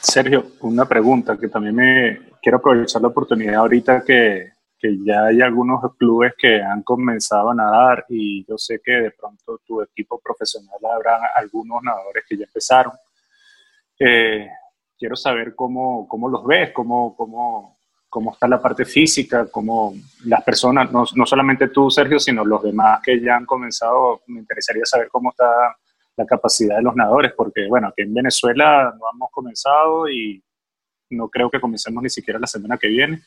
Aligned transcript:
Sergio, 0.00 0.52
una 0.60 0.86
pregunta 0.86 1.36
que 1.36 1.48
también 1.48 1.74
me 1.74 2.20
quiero 2.40 2.58
aprovechar 2.58 3.02
la 3.02 3.08
oportunidad 3.08 3.56
ahorita 3.56 4.02
que, 4.02 4.52
que 4.78 4.96
ya 5.04 5.26
hay 5.26 5.42
algunos 5.42 5.94
clubes 5.96 6.32
que 6.38 6.62
han 6.62 6.82
comenzado 6.82 7.50
a 7.50 7.54
nadar 7.54 8.06
y 8.08 8.44
yo 8.46 8.56
sé 8.56 8.80
que 8.82 8.92
de 8.92 9.10
pronto 9.10 9.60
tu 9.66 9.82
equipo 9.82 10.18
profesional 10.18 10.78
habrá 10.90 11.20
algunos 11.36 11.82
nadadores 11.82 12.24
que 12.26 12.38
ya 12.38 12.44
empezaron. 12.44 12.94
Eh, 13.98 14.48
quiero 14.98 15.16
saber 15.16 15.54
cómo, 15.54 16.08
cómo 16.08 16.30
los 16.30 16.46
ves, 16.46 16.70
cómo, 16.72 17.14
cómo, 17.14 17.76
cómo, 18.08 18.32
está 18.32 18.48
la 18.48 18.60
parte 18.60 18.86
física, 18.86 19.48
cómo 19.50 19.94
las 20.24 20.42
personas, 20.42 20.90
no, 20.90 21.04
no, 21.14 21.26
solamente 21.26 21.68
tú, 21.68 21.90
Sergio, 21.90 22.18
sino 22.18 22.42
los 22.42 22.62
demás 22.62 23.00
que 23.02 23.20
ya 23.20 23.36
han 23.36 23.44
comenzado. 23.44 24.22
Me 24.28 24.40
interesaría 24.40 24.86
saber 24.86 25.08
cómo 25.08 25.30
está 25.30 25.76
la 26.20 26.26
capacidad 26.26 26.76
de 26.76 26.82
los 26.82 26.94
nadadores, 26.94 27.32
porque 27.32 27.66
bueno, 27.66 27.88
aquí 27.88 28.02
en 28.02 28.14
Venezuela 28.14 28.94
no 28.98 29.06
hemos 29.12 29.30
comenzado 29.30 30.08
y 30.08 30.42
no 31.10 31.28
creo 31.28 31.50
que 31.50 31.60
comencemos 31.60 32.02
ni 32.02 32.10
siquiera 32.10 32.38
la 32.38 32.46
semana 32.46 32.78
que 32.78 32.88
viene. 32.88 33.22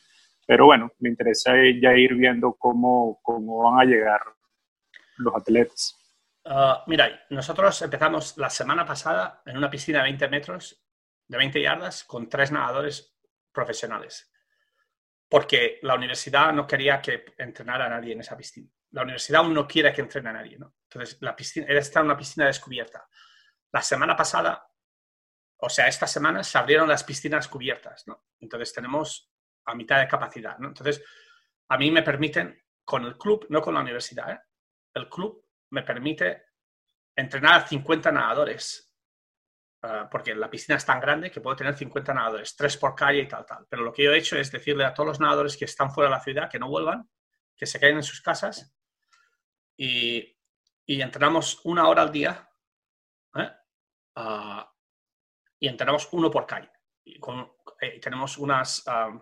Pero 0.46 0.66
bueno, 0.66 0.92
me 0.98 1.08
interesa 1.08 1.52
ya 1.80 1.94
ir 1.94 2.14
viendo 2.14 2.54
cómo, 2.54 3.18
cómo 3.22 3.62
van 3.64 3.80
a 3.80 3.84
llegar 3.84 4.20
los 5.16 5.34
atletas. 5.34 5.98
Uh, 6.44 6.76
mira, 6.86 7.24
nosotros 7.30 7.80
empezamos 7.82 8.36
la 8.36 8.50
semana 8.50 8.84
pasada 8.84 9.42
en 9.46 9.56
una 9.56 9.70
piscina 9.70 9.98
de 9.98 10.04
20 10.04 10.28
metros, 10.28 10.84
de 11.26 11.38
20 11.38 11.62
yardas, 11.62 12.04
con 12.04 12.28
tres 12.28 12.52
nadadores 12.52 13.16
profesionales. 13.50 14.30
Porque 15.28 15.78
la 15.82 15.94
universidad 15.94 16.52
no 16.52 16.66
quería 16.66 17.00
que 17.00 17.24
entrenara 17.38 17.86
a 17.86 17.88
nadie 17.88 18.12
en 18.12 18.20
esa 18.20 18.36
piscina. 18.36 18.68
La 18.94 19.02
universidad 19.02 19.42
aún 19.42 19.54
no 19.54 19.66
quiere 19.66 19.92
que 19.92 20.00
entrene 20.00 20.30
a 20.30 20.32
nadie, 20.32 20.58
¿no? 20.58 20.74
Entonces, 20.88 21.18
la 21.20 21.34
piscina, 21.34 21.66
está 21.68 22.00
en 22.00 22.06
una 22.06 22.16
piscina 22.16 22.46
descubierta. 22.46 23.06
La 23.72 23.82
semana 23.82 24.16
pasada, 24.16 24.66
o 25.58 25.68
sea, 25.68 25.88
esta 25.88 26.06
semana 26.06 26.42
se 26.42 26.56
abrieron 26.58 26.88
las 26.88 27.04
piscinas 27.04 27.48
cubiertas, 27.48 28.06
¿no? 28.06 28.26
Entonces, 28.40 28.72
tenemos 28.72 29.34
a 29.66 29.74
mitad 29.74 30.00
de 30.00 30.08
capacidad. 30.08 30.58
¿no? 30.58 30.68
Entonces, 30.68 31.02
a 31.68 31.78
mí 31.78 31.90
me 31.90 32.02
permiten, 32.02 32.62
con 32.84 33.04
el 33.04 33.16
club, 33.16 33.46
no 33.48 33.62
con 33.62 33.74
la 33.74 33.80
universidad, 33.80 34.30
¿eh? 34.30 34.40
el 34.94 35.08
club 35.08 35.42
me 35.70 35.82
permite 35.82 36.44
entrenar 37.16 37.62
a 37.62 37.66
50 37.66 38.12
nadadores, 38.12 38.92
uh, 39.82 40.08
porque 40.10 40.34
la 40.34 40.50
piscina 40.50 40.76
es 40.76 40.84
tan 40.84 41.00
grande 41.00 41.30
que 41.30 41.40
puedo 41.40 41.56
tener 41.56 41.74
50 41.74 42.12
nadadores, 42.12 42.54
tres 42.54 42.76
por 42.76 42.94
calle 42.94 43.20
y 43.20 43.28
tal, 43.28 43.46
tal. 43.46 43.66
Pero 43.68 43.82
lo 43.82 43.92
que 43.92 44.04
yo 44.04 44.12
he 44.12 44.18
hecho 44.18 44.36
es 44.36 44.52
decirle 44.52 44.84
a 44.84 44.92
todos 44.92 45.08
los 45.08 45.20
nadadores 45.20 45.56
que 45.56 45.64
están 45.64 45.90
fuera 45.90 46.10
de 46.10 46.16
la 46.16 46.22
ciudad 46.22 46.50
que 46.50 46.58
no 46.58 46.68
vuelvan, 46.68 47.08
que 47.56 47.66
se 47.66 47.80
queden 47.80 47.96
en 47.96 48.02
sus 48.02 48.20
casas 48.20 48.74
y, 49.76 50.36
y 50.86 51.00
entrenamos 51.00 51.60
una 51.64 51.88
hora 51.88 52.02
al 52.02 52.12
día 52.12 52.48
uh, 53.34 54.62
y 55.58 55.68
entrenamos 55.68 56.08
uno 56.12 56.30
por 56.30 56.46
calle. 56.46 56.70
Y 57.04 57.18
eh, 57.80 58.00
tenemos 58.00 58.38
unas, 58.38 58.84
um, 58.86 59.20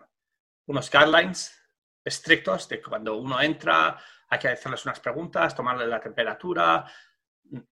unos 0.67 0.91
guidelines 0.91 1.59
estrictos 2.05 2.69
de 2.69 2.83
cuando 2.83 3.17
uno 3.17 3.41
entra, 3.41 3.99
hay 4.29 4.39
que 4.39 4.49
hacerles 4.49 4.85
unas 4.85 5.01
preguntas, 5.01 5.55
tomarle 5.55 5.87
la 5.87 6.01
temperatura, 6.01 6.85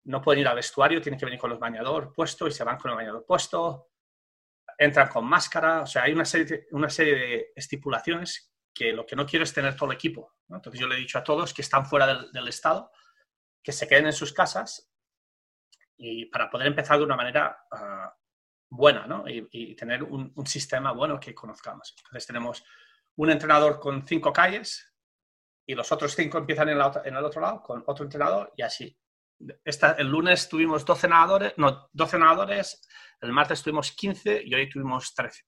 no 0.05 0.23
pueden 0.23 0.41
ir 0.41 0.49
al 0.49 0.57
vestuario, 0.57 1.01
tienen 1.01 1.19
que 1.19 1.27
venir 1.27 1.41
con 1.41 1.51
los 1.51 1.59
bañador 1.59 2.13
puesto 2.13 2.47
y 2.47 2.53
se 2.53 2.65
van 2.65 2.79
con 2.79 2.91
el 2.91 2.97
bañador 2.97 3.25
puesto, 3.25 3.91
entran 4.79 5.09
con 5.09 5.25
máscara, 5.25 5.83
o 5.83 5.87
sea, 5.87 6.05
hay 6.05 6.13
una 6.13 6.25
serie 6.25 6.67
una 6.73 6.89
serie 6.89 7.15
de 7.15 7.53
estipulaciones 7.55 8.56
que 8.77 8.93
lo 8.93 9.07
que 9.07 9.17
no 9.17 9.25
quiero 9.25 9.43
es 9.43 9.55
tener 9.55 9.75
todo 9.75 9.91
el 9.91 9.97
equipo. 9.97 10.35
Entonces 10.51 10.79
yo 10.79 10.87
le 10.87 10.97
he 10.97 10.99
dicho 10.99 11.19
a 11.19 11.25
todos 11.25 11.55
que 11.55 11.63
están 11.63 11.87
fuera 11.87 12.29
del, 12.31 12.49
estado, 12.49 12.93
que 13.63 13.73
se 13.73 13.89
queden 13.89 14.07
en 14.07 14.13
sus 14.13 14.35
casas 14.35 14.93
y 15.97 16.27
para 16.27 16.51
poder 16.51 16.67
empezar 16.67 16.99
de 16.99 17.05
una 17.05 17.17
manera 17.17 17.59
uh, 17.73 18.11
buena 18.69 19.07
¿no? 19.07 19.25
y, 19.27 19.75
tener 19.75 20.03
un, 20.03 20.47
sistema 20.47 20.93
bueno 20.93 21.19
que 21.19 21.35
conozcamos. 21.35 21.95
Entonces 21.97 22.27
tenemos 22.27 22.65
un 23.17 23.31
entrenador 23.31 23.81
con 23.81 24.07
cinco 24.07 24.31
calles 24.31 24.93
y 25.67 25.75
los 25.75 25.91
otros 25.91 26.15
cinco 26.15 26.36
empiezan 26.36 26.69
en, 26.69 26.77
el 26.77 27.25
otro 27.25 27.41
lado 27.41 27.63
con 27.63 27.83
otro 27.86 28.05
entrenador 28.05 28.53
y 28.59 28.63
así. 28.63 28.95
El 29.97 30.07
lunes 30.07 30.51
tuvimos 30.51 30.85
12 30.85 31.09
nadadores, 31.09 31.55
no, 31.57 31.89
12 31.92 32.19
nadadores, 32.19 32.86
el 33.23 33.33
martes 33.33 33.63
tuvimos 33.63 33.92
15 33.92 34.42
y 34.45 34.55
hoy 34.55 34.69
tuvimos 34.69 35.15
13. 35.15 35.42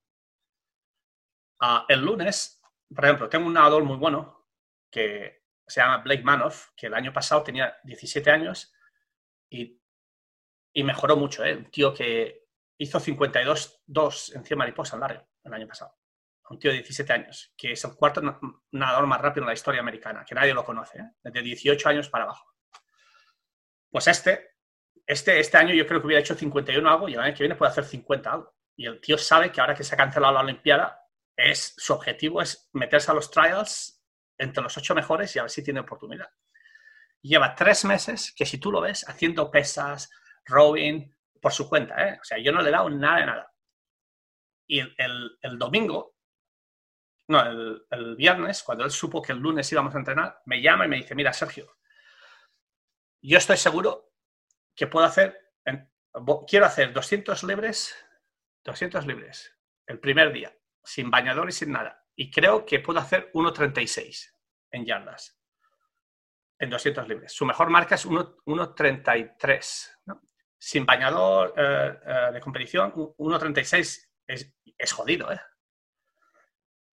Uh, 1.61 1.65
ah, 1.65 1.85
el 1.89 2.01
lunes, 2.01 2.58
por 2.95 3.05
ejemplo, 3.05 3.29
tengo 3.29 3.47
un 3.47 3.53
nadador 3.53 3.85
muy 3.85 3.97
bueno 3.97 4.47
que 4.91 5.45
se 5.67 5.81
llama 5.81 5.99
Blake 5.99 6.23
Manoff, 6.23 6.71
que 6.77 6.87
el 6.87 6.95
año 6.95 7.13
pasado 7.13 7.43
tenía 7.43 7.77
17 7.85 8.31
años 8.31 8.73
y, 9.51 9.79
mejoró 10.75 11.17
mucho. 11.17 11.45
¿eh? 11.45 11.57
Un 11.57 11.71
tío 11.71 11.93
que 11.93 12.47
hizo 12.79 13.01
52-2 13.01 14.37
en 14.37 14.45
100 14.45 14.59
mariposas 14.59 14.99
largo 14.99 15.29
el 15.45 15.53
año 15.53 15.67
pasado. 15.67 15.97
Un 16.51 16.59
tío 16.59 16.71
de 16.71 16.79
17 16.79 17.13
años, 17.13 17.53
que 17.57 17.73
es 17.73 17.85
el 17.85 17.95
cuarto 17.95 18.23
nadador 18.71 19.07
más 19.07 19.21
rápido 19.21 19.43
en 19.45 19.49
la 19.49 19.55
historia 19.55 19.81
americana, 19.81 20.25
que 20.25 20.35
nadie 20.35 20.55
lo 20.55 20.65
conoce, 20.65 20.99
¿eh? 20.99 21.11
desde 21.23 21.43
18 21.43 21.89
años 21.91 22.09
para 22.09 22.25
abajo. 22.25 22.55
Pues 23.91 24.07
este, 24.07 24.57
este, 25.07 25.41
este 25.41 25.57
año 25.59 25.75
yo 25.75 25.87
creo 25.87 26.01
que 26.01 26.07
hubiera 26.07 26.21
hecho 26.21 26.35
51 26.35 26.89
algo 26.89 27.09
y 27.09 27.15
el 27.15 27.21
año 27.21 27.35
que 27.35 27.43
viene 27.43 27.57
puede 27.57 27.73
hacer 27.73 27.85
50 27.85 28.33
algo. 28.33 28.55
Y 28.77 28.87
el 28.87 29.01
tío 29.01 29.19
sabe 29.19 29.51
que 29.51 29.61
ahora 29.61 29.75
que 29.75 29.85
se 29.85 29.95
ha 29.95 29.99
cancelado 29.99 30.35
la 30.35 30.41
Olimpiada, 30.41 31.08
es, 31.39 31.75
su 31.77 31.95
objetivo 31.95 32.43
es 32.43 32.69
meterse 32.73 33.11
a 33.11 33.15
los 33.15 33.31
trials 33.31 34.03
entre 34.37 34.63
los 34.63 34.77
ocho 34.77 34.95
mejores 34.95 35.35
y 35.35 35.39
a 35.39 35.43
ver 35.43 35.51
si 35.51 35.63
tiene 35.63 35.81
oportunidad. 35.81 36.29
Lleva 37.23 37.55
tres 37.55 37.85
meses 37.85 38.35
que 38.37 38.45
si 38.45 38.59
tú 38.59 38.73
lo 38.73 38.81
ves 38.81 39.09
haciendo 39.09 39.51
pesas, 39.51 40.11
rowing, 40.45 41.15
por 41.41 41.53
su 41.53 41.69
cuenta, 41.69 42.09
¿eh? 42.09 42.19
O 42.21 42.25
sea, 42.25 42.39
yo 42.39 42.53
no 42.53 42.61
le 42.61 42.69
he 42.69 42.73
dado 42.73 42.91
nada 42.91 43.21
de 43.21 43.27
nada. 43.27 43.55
Y 44.67 44.81
el, 44.81 45.39
el, 45.41 45.59
domingo, 45.59 46.17
no, 47.29 47.41
el, 47.41 47.87
el, 47.91 48.17
viernes, 48.17 48.63
cuando 48.63 48.85
él 48.85 48.91
supo 48.91 49.23
que 49.23 49.33
el 49.33 49.39
lunes 49.39 49.71
íbamos 49.71 49.95
a 49.95 49.99
entrenar, 49.99 50.43
me 50.45 50.61
llama 50.61 50.87
y 50.87 50.89
me 50.89 50.97
dice, 50.97 51.15
mira, 51.15 51.33
Sergio, 51.33 51.77
yo 53.23 53.39
estoy 53.39 53.57
seguro 53.57 54.13
que 54.75 54.89
puedo 54.89 55.07
hacer, 55.07 55.53
quiero 56.47 56.67
hacer 56.67 56.93
200 56.93 57.45
libres, 57.45 57.95
200 58.65 59.07
libres, 59.07 59.57
el 59.87 60.01
primer 60.01 60.33
día, 60.33 60.58
sin 60.89 61.11
bañador 61.11 61.49
y 61.49 61.53
sin 61.53 61.73
nada. 61.73 62.03
Y 62.17 62.31
creo 62.31 62.65
que 62.65 62.81
puedo 62.81 62.99
hacer 62.99 63.31
1.36 63.33 64.33
en 64.71 64.87
yardas, 64.87 65.39
en 66.59 66.71
200 66.71 67.07
libres. 67.07 67.33
Su 67.33 67.45
mejor 67.45 67.69
marca 67.69 67.95
es 67.95 68.07
1.33, 68.07 69.91
¿no? 70.07 70.23
sin 70.59 70.87
bañador 70.87 71.55
eh, 71.57 72.01
eh, 72.05 72.33
de 72.33 72.41
competición, 72.41 72.93
1.36 72.93 74.09
es, 74.27 74.55
es, 74.77 74.93
jodido, 74.93 75.31
¿eh? 75.31 75.41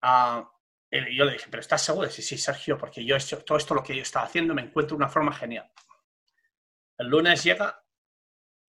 Ah, 0.01 0.47
y 0.91 1.17
yo 1.17 1.25
le 1.25 1.33
dije, 1.33 1.47
¿pero 1.49 1.61
estás 1.61 1.81
seguro? 1.81 2.09
Sí, 2.09 2.21
sí, 2.21 2.37
Sergio, 2.37 2.77
porque 2.77 3.03
yo 3.03 3.15
hecho, 3.15 3.43
todo 3.43 3.57
esto 3.57 3.73
lo 3.73 3.83
que 3.83 3.95
yo 3.95 4.03
estaba 4.03 4.25
haciendo 4.25 4.53
me 4.53 4.61
encuentro 4.61 4.95
una 4.95 5.09
forma 5.09 5.33
genial. 5.33 5.71
El 6.97 7.07
lunes 7.07 7.43
llega, 7.43 7.83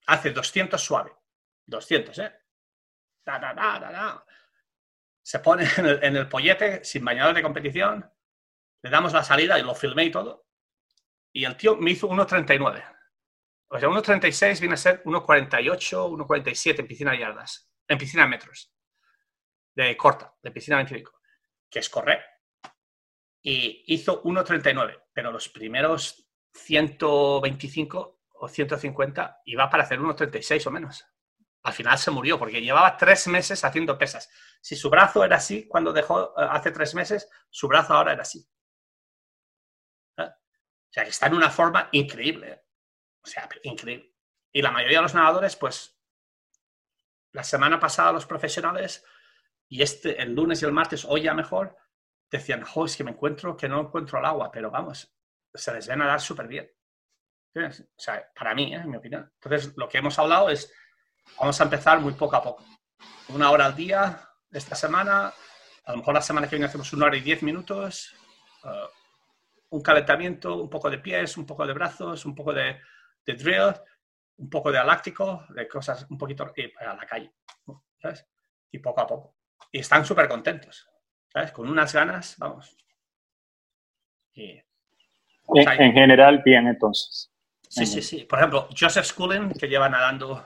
hace 0.06 0.30
200 0.30 0.80
suave. 0.80 1.12
200, 1.66 2.18
¿eh? 2.20 2.32
Da, 3.24 3.38
Se 5.26 5.40
pone 5.40 5.66
en 5.76 5.86
el, 5.86 6.04
en 6.04 6.16
el 6.16 6.28
pollete 6.28 6.84
sin 6.84 7.04
bañador 7.04 7.34
de 7.34 7.42
competición, 7.42 8.08
le 8.80 8.90
damos 8.90 9.12
la 9.12 9.24
salida 9.24 9.58
y 9.58 9.62
lo 9.62 9.74
filmé 9.74 10.04
y 10.04 10.10
todo. 10.12 10.46
Y 11.32 11.44
el 11.44 11.56
tío 11.56 11.74
me 11.74 11.90
hizo 11.90 12.08
1.39. 12.08 12.84
O 13.66 13.80
sea, 13.80 13.88
1.36 13.88 14.60
viene 14.60 14.74
a 14.74 14.76
ser 14.76 15.02
1.48, 15.02 16.16
1.47 16.16 16.78
en 16.78 16.86
piscina 16.86 17.10
de 17.10 17.18
yardas, 17.18 17.68
en 17.88 17.98
piscina 17.98 18.22
de 18.22 18.28
metros, 18.28 18.72
de 19.74 19.96
corta, 19.96 20.32
de 20.40 20.52
piscina 20.52 20.76
25, 20.76 21.20
que 21.68 21.80
es 21.80 21.88
correr. 21.90 22.24
Y 23.42 23.82
hizo 23.92 24.22
1.39, 24.22 25.06
pero 25.12 25.32
los 25.32 25.48
primeros 25.48 26.30
125 26.52 28.20
o 28.30 28.48
150 28.48 29.40
iba 29.46 29.68
para 29.68 29.82
hacer 29.82 29.98
1.36 29.98 30.68
o 30.68 30.70
menos. 30.70 31.04
Al 31.66 31.72
final 31.72 31.98
se 31.98 32.12
murió 32.12 32.38
porque 32.38 32.62
llevaba 32.62 32.96
tres 32.96 33.26
meses 33.26 33.64
haciendo 33.64 33.98
pesas. 33.98 34.30
Si 34.60 34.76
su 34.76 34.88
brazo 34.88 35.24
era 35.24 35.34
así 35.34 35.66
cuando 35.66 35.92
dejó 35.92 36.30
eh, 36.40 36.46
hace 36.48 36.70
tres 36.70 36.94
meses, 36.94 37.28
su 37.50 37.66
brazo 37.66 37.92
ahora 37.92 38.12
era 38.12 38.22
así. 38.22 38.48
¿Eh? 40.16 40.22
O 40.22 40.92
sea, 40.92 41.02
que 41.02 41.10
está 41.10 41.26
en 41.26 41.34
una 41.34 41.50
forma 41.50 41.88
increíble. 41.90 42.62
O 43.20 43.26
sea, 43.26 43.48
increíble. 43.64 44.14
Y 44.52 44.62
la 44.62 44.70
mayoría 44.70 44.98
de 44.98 45.02
los 45.02 45.14
nadadores, 45.14 45.56
pues, 45.56 46.00
la 47.32 47.42
semana 47.42 47.80
pasada 47.80 48.12
los 48.12 48.26
profesionales 48.26 49.04
y 49.68 49.82
este, 49.82 50.22
el 50.22 50.36
lunes 50.36 50.62
y 50.62 50.66
el 50.66 50.72
martes, 50.72 51.04
hoy 51.04 51.22
ya 51.22 51.34
mejor, 51.34 51.76
decían, 52.30 52.62
jo, 52.62 52.86
es 52.86 52.96
que 52.96 53.02
me 53.02 53.10
encuentro, 53.10 53.56
que 53.56 53.68
no 53.68 53.80
encuentro 53.80 54.20
el 54.20 54.24
agua, 54.24 54.52
pero 54.52 54.70
vamos, 54.70 55.12
se 55.52 55.74
les 55.74 55.88
ve 55.88 55.94
a 55.94 55.96
nadar 55.96 56.20
súper 56.20 56.46
bien. 56.46 56.70
O 57.56 58.00
sea, 58.00 58.24
para 58.38 58.54
mí, 58.54 58.72
¿eh? 58.72 58.76
en 58.76 58.88
mi 58.88 58.98
opinión. 58.98 59.28
Entonces, 59.34 59.76
lo 59.76 59.88
que 59.88 59.98
hemos 59.98 60.16
hablado 60.16 60.48
es, 60.48 60.72
vamos 61.38 61.60
a 61.60 61.64
empezar 61.64 62.00
muy 62.00 62.12
poco 62.12 62.36
a 62.36 62.42
poco. 62.42 62.64
Una 63.28 63.50
hora 63.50 63.66
al 63.66 63.76
día 63.76 64.20
esta 64.50 64.74
semana, 64.74 65.32
a 65.84 65.90
lo 65.92 65.98
mejor 65.98 66.14
la 66.14 66.22
semana 66.22 66.48
que 66.48 66.56
viene 66.56 66.66
hacemos 66.66 66.92
una 66.92 67.06
hora 67.06 67.16
y 67.16 67.20
diez 67.20 67.42
minutos, 67.42 68.14
uh, 68.64 68.88
un 69.70 69.82
calentamiento, 69.82 70.56
un 70.56 70.70
poco 70.70 70.88
de 70.90 70.98
pies, 70.98 71.36
un 71.36 71.46
poco 71.46 71.66
de 71.66 71.72
brazos, 71.72 72.24
un 72.24 72.34
poco 72.34 72.52
de 72.52 72.78
de 73.26 73.34
drill, 73.34 73.74
un 74.38 74.48
poco 74.48 74.70
de 74.70 74.78
aláctico, 74.78 75.44
de 75.50 75.68
cosas 75.68 76.06
un 76.08 76.16
poquito 76.16 76.52
y 76.56 76.72
a 76.84 76.94
la 76.94 77.06
calle. 77.06 77.32
¿sabes? 78.00 78.26
y 78.70 78.78
poco 78.78 79.00
a 79.00 79.06
poco. 79.06 79.36
Y 79.72 79.80
están 79.80 80.04
súper 80.04 80.28
contentos, 80.28 80.88
¿sabes? 81.32 81.50
Con 81.52 81.68
unas 81.68 81.92
ganas, 81.92 82.36
vamos. 82.38 82.76
en, 84.34 85.92
general, 85.92 86.42
bien, 86.44 86.66
entonces. 86.68 87.32
Sí, 87.68 87.86
sí, 87.86 88.02
sí. 88.02 88.24
Por 88.24 88.38
ejemplo, 88.38 88.68
Joseph 88.78 89.06
Schooling, 89.06 89.52
que 89.52 89.66
lleva 89.66 89.88
nadando 89.88 90.44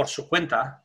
por 0.00 0.08
su 0.08 0.26
cuenta, 0.26 0.82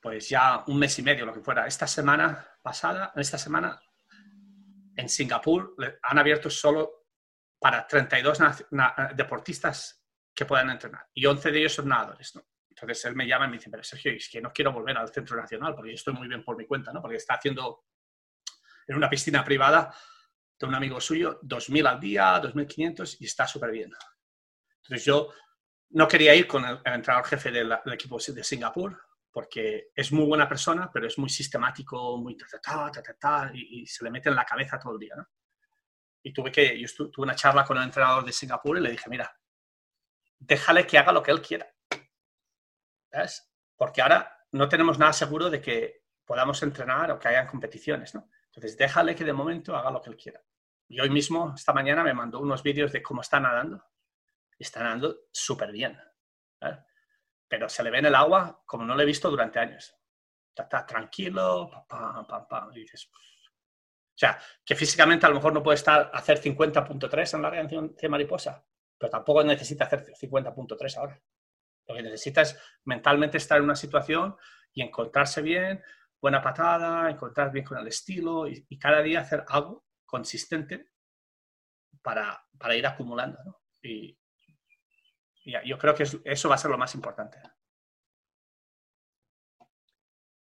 pues 0.00 0.30
ya 0.30 0.64
un 0.68 0.78
mes 0.78 0.98
y 0.98 1.02
medio, 1.02 1.26
lo 1.26 1.34
que 1.34 1.42
fuera. 1.42 1.66
Esta 1.66 1.86
semana 1.86 2.42
pasada, 2.62 3.12
esta 3.16 3.36
semana, 3.36 3.78
en 4.96 5.10
Singapur, 5.10 5.76
han 6.02 6.18
abierto 6.18 6.48
solo 6.48 7.04
para 7.58 7.86
32 7.86 8.38
deportistas 9.14 10.02
que 10.34 10.46
puedan 10.46 10.70
entrenar. 10.70 11.06
Y 11.12 11.26
11 11.26 11.52
de 11.52 11.58
ellos 11.58 11.74
son 11.74 11.88
nadadores, 11.88 12.34
¿no? 12.34 12.46
Entonces 12.66 13.04
él 13.04 13.14
me 13.14 13.26
llama 13.26 13.44
y 13.44 13.48
me 13.48 13.56
dice, 13.58 13.68
pero 13.68 13.84
Sergio, 13.84 14.12
es 14.12 14.30
que 14.30 14.40
no 14.40 14.54
quiero 14.54 14.72
volver 14.72 14.96
al 14.96 15.12
centro 15.12 15.36
nacional 15.36 15.74
porque 15.74 15.92
estoy 15.92 16.14
muy 16.14 16.26
bien 16.26 16.42
por 16.42 16.56
mi 16.56 16.66
cuenta, 16.66 16.94
¿no? 16.94 17.02
Porque 17.02 17.18
está 17.18 17.34
haciendo 17.34 17.84
en 18.86 18.96
una 18.96 19.10
piscina 19.10 19.44
privada 19.44 19.94
de 20.58 20.64
un 20.64 20.74
amigo 20.74 20.98
suyo 20.98 21.40
2.000 21.42 21.86
al 21.86 22.00
día, 22.00 22.40
2.500 22.40 23.18
y 23.20 23.26
está 23.26 23.46
súper 23.46 23.70
bien. 23.70 23.92
Entonces 24.80 25.04
yo 25.04 25.30
no 25.94 26.08
quería 26.08 26.34
ir 26.34 26.46
con 26.46 26.64
el, 26.64 26.80
entrenador 26.84 27.24
jefe 27.24 27.50
del, 27.50 27.72
equipo 27.92 28.18
de 28.18 28.44
Singapur 28.44 29.00
porque 29.30 29.90
es 29.94 30.12
muy 30.12 30.26
buena 30.26 30.48
persona, 30.48 30.90
pero 30.92 31.06
es 31.08 31.18
muy 31.18 31.28
sistemático, 31.28 32.16
muy 32.18 32.36
ta, 32.36 32.46
ta, 32.46 32.90
ta, 32.92 33.02
ta, 33.02 33.14
ta, 33.14 33.50
y, 33.52 33.84
se 33.86 34.04
le 34.04 34.10
mete 34.10 34.28
en 34.28 34.36
la 34.36 34.44
cabeza 34.44 34.78
todo 34.78 34.92
el 34.92 35.00
día. 35.00 35.14
Y 36.22 36.32
tuve 36.32 36.52
que, 36.52 36.78
yo 36.78 36.88
tuve 37.10 37.24
una 37.24 37.34
charla 37.34 37.64
con 37.64 37.76
el 37.76 37.82
entrenador 37.82 38.24
de 38.24 38.32
Singapur 38.32 38.78
y 38.78 38.80
le 38.80 38.92
dije, 38.92 39.10
mira, 39.10 39.36
déjale 40.38 40.86
que 40.86 40.98
haga 40.98 41.12
lo 41.12 41.22
que 41.22 41.32
él 41.32 41.42
quiera. 41.42 41.66
¿Ves? 43.10 43.50
Porque 43.76 44.02
ahora 44.02 44.46
no 44.52 44.68
tenemos 44.68 44.98
nada 44.98 45.12
seguro 45.12 45.50
de 45.50 45.60
que 45.60 46.04
podamos 46.24 46.62
entrenar 46.62 47.10
o 47.10 47.18
que 47.18 47.28
hayan 47.28 47.48
competiciones, 47.48 48.14
¿no? 48.14 48.30
Entonces, 48.46 48.76
déjale 48.76 49.16
que 49.16 49.24
de 49.24 49.32
momento 49.32 49.76
haga 49.76 49.90
lo 49.90 50.00
que 50.00 50.10
él 50.10 50.16
quiera. 50.16 50.40
Y 50.88 51.00
hoy 51.00 51.10
mismo, 51.10 51.54
esta 51.56 51.72
mañana, 51.72 52.04
me 52.04 52.14
mandó 52.14 52.38
unos 52.38 52.62
vídeos 52.62 52.92
de 52.92 53.02
cómo 53.02 53.20
está 53.20 53.40
nadando. 53.40 53.84
Está 54.58 54.82
nadando 54.82 55.26
súper 55.32 55.72
bien. 55.72 55.98
Pero 57.48 57.68
se 57.68 57.82
le 57.82 57.90
ve 57.90 57.98
en 57.98 58.06
el 58.06 58.14
agua 58.14 58.62
como 58.64 58.84
no 58.84 58.94
lo 58.94 59.02
he 59.02 59.06
visto 59.06 59.30
durante 59.30 59.58
años. 59.58 59.94
Está, 60.54 60.86
tranquilo, 60.86 61.70
pam, 61.88 62.26
pam, 62.26 62.46
pam, 62.46 62.70
y 62.76 62.86
o 64.14 64.16
sea, 64.16 64.38
que 64.64 64.76
físicamente 64.76 65.26
a 65.26 65.28
lo 65.28 65.34
mejor 65.34 65.52
no 65.52 65.62
puede 65.62 65.74
estar 65.74 66.08
hacer 66.14 66.40
50.3 66.40 67.34
en 67.34 67.42
la 67.42 67.50
reacción 67.50 67.96
de 68.00 68.08
mariposa, 68.08 68.64
pero 68.96 69.10
tampoco 69.10 69.42
necesita 69.42 69.84
hacer 69.84 70.04
50.3 70.04 70.96
ahora. 70.98 71.20
Lo 71.86 71.94
que 71.96 72.02
necesita 72.02 72.42
es 72.42 72.56
mentalmente 72.84 73.38
estar 73.38 73.58
en 73.58 73.64
una 73.64 73.74
situación 73.74 74.36
y 74.72 74.82
encontrarse 74.82 75.42
bien, 75.42 75.82
buena 76.20 76.40
patada, 76.40 77.10
encontrar 77.10 77.50
bien 77.50 77.64
con 77.64 77.78
el 77.78 77.88
estilo 77.88 78.46
y, 78.46 78.78
cada 78.78 79.02
día 79.02 79.20
hacer 79.20 79.44
algo 79.48 79.84
consistente 80.06 80.90
para, 82.00 82.46
ir 82.72 82.86
acumulando. 82.86 83.62
Y, 83.82 84.16
yo 85.44 85.78
creo 85.78 85.94
que 85.94 86.04
eso 86.24 86.48
va 86.48 86.54
a 86.54 86.58
ser 86.58 86.70
lo 86.70 86.78
más 86.78 86.94
importante. 86.94 87.38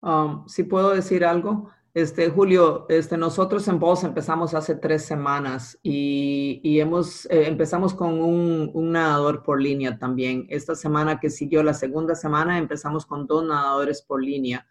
Um, 0.00 0.48
si 0.48 0.64
puedo 0.64 0.90
decir 0.90 1.24
algo, 1.24 1.70
este, 1.94 2.28
Julio, 2.30 2.86
este, 2.88 3.16
nosotros 3.16 3.68
en 3.68 3.78
Voz 3.78 4.02
empezamos 4.02 4.54
hace 4.54 4.74
tres 4.74 5.04
semanas 5.04 5.78
y, 5.82 6.80
hemos, 6.80 7.26
eh, 7.26 7.46
empezamos 7.46 7.94
con 7.94 8.20
un, 8.20 8.70
un, 8.72 8.92
nadador 8.92 9.42
por 9.42 9.60
línea 9.60 9.98
también. 9.98 10.46
Esta 10.48 10.74
semana 10.74 11.20
que 11.20 11.30
siguió, 11.30 11.62
la 11.62 11.74
segunda 11.74 12.14
semana, 12.14 12.58
empezamos 12.58 13.06
con 13.06 13.26
dos 13.26 13.44
nadadores 13.44 14.02
por 14.02 14.22
línea. 14.22 14.66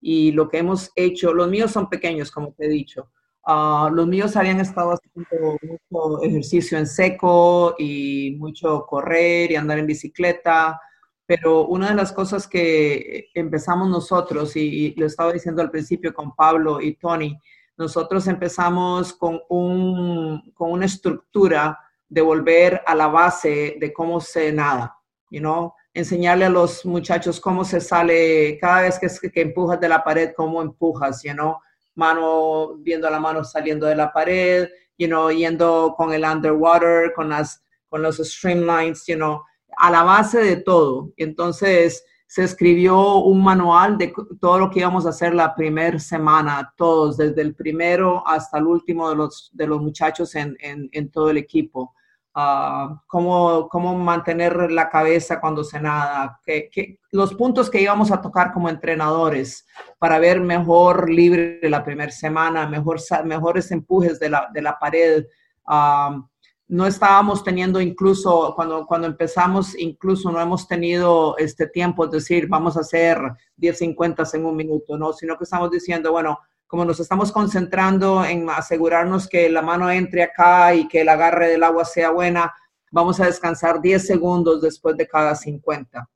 Y 0.00 0.32
lo 0.32 0.48
que 0.48 0.58
hemos 0.58 0.92
hecho, 0.94 1.32
los 1.32 1.48
míos 1.48 1.72
son 1.72 1.88
pequeños, 1.88 2.30
como 2.30 2.52
te 2.52 2.66
he 2.66 2.68
dicho. 2.68 3.10
Ah, 3.46 3.88
los 3.92 4.06
míos 4.06 4.36
habían 4.36 4.60
estado 4.60 4.92
haciendo 4.92 5.56
mucho 5.62 6.22
ejercicio 6.22 6.76
en 6.78 6.86
seco 6.86 7.74
y 7.78 8.36
mucho 8.38 8.84
correr 8.86 9.52
y 9.52 9.56
andar 9.56 9.78
en 9.78 9.86
bicicleta 9.86 10.80
pero 11.26 11.66
una 11.66 11.88
de 11.90 11.96
las 11.96 12.12
cosas 12.12 12.46
que 12.46 13.30
empezamos 13.34 13.88
nosotros, 13.88 14.56
y, 14.56 14.94
lo 14.96 15.06
estaba 15.06 15.32
diciendo 15.32 15.60
al 15.60 15.72
principio 15.72 16.14
con 16.14 16.34
Pablo 16.34 16.80
y 16.80 16.94
Tony, 16.94 17.36
nosotros 17.76 18.26
empezamos 18.28 19.12
con, 19.12 19.40
un, 19.48 20.52
con 20.54 20.70
una 20.70 20.86
estructura 20.86 21.78
de 22.08 22.22
volver 22.22 22.80
a 22.86 22.94
la 22.94 23.08
base 23.08 23.76
de 23.80 23.92
cómo 23.92 24.20
se 24.20 24.52
nada, 24.52 24.96
you 25.30 25.40
know? 25.40 25.74
enseñarle 25.92 26.44
a 26.44 26.50
los 26.50 26.84
muchachos 26.84 27.40
cómo 27.40 27.64
se 27.64 27.80
sale, 27.80 28.58
cada 28.60 28.82
vez 28.82 28.98
que, 28.98 29.30
que 29.30 29.40
empujas 29.40 29.80
de 29.80 29.88
la 29.88 30.04
pared, 30.04 30.32
cómo 30.36 30.62
empujas, 30.62 31.22
you 31.24 31.32
know? 31.32 31.56
Mano, 31.96 32.76
viendo 32.78 33.10
la 33.10 33.18
mano 33.18 33.42
saliendo 33.42 33.86
de 33.86 33.96
la 33.96 34.12
pared, 34.12 34.68
you 34.98 35.08
know, 35.08 35.30
yendo 35.30 35.94
con 35.96 36.12
el 36.12 36.24
underwater, 36.24 37.12
con, 37.14 37.30
las, 37.30 37.62
con 37.88 38.02
los 38.02 38.18
streamlines, 38.18 39.04
you 39.06 39.16
know, 39.16 39.42
a 39.78 39.90
la 39.90 40.02
base 40.02 40.38
de 40.38 40.56
todo. 40.56 41.12
Entonces 41.16 42.04
se 42.26 42.44
escribió 42.44 43.18
un 43.18 43.42
manual 43.42 43.96
de 43.98 44.12
todo 44.40 44.58
lo 44.58 44.70
que 44.70 44.80
íbamos 44.80 45.06
a 45.06 45.10
hacer 45.10 45.34
la 45.34 45.54
primera 45.54 45.98
semana, 45.98 46.72
todos, 46.76 47.16
desde 47.16 47.40
el 47.42 47.54
primero 47.54 48.26
hasta 48.26 48.58
el 48.58 48.66
último 48.66 49.08
de 49.08 49.16
los, 49.16 49.50
de 49.52 49.66
los 49.66 49.80
muchachos 49.80 50.34
en, 50.34 50.56
en, 50.60 51.10
todo 51.10 51.30
el 51.30 51.36
equipo. 51.36 51.94
Uh, 52.38 52.98
cómo, 53.06 53.66
cómo, 53.70 53.94
mantener 53.94 54.70
la 54.70 54.90
cabeza 54.90 55.40
cuando 55.40 55.64
se 55.64 55.80
nada, 55.80 56.38
que, 56.44 56.98
los 57.12 57.32
puntos 57.32 57.70
que 57.70 57.80
íbamos 57.80 58.12
a 58.12 58.20
tocar 58.20 58.52
como 58.52 58.68
entrenadores 58.68 59.66
para 59.98 60.18
ver 60.18 60.40
mejor 60.40 61.08
libre 61.08 61.60
la 61.62 61.82
primera 61.82 62.12
semana, 62.12 62.68
mejor, 62.68 62.98
mejores 63.24 63.70
empujes 63.70 64.20
de 64.20 64.28
la, 64.28 64.50
de 64.52 64.60
la 64.60 64.78
pared. 64.78 65.24
Uh, 65.66 66.22
no 66.68 66.86
estábamos 66.86 67.42
teniendo 67.42 67.80
incluso, 67.80 68.52
cuando, 68.54 68.84
cuando 68.84 69.06
empezamos, 69.06 69.74
incluso 69.78 70.30
no 70.30 70.38
hemos 70.38 70.68
tenido 70.68 71.38
este 71.38 71.68
tiempo, 71.68 72.04
es 72.04 72.10
decir, 72.10 72.48
vamos 72.48 72.76
a 72.76 72.80
hacer 72.80 73.18
10, 73.56 73.78
50 73.78 74.24
en 74.34 74.44
un 74.44 74.56
minuto, 74.56 74.98
¿no? 74.98 75.14
Sino 75.14 75.38
que 75.38 75.44
estamos 75.44 75.70
diciendo, 75.70 76.12
bueno, 76.12 76.38
como 76.66 76.84
nos 76.84 77.00
estamos 77.00 77.32
concentrando 77.32 78.24
en 78.24 78.48
asegurarnos 78.50 79.28
que 79.28 79.48
la 79.50 79.62
mano 79.62 79.90
entre 79.90 80.22
acá 80.22 80.74
y 80.74 80.88
que 80.88 81.02
el 81.02 81.08
agarre 81.08 81.48
del 81.48 81.62
agua 81.62 81.84
sea 81.84 82.10
buena, 82.10 82.54
vamos 82.90 83.20
a 83.20 83.26
descansar 83.26 83.80
10 83.80 84.06
segundos 84.06 84.60
después 84.60 84.96
de 84.96 85.06
cada 85.06 85.34
50. 85.34 86.08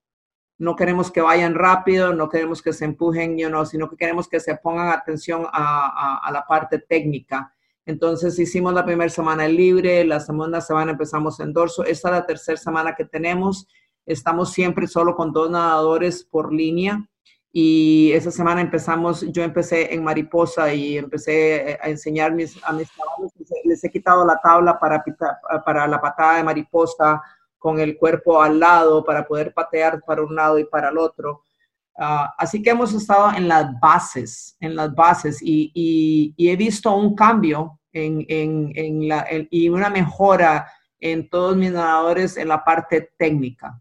No 0.59 0.77
queremos 0.77 1.11
que 1.11 1.21
vayan 1.21 1.55
rápido, 1.55 2.13
no 2.13 2.29
queremos 2.29 2.63
que 2.63 2.73
se 2.73 2.85
empujen, 2.85 3.39
you 3.39 3.49
know, 3.49 3.65
sino 3.65 3.89
que 3.89 3.97
queremos 3.97 4.29
que 4.29 4.41
se 4.41 4.57
pongan 4.57 4.89
atención 4.89 5.47
a, 5.53 6.21
a 6.23 6.31
la 6.33 6.45
parte 6.47 6.79
técnica 6.79 7.55
entonces 7.91 8.39
hicimos 8.39 8.73
la 8.73 8.85
primera 8.85 9.11
semana 9.11 9.49
libre, 9.49 10.05
la 10.05 10.21
segunda 10.21 10.61
semana 10.61 10.93
empezamos 10.93 11.41
en 11.41 11.53
dorso. 11.53 11.85
Esta 11.85 12.09
es 12.09 12.15
la 12.15 12.27
tercera 12.27 12.57
semana 12.57 12.95
que 12.95 13.05
tenemos. 13.05 13.67
Estamos 14.07 14.53
siempre 14.53 14.87
solo 14.87 15.17
con 15.17 15.33
dos 15.33 15.51
nadadores 15.51 16.25
por 16.25 16.53
línea. 16.53 17.09
Y 17.53 18.13
esa 18.13 18.31
semana 18.31 18.61
empezamos, 18.61 19.23
yo 19.33 19.43
empecé 19.43 19.93
en 19.93 20.05
mariposa 20.05 20.73
y 20.73 20.99
empecé 20.99 21.79
a 21.83 21.89
enseñar 21.89 22.33
mis, 22.33 22.63
a 22.63 22.73
mis 22.73 22.89
caballos. 22.93 23.33
Les 23.65 23.83
he 23.83 23.91
quitado 23.91 24.25
la 24.25 24.41
tabla 24.41 24.79
para, 24.79 25.03
para 25.65 25.87
la 25.89 26.01
patada 26.01 26.37
de 26.37 26.45
mariposa 26.45 27.21
con 27.59 27.79
el 27.79 27.99
cuerpo 27.99 28.41
al 28.43 28.59
lado 28.59 29.05
para 29.05 29.27
poder 29.27 29.53
patear 29.53 30.01
para 30.07 30.23
un 30.23 30.35
lado 30.35 30.59
y 30.59 30.65
para 30.65 30.89
el 30.89 30.99
otro. 30.99 31.43
Ah, 31.99 32.35
así 32.39 32.63
que 32.63 32.71
hemos 32.71 32.95
estado 32.95 33.33
en 33.37 33.47
las 33.47 33.79
bases, 33.79 34.57
en 34.61 34.75
las 34.75 34.95
bases 34.95 35.39
y, 35.43 36.35
he 36.39 36.57
visto 36.57 36.97
un 36.97 37.15
cambio 37.15 37.79
en, 37.93 39.07
la, 39.07 39.27
y 39.51 39.69
una 39.69 39.91
mejora 39.91 40.67
en 40.99 41.29
todos 41.29 41.57
mis 41.57 41.73
nadadores 41.73 42.39
en 42.39 42.49
la 42.49 42.65
parte 42.65 43.11
técnica. 43.19 43.79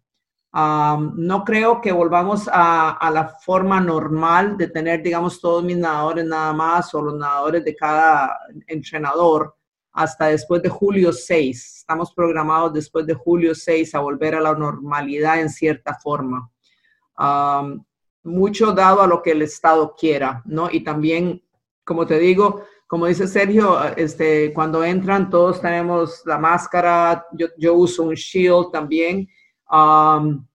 No 0.54 1.44
creo 1.46 1.80
que 1.82 1.92
volvamos 1.92 2.50
a, 2.52 3.10
la 3.14 3.28
forma 3.28 3.80
normal 3.80 4.58
de 4.58 4.68
tener, 4.68 5.04
digamos, 5.04 5.40
todos 5.40 5.64
mis 5.64 5.78
nadadores 5.78 6.26
nada 6.26 6.54
más 6.54 6.94
o 6.96 7.02
los 7.02 7.16
nadadores 7.16 7.64
de 7.64 7.76
cada 7.76 8.38
entrenador 8.68 9.56
hasta 9.92 10.28
después 10.28 10.62
de 10.62 10.70
julio 10.70 11.12
6. 11.12 11.78
Estamos 11.80 12.14
programados 12.14 12.74
después 12.74 13.06
de 13.06 13.14
julio 13.14 13.54
6 13.54 13.96
a 13.96 14.00
volver 14.00 14.36
a 14.36 14.42
la 14.42 14.54
normalidad 14.54 15.40
en 15.40 15.50
cierta 15.50 15.94
forma 15.96 16.50
mucho 18.24 18.72
dado 18.72 19.02
a 19.02 19.08
lo 19.08 19.22
que 19.22 19.32
el 19.32 19.42
Estado 19.42 19.96
quiera, 19.98 20.42
¿no? 20.46 20.70
Y 20.72 20.84
también, 20.84 21.42
como 21.84 22.06
te 22.06 22.20
digo, 22.20 22.64
como 22.88 23.06
dice 23.06 23.28
Sergio, 23.28 23.82
este, 23.96 24.54
cuando 24.54 24.84
entran 24.84 25.30
todos 25.30 25.62
tenemos 25.62 26.24
la 26.26 26.38
máscara, 26.38 27.26
yo, 27.34 27.48
yo 27.58 27.74
uso 27.76 28.04
un 28.04 28.16
shield 28.16 28.72
también. 28.72 29.28
Um, 29.70 30.46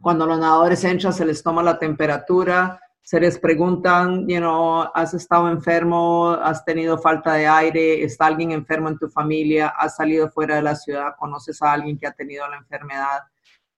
cuando 0.00 0.26
los 0.26 0.38
nadadores 0.38 0.84
entran 0.84 1.12
se 1.12 1.24
les 1.24 1.42
toma 1.42 1.62
la 1.62 1.78
temperatura, 1.78 2.80
se 3.02 3.20
les 3.20 3.38
preguntan, 3.38 4.26
you 4.26 4.38
know, 4.38 4.84
¿has 4.92 5.14
estado 5.14 5.48
enfermo? 5.48 6.30
¿Has 6.30 6.64
tenido 6.64 6.98
falta 6.98 7.34
de 7.34 7.46
aire? 7.46 8.02
¿Está 8.02 8.26
alguien 8.26 8.50
enfermo 8.50 8.88
en 8.88 8.98
tu 8.98 9.08
familia? 9.08 9.68
¿Has 9.68 9.96
salido 9.96 10.28
fuera 10.28 10.56
de 10.56 10.62
la 10.62 10.74
ciudad? 10.74 11.14
¿Conoces 11.16 11.62
a 11.62 11.72
alguien 11.72 11.98
que 11.98 12.08
ha 12.08 12.12
tenido 12.12 12.48
la 12.48 12.56
enfermedad? 12.56 13.20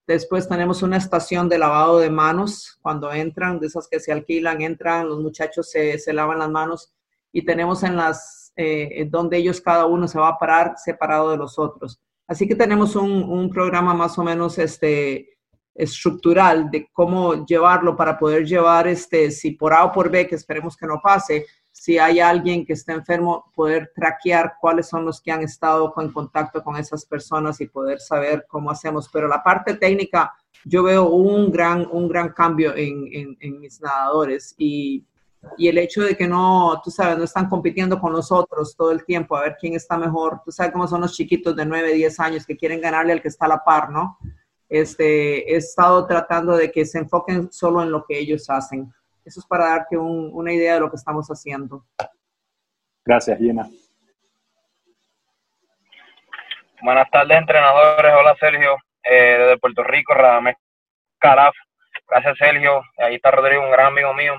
Después 0.07 0.49
tenemos 0.49 0.83
una 0.83 0.97
estación 0.97 1.51
de 1.51 1.59
lavado 1.59 1.99
de 1.99 2.09
manos. 2.09 2.79
Cuando 2.81 3.13
entran, 3.13 3.61
de 3.61 3.67
esas 3.67 3.87
que 3.87 4.01
se 4.01 4.13
alquilan, 4.13 4.63
entran, 4.63 5.07
los 5.07 5.21
muchachos 5.21 5.71
se, 5.71 5.99
se 5.99 6.15
lavan 6.15 6.39
las 6.39 6.49
manos 6.49 6.95
y 7.31 7.45
tenemos 7.45 7.83
en 7.83 7.97
las, 7.97 8.55
eh, 8.57 9.07
donde 9.11 9.37
ellos 9.37 9.61
cada 9.61 9.85
uno 9.85 10.09
se 10.09 10.19
va 10.19 10.29
a 10.29 10.39
parar 10.39 10.75
separado 10.79 11.31
de 11.31 11.37
los 11.37 11.59
otros. 11.59 12.01
Así 12.29 12.47
que 12.47 12.55
tenemos 12.55 12.95
un, 12.95 13.11
un 13.25 13.51
programa 13.51 13.95
más 13.95 14.17
o 14.19 14.23
menos 14.23 14.59
este, 14.59 15.39
estructural 15.75 16.71
de 16.71 16.89
cómo 16.93 17.47
llevarlo 17.47 17.97
para 17.97 18.19
poder 18.19 18.45
llevar, 18.45 18.87
este, 18.87 19.31
si 19.31 19.53
por 19.53 19.73
A 19.73 19.85
o 19.85 19.93
por 19.93 20.11
B, 20.11 20.27
que 20.27 20.35
esperemos 20.35 20.77
que 20.77 20.87
no 20.87 21.01
pase, 21.03 21.47
si 21.73 21.97
hay 21.97 22.19
alguien 22.19 22.67
que 22.67 22.73
está 22.73 22.93
enfermo, 22.93 23.53
poder 23.55 23.93
traquear 23.95 24.57
cuáles 24.61 24.89
son 24.89 25.05
los 25.05 25.21
que 25.21 25.31
han 25.31 25.43
estado 25.43 25.95
en 25.99 26.11
contacto 26.11 26.63
con 26.63 26.77
esas 26.77 27.07
personas 27.07 27.61
y 27.61 27.69
poder 27.69 28.01
saber 28.01 28.47
cómo 28.49 28.73
hacemos. 28.73 29.09
Pero 29.13 29.29
la 29.29 29.43
parte 29.43 29.75
técnica, 29.75 30.35
yo 30.65 30.83
veo 30.83 31.09
un 31.09 31.53
gran, 31.53 31.87
un 31.91 32.09
gran 32.09 32.31
cambio 32.31 32.75
en, 32.75 33.37
en, 33.41 33.61
mis 33.61 33.81
nadadores 33.81 34.57
y, 34.59 35.07
y, 35.57 35.69
el 35.69 35.79
hecho 35.79 36.03
de 36.03 36.17
que 36.17 36.27
no, 36.27 36.81
tú 36.83 36.91
sabes, 36.91 37.19
no 37.19 37.25
están 37.25 37.49
compitiendo 37.49 38.01
con 38.01 38.13
nosotros 38.13 38.75
todo 38.77 38.93
el 38.93 39.05
tiempo 39.05 39.37
a 39.37 39.43
ver 39.43 39.57
quién 39.59 39.75
está 39.75 39.97
mejor. 39.97 40.41
Tú 40.45 40.51
sabes 40.51 40.73
cómo 40.73 40.87
son 40.87 41.01
los 41.01 41.15
chiquitos 41.15 41.55
de 41.55 41.65
9, 41.65 41.95
10 41.95 42.21
años 42.21 42.47
que 42.47 42.57
quieren 42.57 42.81
ganarle 42.81 43.13
al 43.13 43.23
que 43.23 43.29
está 43.29 43.47
a 43.47 43.49
la 43.49 43.65
par, 43.65 43.91
¿no? 43.91 44.19
Este, 44.69 45.53
he 45.53 45.57
estado 45.57 46.07
tratando 46.07 46.57
de 46.57 46.71
que 46.71 46.85
se 46.85 46.99
enfoquen 46.99 47.51
solo 47.51 47.83
en 47.83 47.91
lo 47.91 48.05
que 48.05 48.19
ellos 48.19 48.51
hacen. 48.51 48.93
Eso 49.25 49.41
es 49.41 49.47
para 49.47 49.69
darte 49.69 49.97
una 49.97 50.53
idea 50.53 50.75
de 50.75 50.81
lo 50.81 50.91
que 50.91 50.97
estamos 50.97 51.29
haciendo. 51.29 51.85
Gracias, 53.05 53.39
Gina. 53.39 53.69
Buenas 56.83 57.11
tardes, 57.11 57.39
entrenadores. 57.39 58.13
Hola, 58.19 58.37
Sergio. 58.39 58.77
Eh, 59.03 59.37
desde 59.39 59.59
Puerto 59.59 59.83
Rico, 59.83 60.15
Radamés 60.15 60.57
Calaf. 61.19 61.55
Gracias, 62.09 62.39
Sergio. 62.39 62.83
Ahí 62.99 63.17
está 63.17 63.31
Rodrigo, 63.31 63.65
un 63.65 63.71
gran 63.71 63.87
amigo 63.87 64.15
mío. 64.15 64.35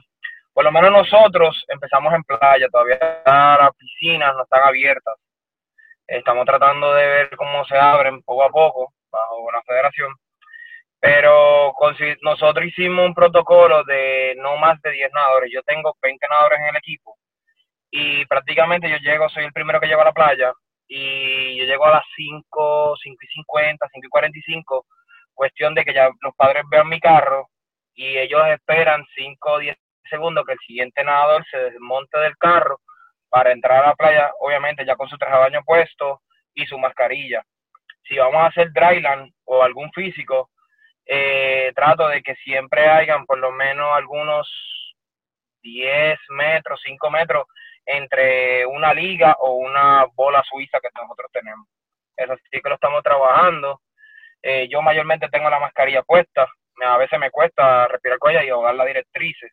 Por 0.53 0.63
lo 0.65 0.71
menos 0.71 0.91
nosotros 0.91 1.65
empezamos 1.67 2.13
en 2.13 2.23
playa, 2.23 2.67
todavía 2.69 2.99
las 3.25 3.75
piscinas 3.77 4.33
no 4.35 4.43
están 4.43 4.63
abiertas. 4.63 5.15
Estamos 6.07 6.45
tratando 6.45 6.93
de 6.93 7.07
ver 7.07 7.35
cómo 7.37 7.63
se 7.65 7.77
abren 7.77 8.21
poco 8.23 8.43
a 8.43 8.49
poco 8.49 8.93
bajo 9.11 9.51
la 9.51 9.61
federación. 9.63 10.13
Pero 10.99 11.73
nosotros 12.21 12.65
hicimos 12.65 13.05
un 13.05 13.13
protocolo 13.13 13.83
de 13.85 14.35
no 14.37 14.57
más 14.57 14.81
de 14.81 14.91
10 14.91 15.11
nadadores. 15.13 15.51
Yo 15.53 15.61
tengo 15.63 15.95
20 16.01 16.27
nadadores 16.27 16.59
en 16.59 16.65
el 16.67 16.75
equipo 16.77 17.17
y 17.91 18.25
prácticamente 18.25 18.89
yo 18.89 18.97
llego, 18.97 19.29
soy 19.29 19.45
el 19.45 19.53
primero 19.53 19.79
que 19.79 19.87
llego 19.87 20.01
a 20.01 20.05
la 20.05 20.13
playa 20.13 20.53
y 20.87 21.57
yo 21.57 21.65
llego 21.65 21.85
a 21.85 21.91
las 21.91 22.03
5, 22.15 22.95
5 23.01 23.17
y 23.21 23.27
50, 23.27 23.87
5 23.91 24.05
y 24.05 24.09
45, 24.09 24.85
cuestión 25.33 25.73
de 25.73 25.85
que 25.85 25.93
ya 25.93 26.09
los 26.21 26.35
padres 26.35 26.63
vean 26.69 26.89
mi 26.89 26.99
carro 26.99 27.47
y 27.95 28.17
ellos 28.17 28.41
esperan 28.47 29.05
5 29.15 29.51
o 29.51 29.59
10 29.59 29.77
segundos 30.09 30.45
que 30.45 30.53
el 30.53 30.59
siguiente 30.59 31.03
nadador 31.03 31.45
se 31.49 31.57
desmonte 31.57 32.19
del 32.19 32.37
carro 32.37 32.79
para 33.29 33.51
entrar 33.51 33.83
a 33.83 33.87
la 33.89 33.95
playa, 33.95 34.31
obviamente 34.39 34.85
ya 34.85 34.95
con 34.95 35.07
su 35.07 35.17
traje 35.17 35.35
de 35.35 35.41
baño 35.41 35.63
puesto 35.65 36.21
y 36.53 36.65
su 36.65 36.77
mascarilla 36.77 37.43
si 38.09 38.17
vamos 38.17 38.41
a 38.41 38.47
hacer 38.47 38.73
dryland 38.73 39.31
o 39.45 39.61
algún 39.61 39.91
físico, 39.91 40.49
eh, 41.05 41.71
trato 41.75 42.07
de 42.07 42.21
que 42.21 42.35
siempre 42.35 42.89
hayan 42.89 43.25
por 43.25 43.37
lo 43.37 43.51
menos 43.51 43.87
algunos 43.95 44.49
10 45.61 46.17
metros, 46.29 46.81
5 46.83 47.09
metros 47.11 47.45
entre 47.85 48.65
una 48.65 48.93
liga 48.93 49.35
o 49.39 49.53
una 49.55 50.05
bola 50.15 50.43
suiza 50.43 50.79
que 50.79 50.89
nosotros 50.95 51.31
tenemos. 51.31 51.67
Eso 52.17 52.35
sí 52.51 52.59
que 52.61 52.69
lo 52.69 52.75
estamos 52.75 53.03
trabajando. 53.03 53.81
Eh, 54.41 54.67
yo 54.69 54.81
mayormente 54.81 55.29
tengo 55.29 55.49
la 55.49 55.59
mascarilla 55.59 56.03
puesta. 56.03 56.47
A 56.81 56.97
veces 56.97 57.19
me 57.19 57.31
cuesta 57.31 57.87
respirar 57.87 58.19
con 58.19 58.31
ella 58.31 58.43
y 58.43 58.49
ahogar 58.49 58.75
las 58.75 58.87
directrices. 58.87 59.51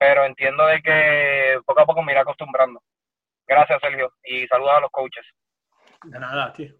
Pero 0.00 0.24
entiendo 0.24 0.64
de 0.64 0.80
que 0.80 1.58
poco 1.66 1.80
a 1.82 1.84
poco 1.84 2.02
me 2.02 2.12
iré 2.12 2.22
acostumbrando. 2.22 2.82
Gracias, 3.46 3.82
Sergio. 3.82 4.10
Y 4.24 4.46
saludos 4.46 4.72
a 4.74 4.80
los 4.80 4.90
coaches. 4.90 5.26
De 6.04 6.18
nada, 6.18 6.50
tío. 6.54 6.72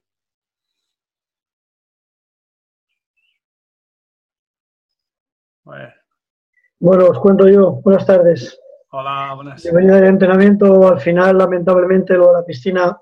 Bueno, 6.79 7.05
os 7.11 7.19
cuento 7.19 7.47
yo. 7.47 7.73
Buenas 7.83 8.07
tardes. 8.07 8.59
Hola, 8.89 9.35
buenas. 9.35 9.63
Bienvenido 9.65 9.97
al 9.97 10.07
entrenamiento. 10.07 10.89
Al 10.89 11.01
final, 11.01 11.37
lamentablemente, 11.37 12.15
lo 12.15 12.29
de 12.29 12.41
la 12.41 12.47
piscina, 12.47 12.99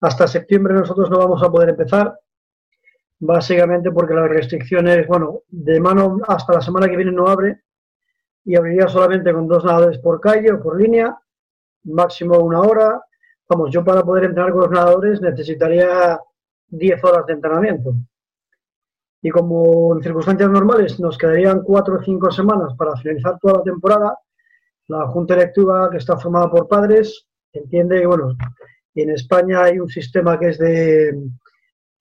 hasta 0.00 0.28
septiembre 0.28 0.74
nosotros 0.74 1.10
no 1.10 1.18
vamos 1.18 1.42
a 1.42 1.50
poder 1.50 1.70
empezar. 1.70 2.16
Básicamente 3.18 3.90
porque 3.90 4.14
las 4.14 4.28
restricciones, 4.28 5.08
bueno, 5.08 5.40
de 5.48 5.80
mano 5.80 6.18
hasta 6.28 6.52
la 6.52 6.60
semana 6.60 6.88
que 6.88 6.96
viene 6.96 7.10
no 7.10 7.26
abre 7.26 7.62
y 8.44 8.56
abriría 8.56 8.88
solamente 8.88 9.32
con 9.32 9.46
dos 9.46 9.64
nadadores 9.64 9.98
por 9.98 10.20
calle 10.20 10.52
o 10.52 10.62
por 10.62 10.80
línea, 10.80 11.18
máximo 11.84 12.38
una 12.38 12.60
hora. 12.60 13.02
Vamos, 13.48 13.70
yo 13.70 13.84
para 13.84 14.02
poder 14.02 14.24
entrenar 14.24 14.52
con 14.52 14.62
los 14.62 14.70
nadadores 14.70 15.20
necesitaría 15.20 16.18
10 16.68 17.04
horas 17.04 17.26
de 17.26 17.32
entrenamiento 17.32 17.94
y 19.22 19.30
como 19.30 19.94
en 19.94 20.02
circunstancias 20.02 20.48
normales 20.50 20.98
nos 20.98 21.18
quedarían 21.18 21.62
cuatro 21.62 21.96
o 21.96 22.02
cinco 22.02 22.30
semanas 22.30 22.74
para 22.76 22.96
finalizar 22.96 23.38
toda 23.38 23.58
la 23.58 23.62
temporada, 23.62 24.18
la 24.88 25.06
Junta 25.08 25.34
Electiva, 25.34 25.90
que 25.90 25.98
está 25.98 26.16
formada 26.16 26.50
por 26.50 26.68
padres, 26.68 27.26
entiende 27.52 28.00
que, 28.00 28.06
bueno, 28.06 28.36
en 28.94 29.10
España 29.10 29.64
hay 29.64 29.78
un 29.78 29.88
sistema 29.88 30.38
que 30.38 30.48
es 30.48 30.58
de 30.58 31.14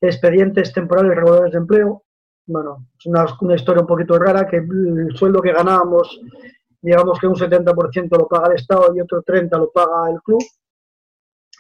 expedientes 0.02 0.72
temporales 0.74 1.16
reguladores 1.16 1.52
de 1.52 1.58
empleo. 1.58 2.04
Bueno, 2.52 2.88
es 2.98 3.06
una, 3.06 3.28
una 3.42 3.56
historia 3.56 3.82
un 3.82 3.88
poquito 3.88 4.18
rara, 4.18 4.48
que 4.48 4.58
el 4.58 5.16
sueldo 5.16 5.40
que 5.40 5.54
ganábamos, 5.54 6.20
digamos 6.82 7.20
que 7.20 7.28
un 7.28 7.36
70% 7.36 8.18
lo 8.18 8.28
paga 8.28 8.48
el 8.48 8.56
Estado 8.56 8.92
y 8.96 9.02
otro 9.02 9.22
30% 9.22 9.56
lo 9.60 9.72
paga 9.72 10.10
el 10.10 10.20
club, 10.24 10.42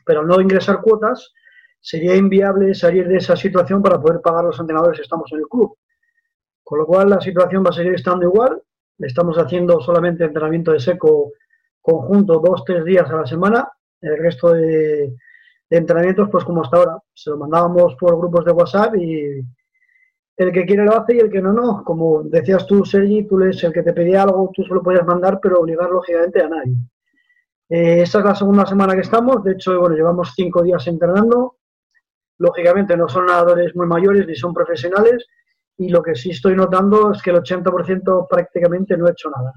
pero 0.03 0.21
al 0.21 0.27
no 0.27 0.41
ingresar 0.41 0.81
cuotas, 0.81 1.31
sería 1.79 2.15
inviable 2.15 2.73
salir 2.73 3.07
de 3.07 3.17
esa 3.17 3.35
situación 3.35 3.83
para 3.83 4.01
poder 4.01 4.19
pagar 4.19 4.45
los 4.45 4.59
entrenadores 4.59 4.97
que 4.97 5.03
estamos 5.03 5.31
en 5.31 5.41
el 5.41 5.47
club. 5.47 5.77
Con 6.63 6.79
lo 6.79 6.87
cual 6.87 7.11
la 7.11 7.21
situación 7.21 7.63
va 7.63 7.69
a 7.69 7.73
seguir 7.73 7.93
estando 7.93 8.25
igual. 8.25 8.59
Estamos 8.97 9.37
haciendo 9.37 9.79
solamente 9.81 10.23
entrenamiento 10.23 10.71
de 10.71 10.79
seco 10.79 11.33
conjunto 11.81 12.41
dos, 12.43 12.63
tres 12.65 12.83
días 12.83 13.07
a 13.11 13.17
la 13.17 13.27
semana. 13.27 13.71
El 14.01 14.17
resto 14.17 14.53
de, 14.53 15.15
entrenamientos, 15.69 16.29
pues 16.31 16.43
como 16.43 16.63
hasta 16.63 16.77
ahora, 16.77 16.97
se 17.13 17.29
lo 17.29 17.37
mandábamos 17.37 17.95
por 17.99 18.17
grupos 18.17 18.43
de 18.43 18.51
WhatsApp 18.53 18.95
y 18.95 19.45
el 20.39 20.51
que 20.51 20.65
quiere 20.65 20.85
lo 20.85 20.97
hace 20.97 21.15
y 21.15 21.19
el 21.19 21.29
que 21.29 21.41
no, 21.41 21.53
no. 21.53 21.83
Como 21.83 22.23
decías 22.23 22.65
tú, 22.65 22.83
Sergi, 22.85 23.25
tú 23.25 23.39
eres 23.41 23.63
el 23.63 23.73
que 23.73 23.83
te 23.83 23.93
pedía 23.93 24.23
algo, 24.23 24.51
tú 24.53 24.63
se 24.63 24.73
lo 24.73 24.81
podías 24.81 25.05
mandar, 25.05 25.39
pero 25.41 25.59
obligar 25.59 25.89
lógicamente 25.89 26.41
a 26.41 26.49
nadie. 26.49 26.75
Eh, 27.69 28.01
esta 28.01 28.19
es 28.19 28.25
la 28.25 28.35
segunda 28.35 28.65
semana 28.65 28.95
que 28.95 29.01
estamos, 29.01 29.43
de 29.43 29.51
hecho, 29.51 29.79
bueno, 29.79 29.95
llevamos 29.95 30.33
cinco 30.35 30.63
días 30.63 30.87
entrenando, 30.87 31.59
Lógicamente 32.39 32.95
no 32.95 33.07
son 33.09 33.25
nadadores 33.25 33.75
muy 33.75 33.85
mayores 33.85 34.25
ni 34.25 34.33
son 34.33 34.53
profesionales 34.53 35.27
y 35.77 35.89
lo 35.89 36.01
que 36.01 36.15
sí 36.15 36.31
estoy 36.31 36.55
notando 36.55 37.11
es 37.11 37.21
que 37.21 37.31
el 37.31 37.37
80% 37.37 38.27
prácticamente 38.29 38.97
no 38.97 39.07
he 39.07 39.11
hecho 39.11 39.29
nada. 39.29 39.53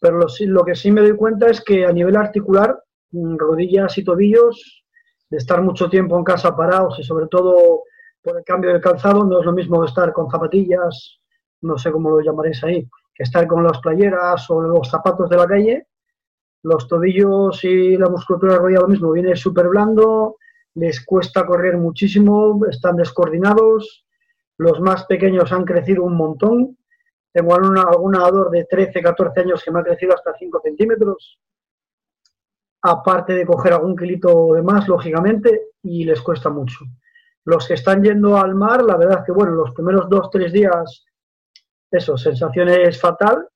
Pero 0.00 0.18
lo, 0.18 0.64
que 0.64 0.74
sí 0.74 0.92
me 0.92 1.00
doy 1.00 1.16
cuenta 1.16 1.46
es 1.46 1.62
que 1.62 1.86
a 1.86 1.92
nivel 1.92 2.16
articular, 2.16 2.78
rodillas 3.10 3.96
y 3.96 4.04
tobillos, 4.04 4.84
de 5.30 5.38
estar 5.38 5.62
mucho 5.62 5.88
tiempo 5.88 6.18
en 6.18 6.24
casa 6.24 6.54
parados 6.54 6.98
y 6.98 7.02
sobre 7.02 7.26
todo 7.26 7.84
por 8.24 8.38
el 8.38 8.44
cambio 8.44 8.72
del 8.72 8.80
calzado, 8.80 9.22
no 9.22 9.40
es 9.40 9.44
lo 9.44 9.52
mismo 9.52 9.84
estar 9.84 10.10
con 10.14 10.30
zapatillas, 10.30 11.20
no 11.60 11.76
sé 11.76 11.92
cómo 11.92 12.08
lo 12.08 12.20
llamaréis 12.20 12.64
ahí, 12.64 12.88
que 13.14 13.22
estar 13.22 13.46
con 13.46 13.62
las 13.62 13.78
playeras 13.80 14.48
o 14.50 14.62
los 14.62 14.88
zapatos 14.88 15.28
de 15.28 15.36
la 15.36 15.46
calle. 15.46 15.86
Los 16.62 16.88
tobillos 16.88 17.62
y 17.64 17.98
la 17.98 18.08
musculatura 18.08 18.56
rodilla 18.56 18.80
lo 18.80 18.88
mismo, 18.88 19.12
viene 19.12 19.36
súper 19.36 19.68
blando, 19.68 20.38
les 20.76 21.04
cuesta 21.04 21.44
correr 21.44 21.76
muchísimo, 21.76 22.58
están 22.66 22.96
descoordinados, 22.96 24.06
los 24.56 24.80
más 24.80 25.04
pequeños 25.04 25.52
han 25.52 25.66
crecido 25.66 26.04
un 26.04 26.16
montón, 26.16 26.78
tengo 27.30 27.54
algún 27.54 28.12
nadador 28.12 28.50
de 28.50 28.64
13, 28.64 29.02
14 29.02 29.40
años 29.40 29.62
que 29.62 29.70
me 29.70 29.80
ha 29.80 29.84
crecido 29.84 30.14
hasta 30.14 30.32
5 30.32 30.60
centímetros, 30.64 31.38
aparte 32.80 33.34
de 33.34 33.44
coger 33.44 33.74
algún 33.74 33.94
kilito 33.94 34.54
de 34.54 34.62
más, 34.62 34.88
lógicamente, 34.88 35.72
y 35.82 36.04
les 36.04 36.22
cuesta 36.22 36.48
mucho. 36.48 36.86
Los 37.44 37.68
que 37.68 37.74
están 37.74 38.02
yendo 38.02 38.36
al 38.36 38.54
mar, 38.54 38.82
la 38.82 38.96
verdad 38.96 39.20
es 39.20 39.26
que, 39.26 39.32
bueno, 39.32 39.52
los 39.52 39.72
primeros 39.72 40.08
dos, 40.08 40.30
tres 40.30 40.52
días, 40.52 41.04
eso, 41.90 42.16
sensaciones 42.16 43.00
fatal, 43.00 43.48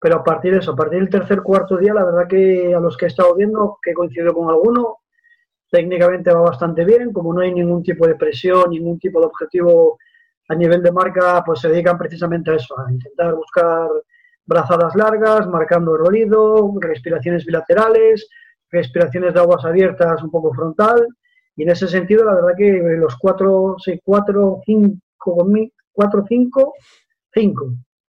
pero 0.00 0.16
a 0.16 0.24
partir 0.24 0.52
de 0.52 0.58
eso, 0.58 0.72
a 0.72 0.76
partir 0.76 1.00
del 1.00 1.08
tercer, 1.08 1.42
cuarto 1.42 1.76
día, 1.76 1.94
la 1.94 2.04
verdad 2.04 2.28
que 2.28 2.74
a 2.74 2.80
los 2.80 2.96
que 2.96 3.06
he 3.06 3.08
estado 3.08 3.34
viendo, 3.34 3.78
que 3.82 3.90
he 3.90 3.94
coincidido 3.94 4.34
con 4.34 4.48
alguno, 4.48 4.98
técnicamente 5.70 6.32
va 6.32 6.40
bastante 6.40 6.84
bien, 6.84 7.12
como 7.12 7.32
no 7.32 7.40
hay 7.40 7.52
ningún 7.52 7.82
tipo 7.82 8.06
de 8.06 8.14
presión, 8.14 8.70
ningún 8.70 8.98
tipo 8.98 9.20
de 9.20 9.26
objetivo 9.26 9.98
a 10.48 10.54
nivel 10.54 10.82
de 10.82 10.92
marca, 10.92 11.42
pues 11.44 11.60
se 11.60 11.68
dedican 11.68 11.98
precisamente 11.98 12.50
a 12.50 12.54
eso, 12.54 12.78
a 12.78 12.90
intentar 12.90 13.34
buscar 13.34 13.88
brazadas 14.46 14.94
largas, 14.96 15.46
marcando 15.46 15.94
el 15.94 16.06
ruido, 16.06 16.72
respiraciones 16.80 17.44
bilaterales, 17.44 18.28
respiraciones 18.70 19.34
de 19.34 19.40
aguas 19.40 19.64
abiertas 19.64 20.22
un 20.22 20.30
poco 20.30 20.54
frontal, 20.54 21.06
y 21.58 21.64
en 21.64 21.70
ese 21.70 21.88
sentido 21.88 22.24
la 22.24 22.36
verdad 22.36 22.54
que 22.56 22.70
los 22.70 23.16
cuatro, 23.16 23.74
seis, 23.78 24.00
cuatro, 24.04 24.60
cinco, 24.64 25.00
cuatro, 25.92 26.24
cinco, 26.28 26.74
cinco. 27.34 27.72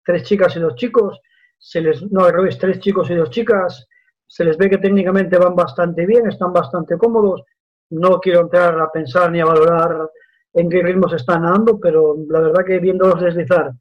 Tres 0.06 0.24
chicas 0.24 0.56
y 0.56 0.60
dos 0.60 0.76
chicos. 0.76 1.20
Se 1.58 1.82
les, 1.82 2.04
no, 2.12 2.24
al 2.24 2.34
revés, 2.34 2.60
tres 2.60 2.80
chicos 2.80 3.10
y 3.10 3.16
dos 3.16 3.32
chicas. 3.32 3.88
Se 4.28 4.46
les 4.46 4.56
ve 4.58 4.70
que 4.70 4.78
técnicamente 4.78 5.40
van 5.40 5.56
bastante 5.56 6.06
bien, 6.06 6.28
están 6.28 6.54
bastante 6.54 7.00
cómodos. 7.00 7.42
No 7.90 8.20
quiero 8.20 8.42
entrar 8.42 8.80
a 8.80 8.92
pensar 8.92 9.32
ni 9.32 9.42
a 9.42 9.46
valorar 9.46 10.08
en 10.54 10.70
qué 10.70 10.84
ritmos 10.84 11.12
están 11.14 11.42
nadando, 11.42 11.80
pero 11.80 12.16
la 12.30 12.42
verdad 12.42 12.64
que 12.64 12.78
viéndolos 12.78 13.22
deslizar 13.22 13.72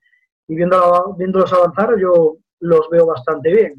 y 0.49 0.55
viendo, 0.55 1.15
viéndolos 1.19 1.53
avanzar, 1.53 1.99
yo 1.99 2.39
los 2.61 2.89
veo 2.89 3.05
bastante 3.05 3.53
bien. 3.53 3.75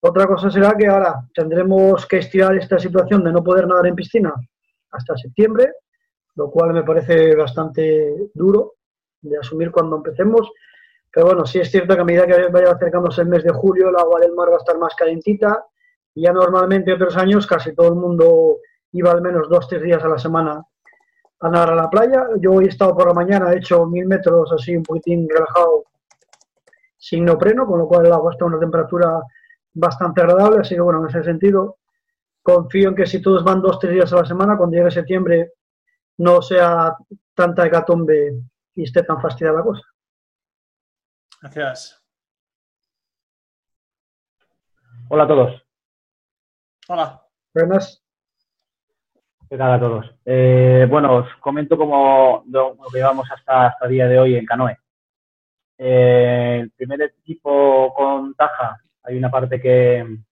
Otra 0.00 0.26
cosa 0.26 0.50
será 0.50 0.76
que 0.76 0.86
ahora 0.86 1.26
tendremos 1.34 2.04
que 2.04 2.18
estirar 2.18 2.54
esta 2.56 2.78
situación 2.78 3.24
de 3.24 3.32
no 3.32 3.42
poder 3.42 3.66
nadar 3.66 3.86
en 3.86 3.94
piscina 3.94 4.34
hasta 4.96 5.16
septiembre, 5.16 5.72
lo 6.34 6.50
cual 6.50 6.72
me 6.72 6.82
parece 6.82 7.34
bastante 7.34 8.30
duro 8.34 8.74
de 9.20 9.38
asumir 9.38 9.70
cuando 9.70 9.96
empecemos. 9.96 10.50
Pero 11.10 11.26
bueno, 11.26 11.46
sí 11.46 11.58
es 11.58 11.70
cierto 11.70 11.94
que 11.94 12.00
a 12.00 12.04
medida 12.04 12.26
que 12.26 12.48
vaya 12.48 12.72
acercándose 12.72 13.22
el 13.22 13.28
mes 13.28 13.44
de 13.44 13.50
julio, 13.50 13.88
el 13.88 13.96
agua 13.96 14.20
del 14.20 14.34
mar 14.34 14.50
va 14.50 14.54
a 14.54 14.58
estar 14.58 14.78
más 14.78 14.94
calentita 14.94 15.64
y 16.14 16.22
ya 16.22 16.32
normalmente 16.32 16.92
otros 16.92 17.16
años 17.16 17.46
casi 17.46 17.74
todo 17.74 17.88
el 17.88 17.94
mundo 17.94 18.58
iba 18.92 19.10
al 19.10 19.22
menos 19.22 19.48
dos, 19.48 19.68
tres 19.68 19.82
días 19.82 20.02
a 20.02 20.08
la 20.08 20.18
semana 20.18 20.62
a 21.40 21.50
nadar 21.50 21.72
a 21.72 21.76
la 21.76 21.90
playa. 21.90 22.28
Yo 22.40 22.52
hoy 22.52 22.66
he 22.66 22.68
estado 22.68 22.94
por 22.94 23.06
la 23.06 23.14
mañana, 23.14 23.52
he 23.52 23.58
hecho 23.58 23.86
mil 23.86 24.06
metros 24.06 24.52
así 24.52 24.76
un 24.76 24.82
poquitín 24.82 25.28
relajado 25.28 25.84
sin 26.96 27.24
nopreno, 27.24 27.66
con 27.66 27.78
lo 27.78 27.86
cual 27.86 28.06
el 28.06 28.12
agua 28.12 28.32
está 28.32 28.44
a 28.44 28.48
una 28.48 28.58
temperatura 28.58 29.20
bastante 29.74 30.22
agradable, 30.22 30.60
así 30.60 30.74
que 30.74 30.80
bueno, 30.80 31.00
en 31.00 31.08
ese 31.08 31.22
sentido 31.22 31.76
confío 32.46 32.90
en 32.90 32.94
que 32.94 33.06
si 33.06 33.20
todos 33.20 33.42
van 33.42 33.60
dos, 33.60 33.80
tres 33.80 33.92
días 33.92 34.12
a 34.12 34.18
la 34.18 34.24
semana, 34.24 34.56
cuando 34.56 34.76
llegue 34.76 34.90
septiembre 34.92 35.54
no 36.18 36.40
sea 36.40 36.96
tanta 37.34 37.66
hecatombe 37.66 38.34
y 38.76 38.84
esté 38.84 39.02
tan 39.02 39.20
fastidiada 39.20 39.58
la 39.58 39.64
cosa. 39.64 39.82
Gracias. 41.42 42.04
Hola 45.08 45.24
a 45.24 45.26
todos. 45.26 45.66
Hola. 46.86 47.22
Buenas. 47.52 48.00
¿Qué 49.50 49.56
tal 49.58 49.72
a 49.72 49.80
todos? 49.80 50.14
Eh, 50.24 50.86
bueno, 50.88 51.16
os 51.16 51.36
comento 51.40 51.76
cómo 51.76 52.44
lo, 52.46 52.76
que 52.92 52.98
llevamos 52.98 53.28
hasta, 53.28 53.66
hasta 53.66 53.86
el 53.86 53.90
día 53.90 54.06
de 54.06 54.18
hoy 54.20 54.36
en 54.36 54.46
Canoe. 54.46 54.78
Eh, 55.78 56.60
el 56.62 56.70
primer 56.70 57.02
equipo 57.02 57.92
con 57.92 58.34
Taja, 58.34 58.80
hay 59.02 59.16
una 59.16 59.30
parte 59.30 59.60
que, 59.60 60.25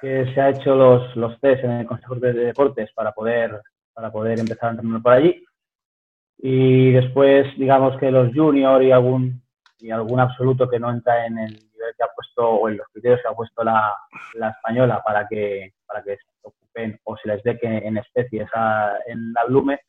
que 0.00 0.32
se 0.32 0.40
ha 0.40 0.50
hecho 0.50 0.74
los, 0.74 1.14
los 1.16 1.38
test 1.40 1.64
en 1.64 1.70
el 1.72 1.86
Consejo 1.86 2.14
de 2.16 2.32
Deportes 2.32 2.90
para 2.94 3.12
poder, 3.12 3.60
para 3.92 4.10
poder 4.10 4.38
empezar 4.38 4.68
a 4.68 4.72
entrenar 4.72 5.02
por 5.02 5.12
allí. 5.12 5.44
Y 6.38 6.92
después, 6.92 7.46
digamos 7.58 7.98
que 7.98 8.10
los 8.10 8.32
junior 8.34 8.82
y 8.82 8.92
algún, 8.92 9.42
y 9.78 9.90
algún 9.90 10.20
absoluto 10.20 10.68
que 10.68 10.78
no 10.78 10.90
entra 10.90 11.26
en 11.26 11.38
el 11.38 11.52
nivel 11.52 11.94
que 11.96 12.02
ha 12.02 12.14
puesto 12.14 12.48
o 12.48 12.68
en 12.68 12.78
los 12.78 12.86
criterios 12.88 13.20
que 13.22 13.28
ha 13.28 13.34
puesto 13.34 13.62
la, 13.62 13.94
la 14.34 14.50
española 14.50 15.02
para 15.04 15.26
que, 15.28 15.74
para 15.86 16.02
que 16.02 16.16
o 17.04 17.16
se 17.16 17.28
les 17.28 17.42
dé 17.42 17.58
que 17.58 17.66
en 17.66 17.96
especies 17.98 18.48
en 19.06 19.32
la 19.32 19.44
Blume, 19.44 19.80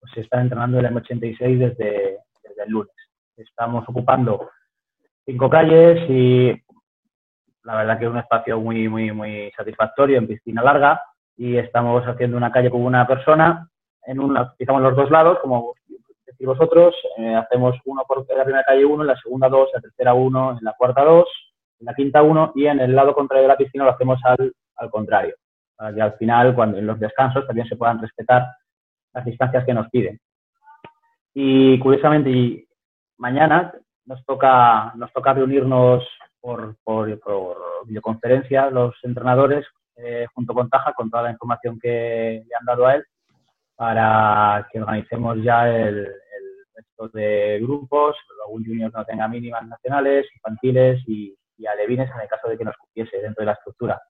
pues 0.00 0.12
se 0.12 0.20
está 0.20 0.40
entrenando 0.40 0.78
el 0.78 0.86
M86 0.86 1.58
desde, 1.58 2.18
desde 2.42 2.62
el 2.64 2.70
lunes. 2.70 2.94
Estamos 3.36 3.84
ocupando 3.88 4.50
cinco 5.24 5.48
calles 5.48 5.98
y 6.10 6.52
la 7.64 7.76
verdad 7.76 7.98
que 7.98 8.04
es 8.04 8.10
un 8.10 8.18
espacio 8.18 8.60
muy, 8.60 8.88
muy, 8.88 9.12
muy 9.12 9.50
satisfactorio 9.56 10.18
en 10.18 10.26
piscina 10.26 10.62
larga 10.62 11.00
y 11.36 11.56
estamos 11.56 12.04
haciendo 12.04 12.36
una 12.36 12.52
calle 12.52 12.70
con 12.70 12.82
una 12.82 13.06
persona, 13.06 13.68
en 14.06 14.20
una, 14.20 14.42
utilizamos 14.42 14.82
los 14.82 14.96
dos 14.96 15.10
lados, 15.10 15.38
como 15.40 15.74
decís 16.26 16.46
vosotros, 16.46 16.94
eh, 17.18 17.34
hacemos 17.34 17.76
uno 17.84 18.02
por 18.06 18.26
la 18.28 18.44
primera 18.44 18.64
calle 18.64 18.84
uno, 18.84 19.02
en 19.02 19.08
la 19.08 19.16
segunda 19.16 19.48
dos, 19.48 19.68
en 19.72 19.78
la 19.78 19.82
tercera 19.82 20.14
uno, 20.14 20.52
en 20.52 20.58
la 20.62 20.74
cuarta 20.76 21.02
dos, 21.04 21.28
en 21.80 21.86
la 21.86 21.94
quinta 21.94 22.22
uno 22.22 22.52
y 22.54 22.66
en 22.66 22.80
el 22.80 22.94
lado 22.94 23.14
contrario 23.14 23.42
de 23.42 23.48
la 23.48 23.56
piscina 23.56 23.84
lo 23.84 23.90
hacemos 23.90 24.20
al, 24.24 24.52
al 24.76 24.90
contrario 24.90 25.34
para 25.76 25.94
que 25.94 26.02
al 26.02 26.12
final, 26.14 26.54
cuando 26.54 26.78
en 26.78 26.86
los 26.86 26.98
descansos, 26.98 27.46
también 27.46 27.66
se 27.68 27.76
puedan 27.76 28.00
respetar 28.00 28.46
las 29.12 29.24
distancias 29.24 29.64
que 29.64 29.74
nos 29.74 29.88
piden. 29.90 30.20
Y 31.34 31.78
curiosamente, 31.78 32.30
y 32.30 32.68
mañana 33.18 33.72
nos 34.06 34.24
toca, 34.24 34.92
nos 34.96 35.12
toca 35.12 35.32
reunirnos 35.32 36.04
por, 36.44 36.76
por, 36.84 37.56
videoconferencia 37.86 38.68
los 38.68 38.94
entrenadores 39.02 39.66
eh, 39.96 40.26
junto 40.34 40.52
con 40.52 40.68
Taja, 40.68 40.92
con 40.92 41.10
toda 41.10 41.22
la 41.22 41.30
información 41.30 41.78
que 41.80 42.42
le 42.46 42.54
han 42.54 42.66
dado 42.66 42.86
a 42.86 42.96
él, 42.96 43.04
para 43.74 44.68
que 44.70 44.80
organicemos 44.80 45.38
ya 45.42 45.66
el, 45.68 45.96
el 45.96 46.66
resto 46.74 47.08
de 47.08 47.60
grupos, 47.62 48.16
algún 48.44 48.64
junior 48.64 48.92
no 48.92 49.04
tenga 49.06 49.26
mínimas 49.26 49.66
nacionales, 49.66 50.26
infantiles 50.34 51.02
y, 51.06 51.34
y 51.56 51.66
alevines 51.66 52.10
en 52.14 52.20
el 52.20 52.28
caso 52.28 52.48
de 52.48 52.58
que 52.58 52.64
nos 52.64 52.76
cupiese 52.76 53.22
dentro 53.22 53.40
de 53.40 53.46
la 53.46 53.52
estructura 53.52 54.02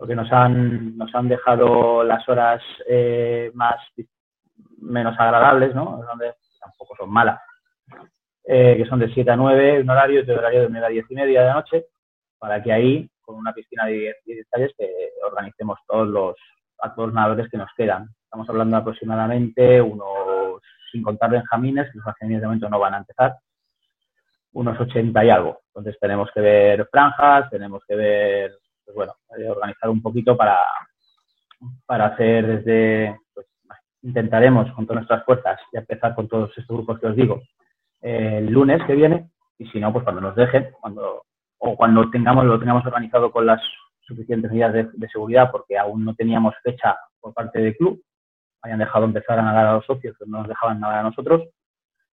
porque 0.00 0.14
nos 0.14 0.32
han, 0.32 0.96
nos 0.96 1.14
han 1.14 1.28
dejado 1.28 2.02
las 2.02 2.26
horas 2.26 2.62
eh, 2.88 3.50
más 3.52 3.76
menos 4.78 5.14
agradables, 5.18 5.74
¿no? 5.74 6.02
Donde 6.08 6.32
tampoco 6.58 6.96
son 6.96 7.10
malas, 7.10 7.38
eh, 8.52 8.76
que 8.76 8.84
son 8.86 8.98
de 8.98 9.08
7 9.14 9.30
a 9.30 9.36
9, 9.36 9.82
un 9.82 9.90
horario, 9.90 10.24
de 10.24 10.34
horario 10.34 10.62
de 10.62 10.70
9 10.70 10.84
a 10.84 10.90
10 10.90 11.06
y 11.08 11.14
media 11.14 11.40
de 11.42 11.46
la 11.46 11.54
noche, 11.54 11.86
para 12.36 12.60
que 12.60 12.72
ahí, 12.72 13.08
con 13.20 13.36
una 13.36 13.52
piscina 13.52 13.86
de 13.86 14.16
10 14.24 14.38
detalles, 14.38 14.74
organicemos 15.24 15.78
todos 15.86 16.08
los, 16.08 16.34
a 16.80 16.92
todos 16.92 17.10
los 17.10 17.14
nadadores 17.14 17.48
que 17.48 17.58
nos 17.58 17.70
quedan. 17.76 18.08
Estamos 18.24 18.48
hablando 18.48 18.76
aproximadamente 18.76 19.80
unos, 19.80 20.60
sin 20.90 21.00
contar 21.00 21.30
benjamines, 21.30 21.94
los 21.94 22.04
benjamines 22.04 22.40
de 22.40 22.46
momento 22.48 22.68
no 22.68 22.80
van 22.80 22.94
a 22.94 22.98
empezar, 22.98 23.36
unos 24.52 24.80
80 24.80 25.24
y 25.24 25.30
algo. 25.30 25.60
Entonces 25.68 25.96
tenemos 26.00 26.28
que 26.34 26.40
ver 26.40 26.88
franjas, 26.90 27.48
tenemos 27.50 27.84
que 27.86 27.94
ver 27.94 28.58
pues 28.84 28.96
bueno, 28.96 29.14
eh, 29.38 29.48
organizar 29.48 29.90
un 29.90 30.02
poquito 30.02 30.36
para, 30.36 30.58
para 31.86 32.06
hacer 32.06 32.64
desde, 32.64 33.16
pues, 33.32 33.46
intentaremos 34.02 34.72
con 34.72 34.86
todas 34.86 35.02
nuestras 35.02 35.24
fuerzas 35.24 35.60
y 35.72 35.76
empezar 35.76 36.16
con 36.16 36.26
todos 36.26 36.50
estos 36.58 36.76
grupos 36.76 36.98
que 36.98 37.06
os 37.06 37.14
digo 37.14 37.40
el 38.00 38.46
lunes 38.46 38.82
que 38.86 38.94
viene 38.94 39.30
y 39.58 39.66
si 39.66 39.80
no, 39.80 39.92
pues 39.92 40.04
cuando 40.04 40.20
nos 40.20 40.36
dejen, 40.36 40.70
cuando 40.80 41.24
o 41.58 41.76
cuando 41.76 42.10
tengamos 42.10 42.44
lo 42.46 42.58
tengamos 42.58 42.84
organizado 42.86 43.30
con 43.30 43.46
las 43.46 43.60
suficientes 44.00 44.50
medidas 44.50 44.72
de, 44.72 45.08
seguridad 45.08 45.50
porque 45.50 45.78
aún 45.78 46.04
no 46.04 46.14
teníamos 46.14 46.54
fecha 46.62 46.96
por 47.20 47.34
parte 47.34 47.60
del 47.60 47.76
club, 47.76 48.02
hayan 48.62 48.78
dejado 48.78 49.04
empezar 49.04 49.38
a 49.38 49.42
nadar 49.42 49.66
a 49.66 49.72
los 49.74 49.86
socios, 49.86 50.16
que 50.18 50.24
no 50.26 50.38
nos 50.38 50.48
dejaban 50.48 50.80
nadar 50.80 51.00
a 51.00 51.02
nosotros. 51.04 51.42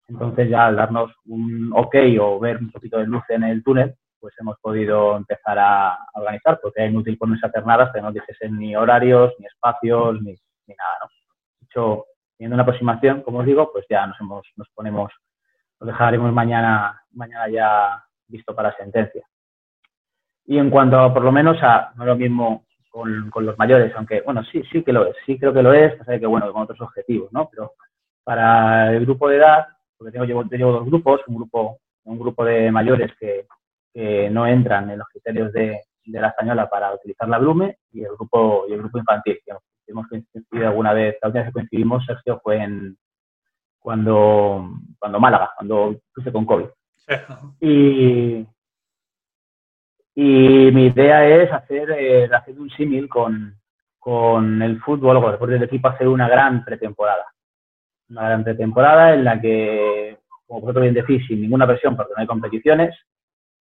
Entonces 0.08 0.48
ya 0.48 0.66
al 0.66 0.76
darnos 0.76 1.12
un 1.26 1.72
ok 1.74 1.96
o 2.20 2.38
ver 2.38 2.58
un 2.58 2.70
poquito 2.70 2.98
de 2.98 3.06
luz 3.06 3.22
en 3.28 3.44
el 3.44 3.62
túnel, 3.62 3.94
pues 4.20 4.34
hemos 4.40 4.58
podido 4.60 5.16
empezar 5.16 5.58
a, 5.58 5.98
organizar, 6.14 6.58
porque 6.60 6.84
es 6.84 6.90
inútil 6.90 7.18
ponerse 7.18 7.46
a 7.46 7.48
hacer 7.48 7.66
nada 7.66 7.90
que 7.92 8.00
no 8.00 8.12
dijesen 8.12 8.58
ni 8.58 8.74
horarios, 8.74 9.32
ni 9.38 9.46
espacios, 9.46 10.20
ni, 10.22 10.32
nada, 10.66 10.98
¿no? 11.02 11.08
De 11.60 11.66
hecho, 11.66 12.04
teniendo 12.36 12.54
una 12.54 12.62
aproximación, 12.62 13.22
como 13.22 13.38
os 13.38 13.46
digo, 13.46 13.70
pues 13.72 13.84
ya 13.88 14.06
nos, 14.06 14.20
hemos, 14.20 14.46
nos 14.56 14.68
ponemos, 14.74 15.12
nos 15.80 15.88
dejaremos 15.88 16.32
mañana, 16.32 17.02
mañana 17.12 17.48
ya 17.48 18.04
visto 18.28 18.54
para 18.54 18.76
sentencia. 18.76 19.26
Y 20.46 20.58
en 20.58 20.70
cuanto 20.70 20.98
a, 20.98 21.12
por 21.12 21.22
lo 21.22 21.32
menos 21.32 21.58
a, 21.62 21.92
no 21.96 22.04
lo 22.04 22.16
mismo 22.16 22.64
con, 22.90 23.30
con, 23.30 23.44
los 23.44 23.58
mayores, 23.58 23.92
aunque, 23.96 24.22
bueno, 24.22 24.42
sí, 24.44 24.62
sí 24.70 24.82
que 24.82 24.92
lo 24.92 25.06
es, 25.06 25.16
sí 25.26 25.38
creo 25.38 25.52
que 25.52 25.62
lo 25.62 25.72
es, 25.72 25.94
pasa 25.96 26.18
que, 26.18 26.26
bueno, 26.26 26.52
con 26.52 26.62
otros 26.62 26.80
objetivos, 26.80 27.32
¿no? 27.32 27.48
Pero 27.50 27.72
para 28.24 28.92
el 28.92 29.04
grupo 29.04 29.28
de 29.28 29.36
edad, 29.36 29.66
porque 29.96 30.12
tengo, 30.12 30.24
llevo, 30.24 30.44
llevo 30.44 30.72
dos 30.72 30.86
grupos, 30.86 31.20
un 31.26 31.36
grupo, 31.36 31.78
un 32.04 32.18
grupo 32.18 32.44
de 32.44 32.70
mayores 32.70 33.12
que, 33.18 33.46
que 33.96 34.28
no 34.30 34.46
entran 34.46 34.90
en 34.90 34.98
los 34.98 35.08
criterios 35.08 35.52
de, 35.52 35.80
la 36.04 36.28
española 36.28 36.68
para 36.68 36.94
utilizar 36.94 37.28
la 37.28 37.38
Blume 37.38 37.78
y 37.92 38.02
el 38.02 38.12
grupo 38.12 38.64
y 38.68 38.74
el 38.74 38.78
grupo 38.78 38.98
infantil. 38.98 39.40
Que 39.44 39.52
hemos 39.88 40.06
coincidido 40.06 40.68
alguna 40.68 40.92
vez, 40.92 41.16
la 41.20 41.28
última 41.28 41.44
vez 41.44 41.48
que 41.48 41.60
coincidimos, 41.60 42.04
Sergio, 42.04 42.38
fue 42.44 42.62
en 42.62 42.96
cuando, 43.86 44.68
cuando 44.98 45.20
Málaga, 45.20 45.52
cuando 45.54 46.00
puse 46.12 46.32
con 46.32 46.44
COVID. 46.44 46.66
Y, 47.60 48.44
y 50.12 50.72
mi 50.72 50.86
idea 50.86 51.24
es 51.24 51.52
hacer, 51.52 51.92
eh, 51.92 52.24
hacer 52.24 52.58
un 52.58 52.68
símil 52.70 53.08
con, 53.08 53.56
con 53.96 54.60
el 54.60 54.80
fútbol, 54.80 55.18
con 55.18 55.26
el 55.26 55.32
deporte 55.34 55.54
del 55.54 55.62
equipo, 55.62 55.86
hacer 55.86 56.08
una 56.08 56.28
gran 56.28 56.64
pretemporada. 56.64 57.26
Una 58.10 58.22
gran 58.22 58.42
pretemporada 58.42 59.14
en 59.14 59.22
la 59.22 59.40
que, 59.40 60.18
como 60.48 60.62
vosotros 60.62 60.82
bien 60.82 60.94
decís, 60.94 61.24
sin 61.28 61.42
ninguna 61.42 61.68
presión 61.68 61.94
porque 61.94 62.14
no 62.16 62.22
hay 62.22 62.26
competiciones, 62.26 62.92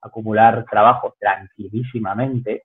acumular 0.01 0.65
trabajo 0.67 1.13
tranquilísimamente, 1.19 2.63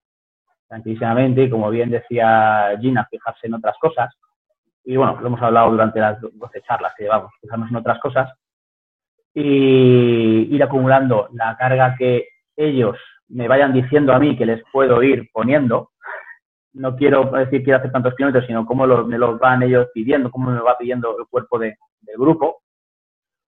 tranquilísimamente, 0.66 1.42
y 1.42 1.50
como 1.50 1.68
bien 1.68 1.90
decía 1.90 2.74
Gina, 2.80 3.06
fijarse 3.10 3.48
en 3.48 3.52
otras 3.52 3.76
cosas. 3.78 4.16
Y 4.84 4.96
bueno, 4.96 5.18
lo 5.20 5.26
hemos 5.26 5.42
hablado 5.42 5.70
durante 5.70 6.00
las 6.00 6.20
12 6.20 6.62
charlas 6.62 6.94
que 6.96 7.04
llevamos, 7.04 7.32
fijarnos 7.40 7.70
en 7.70 7.76
otras 7.76 7.98
cosas 8.00 8.32
y 9.34 10.54
ir 10.54 10.62
acumulando 10.62 11.28
la 11.32 11.56
carga 11.56 11.94
que 11.96 12.28
ellos 12.56 12.96
me 13.28 13.46
vayan 13.46 13.72
diciendo 13.72 14.12
a 14.12 14.18
mí 14.18 14.36
que 14.36 14.46
les 14.46 14.62
puedo 14.72 15.02
ir 15.02 15.28
poniendo. 15.32 15.90
No 16.72 16.96
quiero 16.96 17.24
decir 17.24 17.62
quiero 17.62 17.78
hacer 17.78 17.92
tantos 17.92 18.14
kilómetros, 18.14 18.46
sino 18.46 18.66
cómo 18.66 18.86
me 18.86 19.18
los 19.18 19.38
van 19.38 19.62
ellos 19.62 19.88
pidiendo, 19.94 20.30
cómo 20.30 20.50
me 20.50 20.60
va 20.60 20.78
pidiendo 20.78 21.16
el 21.18 21.26
cuerpo 21.26 21.58
del 21.58 21.76
grupo 22.16 22.62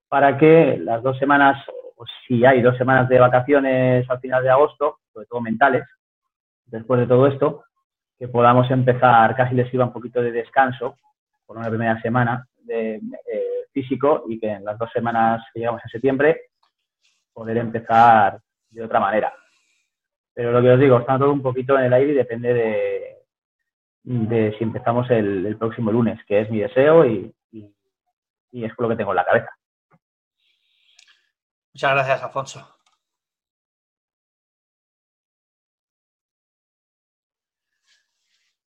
para 0.09 0.37
que 0.37 0.79
las 0.79 1.03
dos 1.03 1.18
semanas, 1.18 1.64
o 1.97 2.05
si 2.27 2.45
hay 2.45 2.61
dos 2.61 2.77
semanas 2.77 3.09
de 3.09 3.18
vacaciones 3.18 4.09
al 4.11 4.21
final 4.21 4.42
de 4.42 4.51
agosto, 4.51 4.99
sobre 5.12 5.27
todo 5.27 5.40
mentales, 5.40 5.85
después 6.66 7.01
de 7.01 7.07
todo 7.07 7.27
esto, 7.27 7.64
que 8.18 8.29
podamos 8.29 8.71
empezar, 8.71 9.35
casi 9.35 9.55
les 9.55 9.71
sirva 9.71 9.87
un 9.87 9.92
poquito 9.92 10.21
de 10.21 10.31
descanso 10.31 10.97
por 11.46 11.57
una 11.57 11.68
primera 11.68 12.00
semana 12.00 12.46
de 12.57 12.96
eh, 12.96 13.66
físico 13.72 14.24
y 14.28 14.38
que 14.38 14.50
en 14.50 14.64
las 14.64 14.78
dos 14.78 14.90
semanas 14.92 15.42
que 15.52 15.61
llegamos 15.61 15.83
a 15.85 15.88
septiembre 15.88 16.50
poder 17.33 17.57
empezar 17.59 18.40
de 18.70 18.85
otra 18.85 19.00
manera. 19.00 19.33
Pero 20.35 20.52
lo 20.52 20.62
que 20.62 20.70
os 20.70 20.81
digo, 20.81 20.98
está 20.98 21.18
todo 21.18 21.33
un 21.33 21.42
poquito 21.42 21.78
en 21.78 21.85
el 21.85 21.92
aire 21.92 22.12
y 22.12 22.16
depende 22.16 22.55
de, 24.05 24.52
si 24.57 24.64
empezamos 24.64 25.11
el, 25.11 25.57
próximo 25.59 25.92
lunes, 25.92 26.20
que 26.26 26.40
es 26.40 26.50
mi 26.50 26.61
deseo 26.61 27.07
y, 27.07 27.35
y, 27.50 28.64
es 28.64 28.72
lo 28.78 28.88
que 28.88 28.96
tengo 28.96 29.12
en 29.12 29.16
la 29.16 29.24
cabeza. 29.24 29.50
Muchas 31.74 31.92
gracias, 31.92 32.22
Alfonso. 32.22 32.76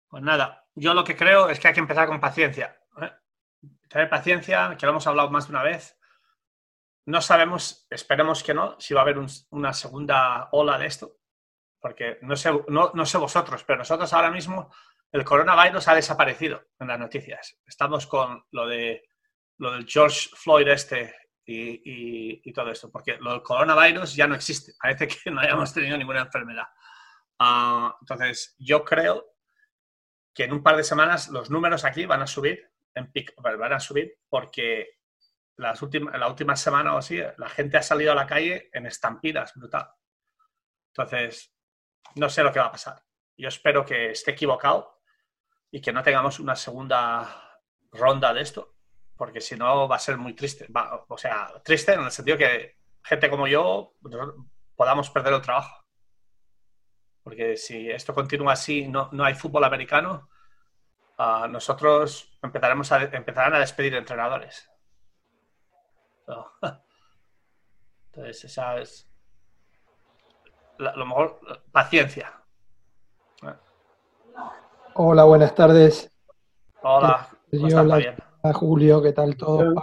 Pues 0.09 0.23
nada, 0.23 0.64
yo 0.75 0.95
lo 0.95 1.05
que 1.05 1.17
creo 1.17 1.49
es 1.49 1.61
que 1.61 1.69
hay 1.69 1.75
que 1.75 1.81
empezar 1.81 2.09
con 2.09 2.21
paciencia. 2.21 2.77
¿eh? 3.01 3.13
Tener 3.89 4.09
paciencia, 4.09 4.77
que 4.79 4.87
lo 4.87 4.93
hemos 4.93 5.07
hablado 5.07 5.31
más 5.31 5.47
de 5.47 5.53
una 5.53 5.63
vez. 5.63 5.99
No 7.07 7.21
sabemos, 7.21 7.87
esperemos 7.91 8.43
que 8.43 8.55
no, 8.55 8.81
si 8.81 8.95
va 8.95 9.01
a 9.01 9.05
haber 9.05 9.19
una 9.51 9.73
segunda 9.73 10.49
ola 10.53 10.79
de 10.79 10.87
esto, 10.87 11.19
porque 11.79 12.19
no 12.23 12.35
sé, 12.35 12.51
no, 12.69 13.07
sé 13.07 13.19
vosotros, 13.19 13.63
pero 13.65 13.79
nosotros 13.79 14.11
ahora 14.15 14.31
mismo 14.31 14.73
el 15.13 15.23
coronavirus 15.23 15.87
ha 15.89 15.95
desaparecido 15.95 16.63
en 16.81 16.89
las 16.89 16.99
noticias. 16.99 17.61
Estamos 17.67 18.07
con 18.07 18.43
lo 18.53 18.67
de 18.67 19.07
lo 19.59 19.71
del 19.73 19.87
George 19.87 20.31
Floyd 20.35 20.67
este 20.69 21.15
y, 21.45 22.53
todo 22.53 22.71
esto, 22.71 22.91
porque 22.91 23.19
lo 23.19 23.33
del 23.33 23.43
coronavirus 23.43 24.17
ya 24.17 24.27
no 24.27 24.35
existe. 24.35 24.73
Parece 24.81 25.09
que 25.09 25.31
no 25.31 25.41
hayamos 25.41 25.75
tenido 25.75 25.99
ninguna 25.99 26.23
enfermedad. 26.23 26.67
Ah, 27.39 27.95
entonces, 28.01 28.57
yo 28.59 28.83
creo 28.83 29.34
que 30.35 30.45
en 30.45 30.53
un 30.53 30.63
par 30.63 30.77
de 30.77 30.85
semanas 30.85 31.29
los 31.29 31.51
números 31.51 31.85
aquí 31.85 32.07
van 32.07 32.23
a 32.23 32.27
subir, 32.27 32.71
en 32.95 33.13
van 33.59 33.73
a 33.73 33.81
subir 33.81 34.19
porque 34.29 34.99
las 35.57 35.81
últimas, 35.83 36.19
la 36.19 36.29
última 36.29 36.57
semana 36.57 36.95
o 36.95 36.99
así, 36.99 37.21
la 37.39 37.49
gente 37.49 37.77
ha 37.77 37.83
salido 37.83 38.13
a 38.13 38.17
la 38.17 38.27
calle 38.27 38.69
en 38.73 38.87
estampidas, 38.87 39.53
brutal. 39.55 39.89
Entonces, 40.89 41.53
no 42.17 42.29
sé 42.29 42.43
lo 42.43 42.53
que 42.53 42.59
va 42.59 42.67
a 42.67 42.73
pasar. 42.73 43.03
Yo 43.37 43.49
espero 43.49 43.85
que 43.85 44.11
esté 44.11 44.33
equivocado 44.33 45.01
y 45.71 45.81
que 45.81 45.93
no 45.93 46.03
tengamos 46.03 46.39
una 46.41 46.57
segunda 46.57 47.61
ronda 47.91 48.33
de 48.33 48.43
esto, 48.43 48.77
porque 49.17 49.41
si 49.41 49.57
no 49.57 49.89
va 49.89 49.97
a 49.97 50.01
ser 50.01 50.17
muy 50.17 50.35
triste. 50.35 50.69
o 51.09 51.19
sea, 51.19 51.53
triste 51.65 51.93
en 51.93 52.05
el 52.05 52.11
sentido 52.11 52.39
que 52.39 52.77
gente 53.03 53.31
como 53.31 53.47
yo 53.47 53.95
podamos 54.77 55.11
perder 55.11 55.35
el 55.35 55.43
trabajo. 55.43 55.84
Porque 57.25 57.57
si 57.57 57.91
esto 57.91 58.15
continúa 58.15 58.53
así, 58.53 58.87
no, 58.87 59.09
no 59.13 59.25
hay 59.25 59.35
fútbol 59.35 59.65
americano, 59.65 60.29
uh, 61.19 61.49
nosotros 61.49 62.39
empezaremos 62.43 62.93
a, 62.93 63.03
empezarán 63.05 63.55
a 63.55 63.59
despedir 63.59 63.95
entrenadores. 63.95 64.71
Entonces, 68.13 68.45
esa 68.45 68.79
es 68.79 69.11
lo 70.79 71.07
mejor, 71.07 71.41
paciencia. 71.73 72.33
Hola, 74.95 75.25
buenas 75.25 75.55
tardes. 75.55 76.11
Hola, 76.83 77.29
hola, 77.51 78.53
Julio, 78.53 79.03
¿qué 79.03 79.13
tal 79.13 79.37
todo? 79.37 79.75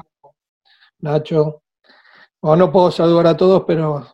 Nacho. 1.00 1.64
no 2.42 2.72
puedo 2.72 2.92
saludar 2.92 3.28
a 3.28 3.36
todos, 3.38 3.64
pero 3.66 4.06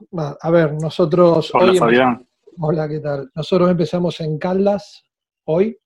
a 0.42 0.50
ver, 0.50 0.74
nosotros 0.74 1.52
hola, 1.54 2.22
Hola, 2.60 2.89
¿qué 2.89 3.00
tal? 3.00 3.30
Nosotros 3.36 3.70
empezamos 3.70 4.20
en 4.20 4.39
Caldas 4.39 5.04
hoy 5.46 5.78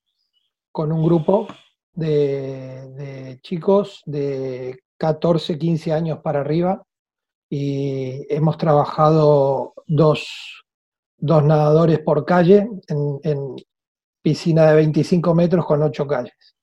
con 0.71 0.93
un 0.93 1.03
grupo 1.03 1.47
de, 1.91 3.39
chicos 3.43 4.01
de 4.05 4.79
14, 4.97 5.59
15 5.59 5.91
años 5.91 6.19
para 6.23 6.39
arriba 6.39 6.81
y 7.49 8.25
hemos 8.33 8.57
trabajado 8.57 9.73
dos, 9.85 10.63
dos 11.17 11.43
nadadores 11.43 11.99
por 11.99 12.23
calle 12.23 12.69
en, 12.87 13.55
piscina 14.21 14.67
de 14.67 14.75
25 14.75 15.35
metros 15.35 15.65
con 15.65 15.83
ocho 15.83 16.07
calles. 16.07 16.55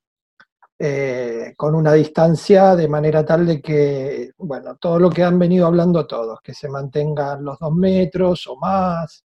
Eh, 0.79 1.53
con 1.55 1.75
una 1.75 1.93
distancia 1.93 2.75
de 2.75 2.87
manera 2.87 3.23
tal 3.23 3.45
de 3.45 3.61
que, 3.61 4.31
bueno, 4.37 4.75
todo 4.77 4.97
lo 4.97 5.11
que 5.11 5.21
han 5.21 5.37
venido 5.37 5.67
hablando 5.67 6.07
todos, 6.07 6.39
que 6.41 6.55
se 6.55 6.67
mantengan 6.67 7.43
los 7.43 7.59
dos 7.59 7.73
metros 7.73 8.47
o 8.47 8.55
más, 8.55 9.23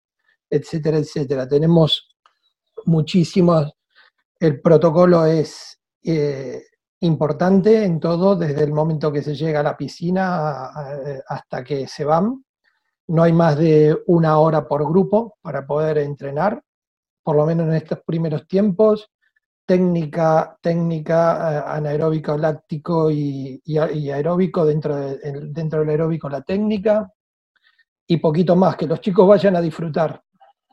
etcétera, 0.51 0.99
etcétera. 0.99 1.49
Tenemos 1.49 2.17
muchísimos, 2.87 3.73
el 4.41 4.61
protocolo 4.61 5.25
es 5.25 5.81
eh, 6.03 6.63
importante 7.01 7.85
en 7.85 8.01
todo, 8.01 8.37
desde 8.37 8.65
el 8.65 8.73
momento 8.73 9.13
que 9.13 9.23
se 9.23 9.35
llega 9.35 9.61
a 9.61 9.65
la 9.65 9.77
piscina 9.77 10.71
hasta 11.29 11.65
que 11.65 11.87
se 11.87 12.05
van. 12.05 12.45
No 13.09 13.23
hay 13.23 13.33
más 13.33 13.57
de 13.59 13.97
una 14.07 14.39
hora 14.39 14.67
por 14.67 14.87
grupo 14.89 15.39
para 15.41 15.67
poder 15.67 15.99
entrenar, 15.99 16.63
por 17.23 17.37
lo 17.37 17.47
menos 17.47 17.69
en 17.69 17.75
estos 17.75 18.01
primeros 18.05 18.47
tiempos. 18.47 19.11
Técnica, 19.67 20.57
técnica 20.63 21.59
eh, 21.59 21.63
anaeróbico 21.67 22.39
láctico 22.39 23.11
y, 23.11 23.61
aeróbico, 23.77 24.65
dentro, 24.65 24.97
dentro 24.97 25.81
del 25.81 25.91
aeróbico 25.91 26.31
la 26.31 26.41
técnica, 26.41 27.13
y 28.11 28.17
poquito 28.17 28.57
más, 28.57 28.77
que 28.77 28.87
los 28.87 29.03
chicos 29.03 29.29
vayan 29.29 29.57
a 29.57 29.61
disfrutar 29.61 30.23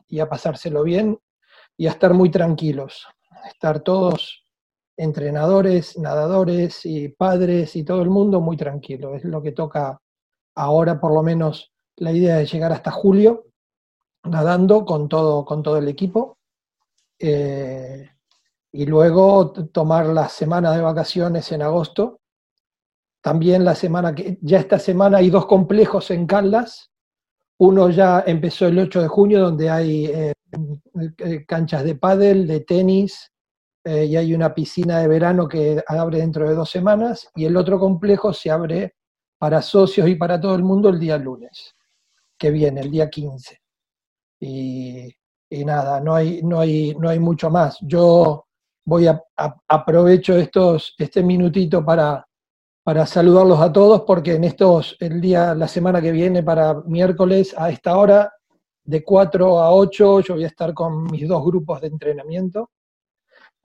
y 0.08 0.20
a 0.20 0.28
pasárselo 0.28 0.82
bien 0.82 1.18
y 1.76 1.86
a 1.86 1.90
estar 1.90 2.14
muy 2.14 2.30
tranquilos, 2.30 3.06
estar 3.48 3.80
todos 3.80 4.44
entrenadores, 4.96 5.98
nadadores 5.98 6.86
y 6.86 7.08
padres 7.08 7.76
y 7.76 7.84
todo 7.84 8.02
el 8.02 8.10
mundo 8.10 8.40
muy 8.40 8.56
tranquilo. 8.56 9.14
Es 9.14 9.24
lo 9.24 9.42
que 9.42 9.52
toca 9.52 10.00
ahora, 10.54 10.98
por 11.00 11.12
lo 11.12 11.22
menos, 11.22 11.72
la 11.96 12.12
idea 12.12 12.36
de 12.36 12.46
llegar 12.46 12.72
hasta 12.72 12.90
julio 12.90 13.46
nadando 14.24 14.84
con 14.84 15.08
todo, 15.08 15.44
con 15.44 15.62
todo 15.62 15.76
el 15.78 15.88
equipo. 15.88 16.38
Eh, 17.18 18.10
y 18.72 18.84
luego 18.84 19.52
tomar 19.52 20.06
la 20.06 20.28
semana 20.28 20.72
de 20.72 20.82
vacaciones 20.82 21.50
en 21.52 21.62
agosto. 21.62 22.20
También 23.22 23.64
la 23.64 23.74
semana 23.74 24.14
que, 24.14 24.38
ya 24.42 24.58
esta 24.58 24.78
semana 24.78 25.18
hay 25.18 25.30
dos 25.30 25.46
complejos 25.46 26.10
en 26.10 26.26
Caldas. 26.26 26.90
Uno 27.58 27.90
ya 27.90 28.24
empezó 28.26 28.66
el 28.66 28.78
8 28.78 29.02
de 29.02 29.08
junio, 29.08 29.40
donde 29.40 29.70
hay 29.70 30.06
eh, 30.06 30.32
eh, 31.18 31.44
canchas 31.46 31.84
de 31.84 31.94
pádel, 31.94 32.46
de 32.46 32.60
tenis, 32.60 33.32
y 33.88 34.16
hay 34.16 34.34
una 34.34 34.52
piscina 34.52 34.98
de 34.98 35.06
verano 35.06 35.46
que 35.46 35.80
abre 35.86 36.18
dentro 36.18 36.48
de 36.48 36.56
dos 36.56 36.68
semanas. 36.68 37.30
Y 37.36 37.44
el 37.44 37.56
otro 37.56 37.78
complejo 37.78 38.32
se 38.32 38.50
abre 38.50 38.96
para 39.38 39.62
socios 39.62 40.08
y 40.08 40.16
para 40.16 40.40
todo 40.40 40.56
el 40.56 40.64
mundo 40.64 40.88
el 40.88 40.98
día 40.98 41.16
lunes 41.16 41.76
que 42.38 42.50
viene, 42.50 42.80
el 42.80 42.90
día 42.90 43.08
15. 43.08 43.60
Y, 44.40 45.14
nada, 45.64 46.00
no 46.00 46.14
hay, 46.14 46.42
no, 46.42 46.60
hay, 46.60 46.94
no 46.98 47.08
hay 47.08 47.18
mucho 47.18 47.50
más. 47.50 47.78
Yo 47.80 48.46
voy 48.84 49.06
a, 49.06 49.22
aprovecho 49.68 50.36
estos, 50.36 50.94
este 50.98 51.22
minutito 51.22 51.84
para, 51.84 52.26
para 52.86 53.04
saludarlos 53.04 53.60
a 53.60 53.72
todos 53.72 54.02
porque 54.02 54.36
en 54.36 54.44
estos, 54.44 54.96
el 55.00 55.20
día, 55.20 55.56
la 55.56 55.66
semana 55.66 56.00
que 56.00 56.12
viene 56.12 56.44
para 56.44 56.72
miércoles 56.82 57.52
a 57.58 57.68
esta 57.68 57.96
hora, 57.96 58.32
de 58.84 59.02
4 59.02 59.58
a 59.58 59.74
8, 59.74 60.20
yo 60.20 60.34
voy 60.34 60.44
a 60.44 60.46
estar 60.46 60.72
con 60.72 61.02
mis 61.10 61.26
dos 61.26 61.44
grupos 61.44 61.80
de 61.80 61.88
entrenamiento. 61.88 62.70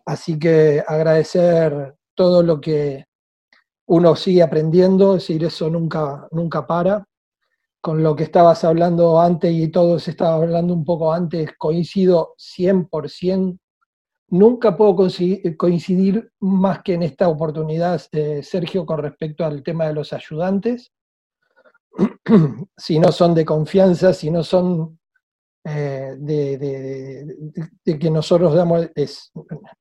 Así 0.07 0.39
que 0.39 0.84
agradecer 0.88 1.93
todo 2.15 2.41
lo 2.41 2.60
que 2.60 3.05
uno 3.89 4.15
sigue 4.15 4.41
aprendiendo, 4.41 5.15
es 5.15 5.21
decir, 5.21 5.43
eso 5.43 5.69
nunca, 5.69 6.27
nunca 6.31 6.65
para 6.65 7.05
con 7.79 8.01
lo 8.01 8.15
que 8.15 8.23
estabas 8.23 8.63
hablando 8.63 9.21
antes 9.21 9.53
y 9.53 9.67
todos 9.67 10.07
estaba 10.07 10.34
hablando 10.34 10.73
un 10.73 10.84
poco 10.84 11.13
antes, 11.13 11.51
coincido 11.60 12.34
100%. 12.39 13.60
Nunca 14.31 14.75
puedo 14.75 14.95
coincidir 15.57 16.31
más 16.39 16.81
que 16.83 16.93
en 16.93 17.03
esta 17.03 17.27
oportunidad, 17.27 18.01
eh, 18.11 18.41
Sergio, 18.43 18.85
con 18.85 18.99
respecto 18.99 19.45
al 19.45 19.61
tema 19.61 19.87
de 19.87 19.93
los 19.93 20.13
ayudantes. 20.13 20.91
si 22.77 22.97
no 22.97 23.11
son 23.11 23.35
de 23.35 23.45
confianza, 23.45 24.13
si 24.13 24.31
no 24.31 24.43
son 24.43 24.99
eh, 25.65 26.15
de, 26.17 27.99
que 27.99 28.09
nosotros 28.09 28.55
damos, 28.55 28.89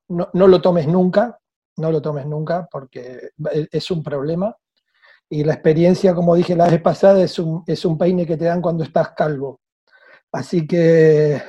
no, 0.08 0.28
no 0.32 0.48
lo 0.48 0.60
tomes 0.60 0.86
nunca, 0.86 1.38
no 1.76 1.90
lo 1.90 2.02
tomes 2.02 2.26
nunca 2.26 2.68
porque 2.70 3.30
es 3.70 3.90
un 3.90 4.02
problema 4.02 4.54
y 5.32 5.44
la 5.44 5.54
experiencia, 5.54 6.12
como 6.12 6.34
dije 6.34 6.56
la 6.56 6.68
vez 6.68 6.82
pasada, 6.82 7.22
es 7.22 7.38
un, 7.38 7.62
es 7.66 7.84
un 7.84 7.96
peine 7.96 8.26
que 8.26 8.36
te 8.36 8.46
dan 8.46 8.60
cuando 8.60 8.82
estás 8.82 9.12
calvo. 9.12 9.60
Así 10.32 10.66
que 10.66 11.40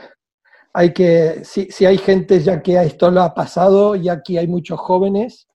hay 0.73 0.93
que, 0.93 1.43
si, 1.43 1.65
si 1.71 1.85
hay 1.85 1.97
gente 1.97 2.39
ya 2.39 2.61
que 2.61 2.81
esto 2.81 3.11
lo 3.11 3.21
ha 3.21 3.33
pasado, 3.33 3.95
y 3.95 4.09
aquí 4.09 4.37
hay 4.37 4.47
muchos 4.47 4.79
jóvenes, 4.79 5.47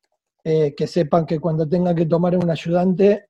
eh, 0.45 0.75
que 0.77 0.87
sepan 0.87 1.27
que 1.27 1.41
cuando 1.41 1.69
tengan 1.69 1.97
que 1.97 2.07
tomar 2.07 2.37
un 2.37 2.51
ayudante, 2.51 3.29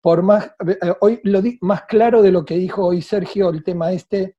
por 0.00 0.22
más, 0.22 0.46
eh, 0.66 0.94
hoy 1.00 1.20
lo 1.24 1.42
di 1.42 1.58
más 1.60 1.82
claro 1.82 2.22
de 2.22 2.30
lo 2.30 2.44
que 2.44 2.56
dijo 2.56 2.86
hoy 2.86 3.02
Sergio, 3.02 3.50
el 3.50 3.64
tema 3.64 3.92
este 3.92 4.36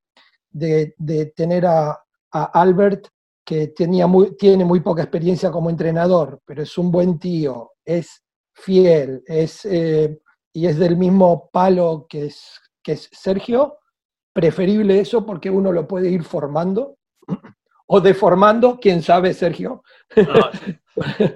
de, 0.50 0.96
tener 1.36 1.66
a, 1.66 2.04
Albert, 2.32 3.08
que 3.46 3.68
tenía 3.68 4.08
muy, 4.08 4.36
tiene 4.36 4.66
muy 4.66 4.80
poca 4.80 5.02
experiencia 5.02 5.52
como 5.52 5.70
entrenador, 5.70 6.42
pero 6.46 6.64
es 6.64 6.78
un 6.78 6.92
buen 6.92 7.20
tío, 7.20 7.72
es 7.84 8.24
fiel, 8.54 9.24
es, 9.26 9.66
eh, 9.66 10.20
y 10.54 10.68
es 10.68 10.78
del 10.78 10.98
mismo 10.98 11.50
palo 11.52 12.06
que 12.10 12.26
es, 12.28 12.60
que 12.82 12.94
es 12.94 13.10
Sergio, 13.12 13.78
preferible 14.38 15.00
eso 15.00 15.26
porque 15.26 15.50
uno 15.50 15.72
lo 15.72 15.88
puede 15.88 16.12
ir 16.12 16.24
formando 16.24 17.00
o 17.88 18.00
deformando, 18.00 18.78
quién 18.80 19.02
sabe, 19.02 19.34
Sergio. 19.34 19.82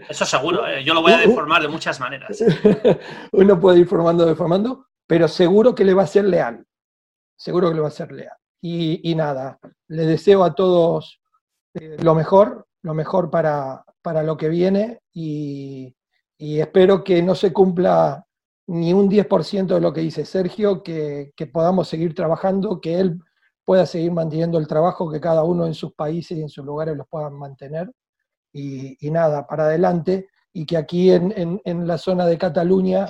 eso 0.08 0.24
seguro, 0.24 0.68
¿eh? 0.68 0.84
yo 0.84 0.94
lo 0.94 1.02
voy 1.02 1.14
a 1.14 1.18
deformar 1.26 1.64
de 1.64 1.68
muchas 1.68 2.00
maneras. 2.00 2.44
Uno 3.32 3.60
puede 3.60 3.80
ir 3.80 3.88
formando, 3.88 4.24
deformando, 4.24 4.86
pero 5.08 5.28
seguro 5.28 5.74
que 5.74 5.84
le 5.84 5.96
va 5.96 6.04
a 6.04 6.08
ser 6.08 6.26
leal. 6.26 6.64
Seguro 7.36 7.70
que 7.70 7.74
le 7.76 7.82
va 7.82 7.88
a 7.88 7.92
ser 7.92 8.12
leal. 8.12 8.38
Y, 8.62 9.16
nada, 9.16 9.58
le 9.88 10.06
deseo 10.06 10.44
a 10.44 10.54
todos 10.54 11.20
eh, 11.74 11.98
lo 12.04 12.14
mejor, 12.14 12.68
lo 12.84 12.94
mejor 12.94 13.32
para, 13.32 13.84
para 14.04 14.22
lo 14.22 14.38
que 14.38 14.50
viene 14.50 15.00
y, 15.12 15.96
espero 16.38 17.04
que 17.04 17.24
no 17.24 17.34
se 17.34 17.52
cumpla 17.52 18.24
ni 18.72 18.94
un 18.94 19.10
10% 19.10 19.68
de 19.68 19.82
lo 19.82 19.92
que 19.92 20.00
dice 20.00 20.24
Sergio, 20.24 20.82
que, 20.82 21.34
podamos 21.52 21.90
seguir 21.90 22.16
trabajando, 22.16 22.80
que 22.80 23.02
él 23.02 23.20
pueda 23.66 23.86
seguir 23.86 24.14
manteniendo 24.14 24.58
el 24.58 24.68
trabajo, 24.68 25.12
que 25.12 25.20
cada 25.20 25.44
uno 25.44 25.66
en 25.66 25.74
sus 25.74 25.94
países 25.94 26.38
y 26.38 26.42
en 26.42 26.48
sus 26.48 26.64
lugares 26.64 26.96
los 26.96 27.06
puedan 27.10 27.34
mantener. 27.34 27.92
Y, 28.54 28.96
nada, 29.12 29.46
para 29.46 29.66
adelante. 29.66 30.30
Y 30.54 30.66
que 30.66 30.78
aquí 30.78 31.12
en, 31.12 31.62
en, 31.66 31.86
la 31.86 31.98
zona 31.98 32.26
de 32.26 32.38
Cataluña, 32.38 33.08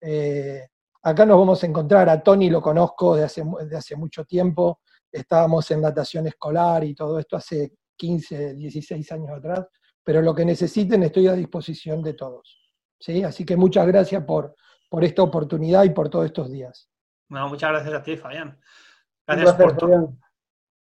eh, 0.00 0.66
acá 1.02 1.24
nos 1.24 1.38
vamos 1.38 1.62
a 1.62 1.66
encontrar. 1.66 2.08
A 2.08 2.20
Tony 2.20 2.50
lo 2.50 2.60
conozco 2.60 3.14
de 3.14 3.22
hace, 3.22 3.44
de 3.68 3.76
hace 3.76 3.94
mucho 3.94 4.24
tiempo. 4.24 4.80
Estábamos 5.12 5.70
en 5.70 5.80
natación 5.80 6.26
escolar 6.26 6.82
y 6.82 6.92
todo 6.92 7.20
esto 7.20 7.36
hace 7.36 7.74
15, 7.96 8.54
16 8.54 9.12
años 9.12 9.30
atrás. 9.30 9.64
Pero 10.02 10.22
lo 10.22 10.34
que 10.34 10.44
necesiten 10.44 11.04
estoy 11.04 11.28
a 11.28 11.34
disposición 11.34 12.02
de 12.02 12.14
todos. 12.14 12.72
¿sí? 12.98 13.22
Así 13.22 13.44
que 13.44 13.56
muchas 13.56 13.86
gracias 13.86 14.24
por, 14.24 14.56
por 14.88 15.04
esta 15.04 15.22
oportunidad 15.22 15.84
y 15.84 15.90
por 15.90 16.08
todos 16.08 16.26
estos 16.26 16.50
días. 16.50 16.88
Bueno, 17.28 17.48
muchas 17.48 17.70
gracias 17.70 17.94
a 17.94 18.02
ti, 18.02 18.16
Fabián. 18.16 18.58
Gracias 19.26 19.54
por, 19.54 19.76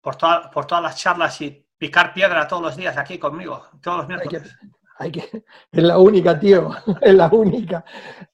por, 0.00 0.50
por, 0.52 0.66
todas 0.66 0.82
las 0.82 0.96
charlas 0.96 1.40
y 1.40 1.66
picar 1.76 2.12
piedra 2.14 2.48
todos 2.48 2.62
los 2.62 2.76
días 2.76 2.96
aquí 2.96 3.18
conmigo, 3.18 3.62
todos 3.82 3.98
los 3.98 4.08
miércoles. 4.08 4.56
Hay 4.98 5.12
que, 5.12 5.20
es 5.72 5.82
la 5.82 5.98
única, 5.98 6.38
tío, 6.38 6.70
es 7.00 7.14
la 7.14 7.28
única, 7.28 7.84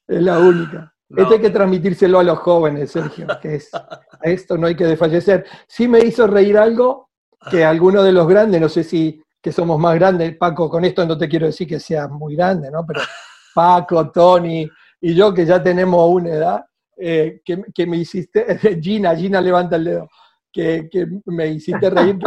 es 0.07 0.23
la 0.23 0.39
única. 0.39 0.93
Esto 1.09 1.35
hay 1.35 1.41
que 1.41 1.51
transmitírselo 1.51 2.19
a 2.19 2.25
los 2.25 2.39
jóvenes, 2.41 2.91
Sergio, 2.91 3.29
que 3.41 3.57
es, 3.57 3.73
a 3.73 4.01
esto 4.23 4.59
no 4.59 4.67
hay 4.67 4.75
que 4.75 4.87
desfallecer. 4.87 5.47
Sí 5.69 5.87
me 5.87 6.01
hizo 6.01 6.27
reír 6.27 6.59
algo 6.59 7.11
que 7.49 7.65
alguno 7.65 8.03
de 8.03 8.13
los 8.13 8.27
grandes, 8.27 8.61
no 8.61 8.69
sé 8.69 8.83
si 8.83 9.23
que 9.41 9.53
somos 9.53 9.79
más 9.79 9.95
grandes, 9.95 10.37
Paco, 10.37 10.69
con 10.69 10.85
esto 10.85 11.07
no 11.07 11.17
te 11.17 11.29
quiero 11.29 11.47
decir 11.47 11.69
que 11.69 11.79
sea 11.79 12.09
muy 12.09 12.35
grande, 12.35 12.69
¿no? 12.73 12.85
Pero 12.85 13.03
Paco, 13.55 14.11
Tony 14.11 14.69
y 15.01 15.15
yo 15.15 15.33
que 15.35 15.47
ya 15.47 15.63
tenemos 15.63 16.09
una 16.11 16.31
edad, 16.31 16.65
eh, 16.97 17.41
que, 17.45 17.87
me 17.87 17.99
hiciste, 17.99 18.59
Gina, 18.83 19.15
Gina 19.15 19.41
levanta 19.41 19.77
el 19.77 19.85
dedo, 19.85 20.09
que, 20.53 20.89
me 21.27 21.49
hiciste 21.49 21.91
reír. 21.91 22.19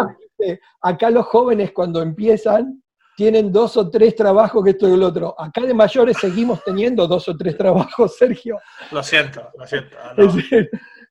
acá 0.81 1.09
los 1.09 1.25
jóvenes 1.25 1.71
cuando 1.71 2.01
empiezan 2.01 2.81
tienen 3.17 3.51
dos 3.51 3.75
o 3.75 3.89
tres 3.89 4.15
trabajos 4.15 4.63
que 4.63 4.69
esto 4.69 4.87
y 4.87 4.93
el 4.93 5.03
otro. 5.03 5.35
Acá 5.37 5.65
de 5.65 5.73
mayores 5.73 6.15
seguimos 6.17 6.63
teniendo 6.63 7.05
dos 7.05 7.27
o 7.27 7.35
tres 7.35 7.57
trabajos, 7.57 8.15
Sergio. 8.17 8.57
Lo 8.91 9.03
siento, 9.03 9.49
lo 9.57 9.67
siento. 9.67 9.97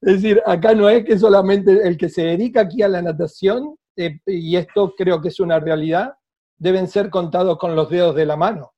Es, 0.00 0.22
decir, 0.22 0.40
acá 0.46 0.74
no 0.74 0.88
es 0.88 1.04
que 1.04 1.18
solamente 1.18 1.86
el 1.86 1.98
que 1.98 2.08
se 2.08 2.22
dedica 2.22 2.62
aquí 2.62 2.82
a 2.82 2.88
la 2.88 3.02
natación, 3.02 3.76
eh, 3.94 4.20
y 4.24 4.56
esto 4.56 4.94
creo 4.96 5.20
que 5.20 5.28
es 5.28 5.38
una 5.38 5.60
realidad, 5.60 6.14
deben 6.56 6.88
ser 6.88 7.10
contados 7.10 7.58
con 7.58 7.76
los 7.76 7.90
dedos 7.90 8.14
de 8.14 8.24
la 8.24 8.36
mano 8.36 8.72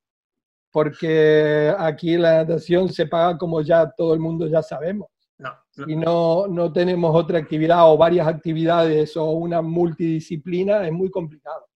porque 0.71 1.75
aquí 1.77 2.17
la 2.17 2.39
natación 2.39 2.89
se 2.89 3.07
paga 3.07 3.37
como 3.37 3.61
ya 3.63 3.91
todo 3.91 4.15
el 4.15 4.21
mundo 4.21 4.47
ya 4.47 4.63
sabemos. 4.63 5.09
Y 5.87 5.97
no, 5.97 6.47
no 6.47 6.71
tenemos 6.71 7.15
otra 7.15 7.39
actividad 7.39 7.91
o 7.91 7.97
varias 7.97 8.27
actividades 8.29 9.17
o 9.17 9.31
una 9.31 9.63
multidisciplina, 9.63 10.87
es 10.87 10.93
muy 10.93 11.11
complicado. 11.11 11.69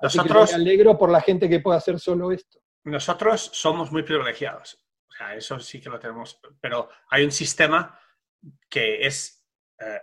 Nosotros, 0.00 0.50
me 0.52 0.56
alegro 0.56 0.96
por 0.96 1.10
la 1.10 1.20
gente 1.20 1.48
que 1.48 1.60
puede 1.60 1.76
hacer 1.76 2.00
solo 2.00 2.32
esto. 2.32 2.58
Nosotros 2.84 3.50
somos 3.52 3.92
muy 3.92 4.02
privilegiados, 4.02 4.82
o 5.06 5.12
sea, 5.12 5.34
eso 5.34 5.60
sí 5.60 5.78
que 5.78 5.90
lo 5.90 5.98
tenemos, 5.98 6.40
pero 6.58 6.88
hay 7.10 7.24
un 7.24 7.32
sistema 7.32 8.00
que 8.70 9.06
es 9.06 9.44
eh, 9.78 10.00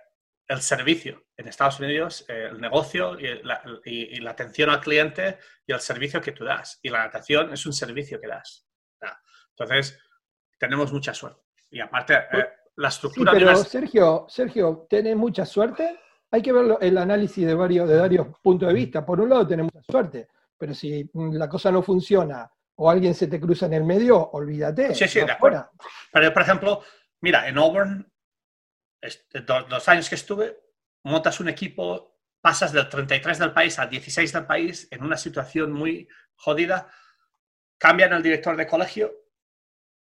el 0.48 0.62
servicio 0.62 1.27
en 1.38 1.48
Estados 1.48 1.80
Unidos, 1.80 2.26
eh, 2.28 2.50
el 2.52 2.60
negocio 2.60 3.18
y 3.20 3.42
la, 3.44 4.32
atención 4.32 4.72
al 4.72 4.82
cliente 4.82 5.38
y 5.66 5.72
el 5.72 5.80
servicio 5.80 6.20
que 6.20 6.32
tú 6.32 6.44
das. 6.44 6.80
Y 6.82 6.90
la 6.90 7.04
natación 7.04 7.54
es 7.54 7.66
un 7.66 7.74
servicio 7.74 8.20
que 8.20 8.28
das. 8.28 8.68
Entonces, 9.52 10.00
tenemos 10.58 10.92
mucha 10.92 11.14
suerte. 11.14 11.42
Y 11.70 11.80
aparte, 11.80 12.16
eh, 12.16 12.50
la 12.76 12.90
estructura... 12.90 13.32
pero 13.32 13.56
Sergio, 13.56 14.26
Sergio, 14.28 14.88
¿tenés 14.90 15.16
mucha 15.16 15.46
suerte? 15.46 16.00
Hay 16.32 16.42
que 16.42 16.52
ver 16.52 16.78
el 16.82 16.98
análisis 16.98 17.46
de 17.46 17.54
varios, 17.54 17.88
de 17.88 17.98
varios 17.98 18.28
puntos 18.42 18.68
de 18.68 18.74
vista. 18.74 19.06
Por 19.06 19.22
un 19.22 19.30
lado, 19.30 19.48
tenemos 19.48 19.74
mucha 19.74 19.92
suerte, 19.92 20.28
pero 20.58 20.74
si 20.74 21.10
la 21.14 21.48
cosa 21.48 21.72
no 21.72 21.82
funciona 21.82 22.52
o 22.76 22.90
alguien 22.90 23.14
se 23.14 23.28
te 23.28 23.40
cruza 23.40 23.66
en 23.68 23.74
el 23.74 23.84
medio, 23.84 24.30
olvídate. 24.32 24.94
Sí, 24.94 25.08
sí, 25.08 25.20
de 25.20 25.32
acuerdo. 25.32 25.70
Pero, 26.12 26.34
por 26.34 26.42
ejemplo, 26.42 26.84
mira, 27.22 27.48
en 27.48 27.58
Auburn 27.58 28.12
dos, 29.46 29.88
años 29.88 30.10
que 30.10 30.16
estuve, 30.16 30.60
montas 31.04 31.40
un 31.40 31.50
equipo, 31.50 32.20
pasas 32.42 32.72
del 32.72 32.88
33 32.90 33.40
del 33.40 33.54
país 33.54 33.78
al 33.80 33.90
16 33.90 34.34
del 34.34 34.46
país 34.46 34.88
en 34.92 35.04
una 35.04 35.18
situación 35.18 35.72
muy 35.72 36.08
jodida, 36.36 36.92
cambian 37.78 38.14
el 38.14 38.24
director 38.24 38.56
de 38.56 38.68
colegio 38.68 39.14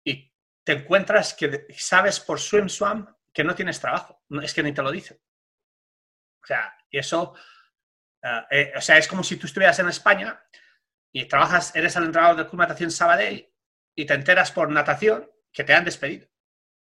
y 0.04 0.32
te 0.64 0.72
encuentras 0.72 1.34
que 1.34 1.66
sabes 1.76 2.20
por 2.20 2.40
swim 2.40 2.68
swam 2.68 3.14
que 3.32 3.44
no 3.44 3.54
tienes 3.54 3.80
trabajo, 3.80 4.22
es 4.42 4.54
que 4.54 4.62
ni 4.62 4.72
te 4.72 4.82
lo 4.82 4.90
dicen. 4.90 5.20
O 6.42 6.46
sea, 6.46 6.76
eso, 6.90 7.34
eh, 8.22 8.42
eh, 8.50 8.72
o 8.76 8.80
sea, 8.80 8.98
es 8.98 9.08
como 9.08 9.22
si 9.24 9.36
tú 9.36 9.46
estuvieras 9.46 9.78
en 9.78 9.88
España 9.88 10.40
y 11.12 11.26
trabajas, 11.26 11.74
eres 11.74 11.96
el 11.96 12.04
entrenador 12.04 12.36
del 12.36 12.46
Club 12.46 12.60
Natación 12.60 12.90
Sabadell 12.90 13.52
y 13.94 14.06
te 14.06 14.14
enteras 14.14 14.52
por 14.52 14.70
natación 14.70 15.30
que 15.52 15.64
te 15.64 15.74
han 15.74 15.84
despedido. 15.84 16.28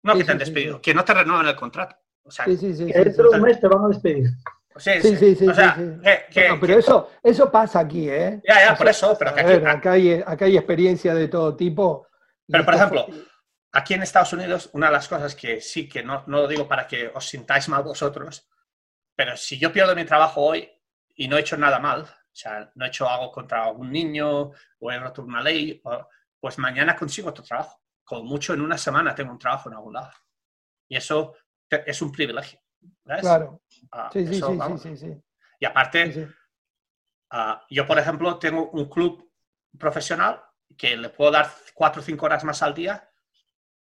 No 0.03 0.17
que 0.17 0.25
te 0.25 0.33
han 0.33 0.39
despedido, 0.39 0.81
que 0.81 0.95
no 0.95 1.05
te 1.05 1.15
renuevan 1.15 1.47
el 1.47 1.57
contrato. 1.57 1.99
O 2.23 2.31
sea, 2.31 2.45
sí, 2.45 2.57
sí, 2.57 2.75
sí. 2.75 2.87
Que 2.87 3.05
dentro 3.05 3.31
de 3.31 3.37
un 3.37 3.43
mes 3.43 3.61
te 3.61 3.69
van 3.69 3.85
a 3.85 3.89
despedir. 3.89 4.31
Sí, 4.77 5.01
sí, 5.03 5.35
sí. 5.35 5.49
O 5.49 5.55
sea, 5.55 5.77
pero 6.33 6.79
eso, 6.79 7.11
eso 7.23 7.51
pasa 7.51 7.81
aquí, 7.81 8.09
¿eh? 8.09 8.41
Ya, 8.47 8.67
ya, 8.67 8.77
por 8.77 8.89
eso. 8.89 9.17
Pero 9.19 9.31
acá, 9.69 9.93
hay, 9.93 10.23
acá 10.25 10.45
hay 10.45 10.57
experiencia 10.57 11.15
de 11.15 11.29
todo 11.29 11.57
tipo. 11.57 12.07
Pero, 12.47 12.65
por 12.65 12.75
ejemplo, 12.75 13.07
aquí 13.73 13.95
en 13.95 14.03
Estados 14.03 14.33
Unidos, 14.33 14.71
una 14.73 14.87
de 14.87 14.93
las 14.93 15.09
cosas 15.09 15.35
que 15.35 15.61
sí, 15.61 15.89
que 15.89 16.03
no, 16.03 16.25
no 16.27 16.43
lo 16.43 16.49
digo 16.49 16.67
para 16.67 16.87
que 16.87 17.11
os 17.13 17.27
sintáis 17.27 17.69
mal 17.69 17.83
vosotros, 17.83 18.49
pero 19.15 19.37
si 19.37 19.59
yo 19.59 19.73
pierdo 19.73 19.95
mi 19.95 20.05
trabajo 20.05 20.41
hoy 20.41 20.69
y 21.15 21.29
no 21.29 21.37
he 21.37 21.41
hecho 21.41 21.57
nada 21.57 21.79
mal, 21.79 22.03
o 22.03 22.33
sea, 22.33 22.71
no 22.75 22.85
he 22.85 22.89
hecho 22.89 23.09
algo 23.09 23.31
contra 23.31 23.65
algún 23.65 23.93
niño 23.93 24.51
o 24.79 24.91
he 24.91 24.99
roto 24.99 25.23
una 25.23 25.43
ley, 25.43 25.83
pues 26.41 26.59
mañana 26.59 26.97
consigo 26.97 27.29
otro 27.29 27.45
trabajo 27.45 27.81
como 28.11 28.25
mucho 28.25 28.55
en 28.55 28.61
una 28.61 28.77
semana 28.77 29.15
tengo 29.15 29.31
un 29.31 29.39
trabajo 29.39 29.69
en 29.69 29.77
algún 29.77 29.93
lado. 29.93 30.11
Y 30.89 30.97
eso 30.97 31.37
es 31.87 32.03
un 32.03 32.13
privilegio. 32.13 32.61
Claro. 33.21 33.63
Ah, 33.93 34.11
sí, 34.13 34.27
sí, 34.27 34.41
sí, 34.79 34.97
sí, 34.97 35.23
Y 35.59 35.65
aparte, 35.65 36.29
ah, 37.31 37.65
yo, 37.69 37.87
por 37.87 37.99
ejemplo, 37.99 38.39
tengo 38.39 38.71
un 38.71 38.89
club 38.89 39.31
profesional 39.79 40.43
que 40.77 40.97
le 40.97 41.11
puedo 41.11 41.31
dar 41.31 41.51
cuatro 41.75 42.03
o 42.03 42.05
cinco 42.05 42.27
horas 42.27 42.45
más 42.45 42.63
al 42.63 42.75
día, 42.75 43.11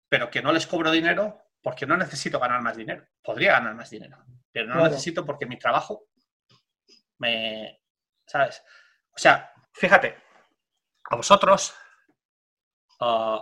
pero 0.07 0.29
que 0.29 0.41
no 0.41 0.51
les 0.51 0.67
cobro 0.67 0.91
dinero 0.91 1.41
porque 1.61 1.85
no 1.85 1.97
necesito 1.97 2.39
ganar 2.39 2.61
más 2.61 2.77
dinero. 2.77 3.07
Podría 3.23 3.53
ganar 3.53 3.75
más 3.75 3.89
dinero, 3.89 4.23
pero 4.51 4.67
no 4.67 4.75
lo 4.75 4.83
necesito 4.85 5.25
porque 5.25 5.45
mi 5.45 5.57
trabajo 5.57 6.07
me... 7.17 7.81
¿Sabes? 8.27 8.61
O 9.11 9.17
sea, 9.17 9.51
fíjate, 9.73 10.17
a 11.09 11.15
vosotros 11.15 11.75
uh, 12.99 13.39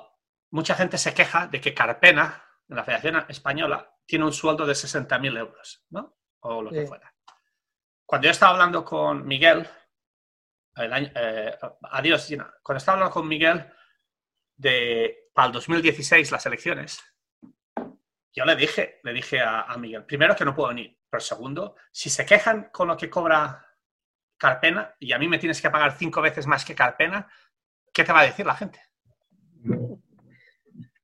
mucha 0.51 0.75
gente 0.75 0.97
se 0.97 1.13
queja 1.13 1.47
de 1.47 1.59
que 1.59 1.73
Carpena, 1.73 2.43
en 2.67 2.75
la 2.75 2.83
Federación 2.83 3.25
Española, 3.29 3.92
tiene 4.05 4.25
un 4.25 4.33
sueldo 4.33 4.65
de 4.65 4.73
60.000 4.73 5.37
euros, 5.37 5.85
¿no? 5.89 6.17
O 6.41 6.61
lo 6.61 6.71
que 6.71 6.85
fuera. 6.85 7.13
Cuando 8.05 8.25
yo 8.25 8.31
estaba 8.31 8.53
hablando 8.53 8.83
con 8.83 9.25
Miguel, 9.25 9.67
eh, 10.77 11.57
adiós, 11.83 12.27
Gina, 12.27 12.53
cuando 12.61 12.77
estaba 12.77 12.97
hablando 12.97 13.13
con 13.13 13.27
Miguel 13.27 13.65
de, 14.55 15.29
para 15.33 15.47
el 15.47 15.53
2016, 15.53 16.31
las 16.31 16.45
elecciones, 16.45 17.01
yo 18.33 18.45
le 18.45 18.55
dije, 18.55 18.99
le 19.03 19.13
dije 19.13 19.39
a, 19.41 19.75
Miguel, 19.77 20.05
primero 20.05 20.35
que 20.35 20.43
no 20.43 20.55
puedo 20.55 20.69
venir, 20.69 20.99
pero 21.09 21.21
segundo, 21.21 21.75
si 21.91 22.09
se 22.09 22.25
quejan 22.25 22.69
con 22.71 22.87
lo 22.87 22.97
que 22.97 23.09
cobra 23.09 23.65
Carpena 24.37 24.95
y 24.99 25.13
a 25.13 25.19
mí 25.19 25.27
me 25.27 25.37
tienes 25.37 25.61
que 25.61 25.69
pagar 25.69 25.95
cinco 25.97 26.21
veces 26.21 26.47
más 26.47 26.65
que 26.65 26.75
Carpena, 26.75 27.31
¿qué 27.93 28.03
te 28.03 28.11
va 28.11 28.21
a 28.21 28.25
decir 28.25 28.45
la 28.45 28.55
gente? 28.55 28.81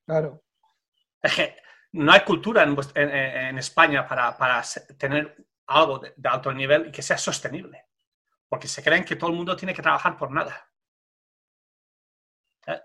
Claro. 0.06 0.44
Es 1.22 1.36
que 1.36 1.56
no 1.91 2.12
hay 2.12 2.21
cultura 2.21 2.63
en, 2.63 3.58
España 3.58 4.08
para, 4.08 4.63
tener 4.97 5.36
algo 5.67 5.99
de, 5.99 6.13
alto 6.23 6.54
nivel 6.54 6.88
y 6.88 6.91
que 6.91 7.02
sea 7.02 7.17
sostenible. 7.17 7.86
Porque 8.47 8.67
se 8.67 8.84
creen 8.84 9.06
que 9.06 9.15
todo 9.15 9.30
el 9.30 9.36
mundo 9.36 9.56
tiene 9.56 9.73
que 9.73 9.82
trabajar 9.82 10.17
por 10.17 10.32
nada. 10.32 10.69
¿Eh? 12.67 12.80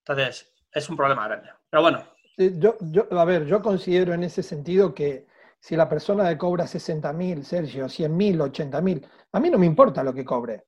Entonces, 0.00 0.52
es 0.72 0.88
un 0.88 0.96
problema 0.96 1.26
grande. 1.26 1.50
Pero 1.68 1.82
bueno. 1.82 2.04
Yo, 2.36 2.76
yo, 2.80 3.08
a 3.18 3.24
ver, 3.24 3.46
yo 3.46 3.60
considero 3.60 4.14
en 4.14 4.22
ese 4.22 4.42
sentido 4.42 4.94
que 4.94 5.26
si 5.58 5.74
la 5.74 5.88
persona 5.88 6.28
que 6.28 6.38
cobra 6.38 6.66
60 6.66 7.12
mil, 7.12 7.44
Sergio, 7.44 7.88
100 7.88 8.16
mil, 8.16 8.40
80 8.40 8.80
mil, 8.80 9.06
a 9.32 9.40
mí 9.40 9.50
no 9.50 9.58
me 9.58 9.66
importa 9.66 10.04
lo 10.04 10.14
que 10.14 10.24
cobre. 10.24 10.66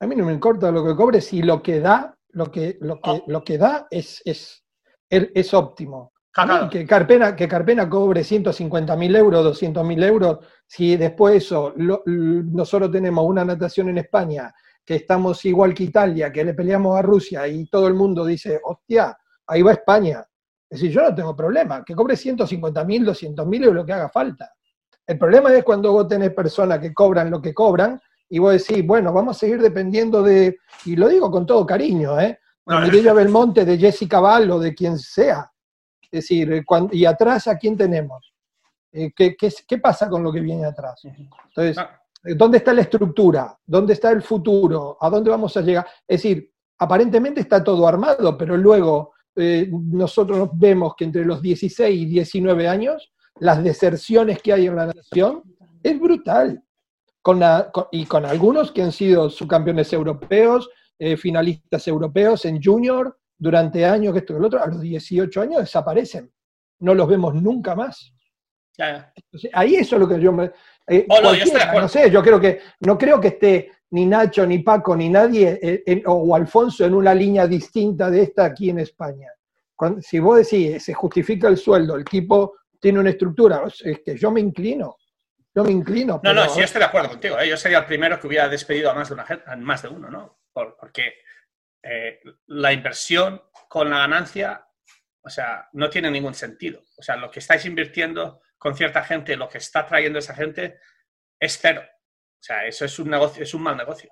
A 0.00 0.06
mí 0.06 0.16
no 0.16 0.26
me 0.26 0.32
importa 0.32 0.70
lo 0.72 0.84
que 0.84 0.96
cobre 0.96 1.20
si 1.20 1.42
lo 1.42 1.62
que 1.62 1.80
da, 1.80 2.16
lo 2.30 2.50
que, 2.50 2.78
lo 2.80 3.00
que, 3.00 3.10
ah. 3.10 3.20
lo 3.26 3.44
que 3.44 3.58
da 3.58 3.86
es, 3.90 4.22
es, 4.24 4.64
es 5.08 5.54
óptimo. 5.54 6.12
Que 6.70 6.86
Carpena, 6.86 7.34
que 7.34 7.48
Carpena 7.48 7.88
cobre 7.88 8.22
150 8.22 8.94
mil 8.96 9.16
euros, 9.16 9.42
200 9.42 9.84
mil 9.84 10.02
euros, 10.02 10.38
si 10.66 10.96
después 10.96 11.36
eso, 11.36 11.74
nosotros 11.76 12.92
tenemos 12.92 13.24
una 13.24 13.44
natación 13.44 13.88
en 13.88 13.98
España, 13.98 14.54
que 14.84 14.94
estamos 14.94 15.44
igual 15.44 15.74
que 15.74 15.84
Italia, 15.84 16.30
que 16.30 16.44
le 16.44 16.54
peleamos 16.54 16.96
a 16.96 17.02
Rusia 17.02 17.46
y 17.48 17.66
todo 17.66 17.88
el 17.88 17.94
mundo 17.94 18.24
dice, 18.24 18.60
hostia, 18.62 19.18
ahí 19.46 19.62
va 19.62 19.72
España. 19.72 20.24
Es 20.70 20.80
decir, 20.80 20.92
yo 20.92 21.02
no 21.02 21.14
tengo 21.14 21.34
problema, 21.34 21.82
que 21.84 21.94
cobre 21.94 22.16
150 22.16 22.84
mil, 22.84 23.04
200 23.04 23.46
mil 23.46 23.64
euros 23.64 23.76
lo 23.76 23.86
que 23.86 23.92
haga 23.94 24.08
falta. 24.08 24.52
El 25.06 25.18
problema 25.18 25.52
es 25.52 25.64
cuando 25.64 25.90
vos 25.92 26.06
tenés 26.06 26.32
personas 26.32 26.78
que 26.78 26.94
cobran 26.94 27.30
lo 27.30 27.42
que 27.42 27.52
cobran 27.52 28.00
y 28.28 28.38
vos 28.38 28.52
decís, 28.52 28.86
bueno, 28.86 29.12
vamos 29.12 29.36
a 29.36 29.40
seguir 29.40 29.60
dependiendo 29.60 30.22
de, 30.22 30.58
y 30.84 30.94
lo 30.94 31.08
digo 31.08 31.30
con 31.30 31.46
todo 31.46 31.66
cariño, 31.66 32.20
¿eh? 32.20 32.38
De 32.64 32.76
Mireia 32.80 33.14
Belmonte, 33.14 33.64
de 33.64 33.78
Jessica 33.78 34.20
Ball 34.20 34.50
o 34.50 34.60
de 34.60 34.74
quien 34.74 34.98
sea. 34.98 35.50
Es 36.10 36.22
decir, 36.22 36.52
eh, 36.52 36.64
¿y 36.92 37.04
atrás 37.04 37.48
a 37.48 37.56
quién 37.58 37.76
tenemos? 37.76 38.32
Eh, 38.92 39.12
¿qué, 39.14 39.36
qué, 39.36 39.78
pasa 39.78 40.08
con 40.08 40.22
lo 40.22 40.32
que 40.32 40.40
viene 40.40 40.64
atrás? 40.64 41.02
Entonces, 41.04 41.76
ah. 41.76 42.00
eh, 42.24 42.34
¿dónde 42.34 42.58
está 42.58 42.72
la 42.72 42.80
estructura? 42.82 43.58
¿Dónde 43.66 43.92
está 43.92 44.10
el 44.10 44.22
futuro? 44.22 44.96
¿A 45.00 45.10
dónde 45.10 45.30
vamos 45.30 45.54
a 45.56 45.60
llegar? 45.60 45.86
Es 46.06 46.22
decir, 46.22 46.50
aparentemente 46.78 47.40
está 47.40 47.62
todo 47.62 47.86
armado, 47.86 48.36
pero 48.36 48.56
luego 48.56 49.12
nosotros 49.70 50.48
vemos 50.54 50.96
que 50.96 51.04
entre 51.04 51.24
los 51.24 51.40
16 51.40 51.96
y 51.96 52.06
19 52.06 52.66
años, 52.66 53.12
las 53.38 53.62
deserciones 53.62 54.42
que 54.42 54.52
hay 54.52 54.66
en 54.66 54.74
la 54.74 54.86
nación 54.86 55.44
es 55.80 56.00
brutal. 56.00 56.60
Con 57.22 57.40
y 57.92 58.04
con 58.06 58.26
algunos 58.26 58.72
que 58.72 58.82
han 58.82 58.90
sido 58.90 59.30
subcampeones 59.30 59.92
europeos, 59.92 60.68
finalistas 61.18 61.86
europeos 61.86 62.46
en 62.46 62.60
junior, 62.60 63.16
durante 63.38 63.84
años, 63.84 64.12
que 64.12 64.20
esto 64.20 64.34
y 64.34 64.36
el 64.36 64.44
otro, 64.44 64.62
a 64.62 64.66
los 64.66 64.80
18 64.80 65.40
años 65.40 65.60
desaparecen. 65.60 66.30
No 66.80 66.94
los 66.94 67.08
vemos 67.08 67.34
nunca 67.34 67.74
más. 67.74 68.12
ahí 69.52 69.76
eso 69.76 69.96
es 69.96 70.00
lo 70.00 70.08
que 70.08 70.20
yo 70.20 70.32
me. 70.32 70.50
Eh, 70.86 71.06
oh, 71.08 71.20
no, 71.20 71.88
sé, 71.88 72.10
yo 72.10 72.22
creo 72.22 72.40
que 72.40 72.60
no 72.80 72.96
creo 72.96 73.20
que 73.20 73.28
esté 73.28 73.72
ni 73.90 74.06
Nacho, 74.06 74.46
ni 74.46 74.58
Paco, 74.60 74.96
ni 74.96 75.08
nadie, 75.08 75.58
eh, 75.62 76.02
o 76.06 76.34
Alfonso 76.34 76.84
en 76.84 76.94
una 76.94 77.14
línea 77.14 77.46
distinta 77.46 78.10
de 78.10 78.22
esta 78.22 78.44
aquí 78.44 78.70
en 78.70 78.80
España. 78.80 79.30
si 80.00 80.18
vos 80.18 80.38
decís, 80.38 80.82
se 80.82 80.94
justifica 80.94 81.48
el 81.48 81.56
sueldo, 81.56 81.96
el 81.96 82.04
tipo 82.04 82.54
tiene 82.80 83.00
una 83.00 83.10
estructura, 83.10 83.62
es 83.66 84.00
que 84.00 84.16
yo 84.16 84.30
me 84.30 84.40
inclino. 84.40 84.96
Yo 85.54 85.64
me 85.64 85.72
inclino. 85.72 86.20
No, 86.22 86.32
no, 86.32 86.48
sí, 86.48 86.60
yo 86.60 86.64
estoy 86.64 86.78
de 86.80 86.84
acuerdo 86.84 87.08
contigo. 87.08 87.38
¿eh? 87.38 87.48
Yo 87.48 87.56
sería 87.56 87.78
el 87.78 87.86
primero 87.86 88.20
que 88.20 88.28
hubiera 88.28 88.48
despedido 88.48 88.90
a 88.90 88.94
más 88.94 89.08
de, 89.08 89.14
una, 89.14 89.26
a 89.46 89.56
más 89.56 89.82
de 89.82 89.88
uno, 89.88 90.08
¿no? 90.10 90.38
porque 90.52 91.14
eh, 91.90 92.20
la 92.48 92.72
inversión 92.72 93.42
con 93.66 93.88
la 93.88 93.98
ganancia, 93.98 94.66
o 95.22 95.30
sea, 95.30 95.68
no 95.72 95.88
tiene 95.88 96.10
ningún 96.10 96.34
sentido. 96.34 96.84
O 96.98 97.02
sea, 97.02 97.16
lo 97.16 97.30
que 97.30 97.38
estáis 97.38 97.64
invirtiendo 97.64 98.42
con 98.58 98.76
cierta 98.76 99.02
gente, 99.02 99.36
lo 99.36 99.48
que 99.48 99.56
está 99.56 99.86
trayendo 99.86 100.18
esa 100.18 100.34
gente, 100.34 100.80
es 101.40 101.58
cero. 101.58 101.82
O 101.82 102.42
sea, 102.42 102.66
eso 102.66 102.84
es 102.84 102.98
un 102.98 103.08
negocio, 103.08 103.42
es 103.42 103.54
un 103.54 103.62
mal 103.62 103.76
negocio. 103.76 104.10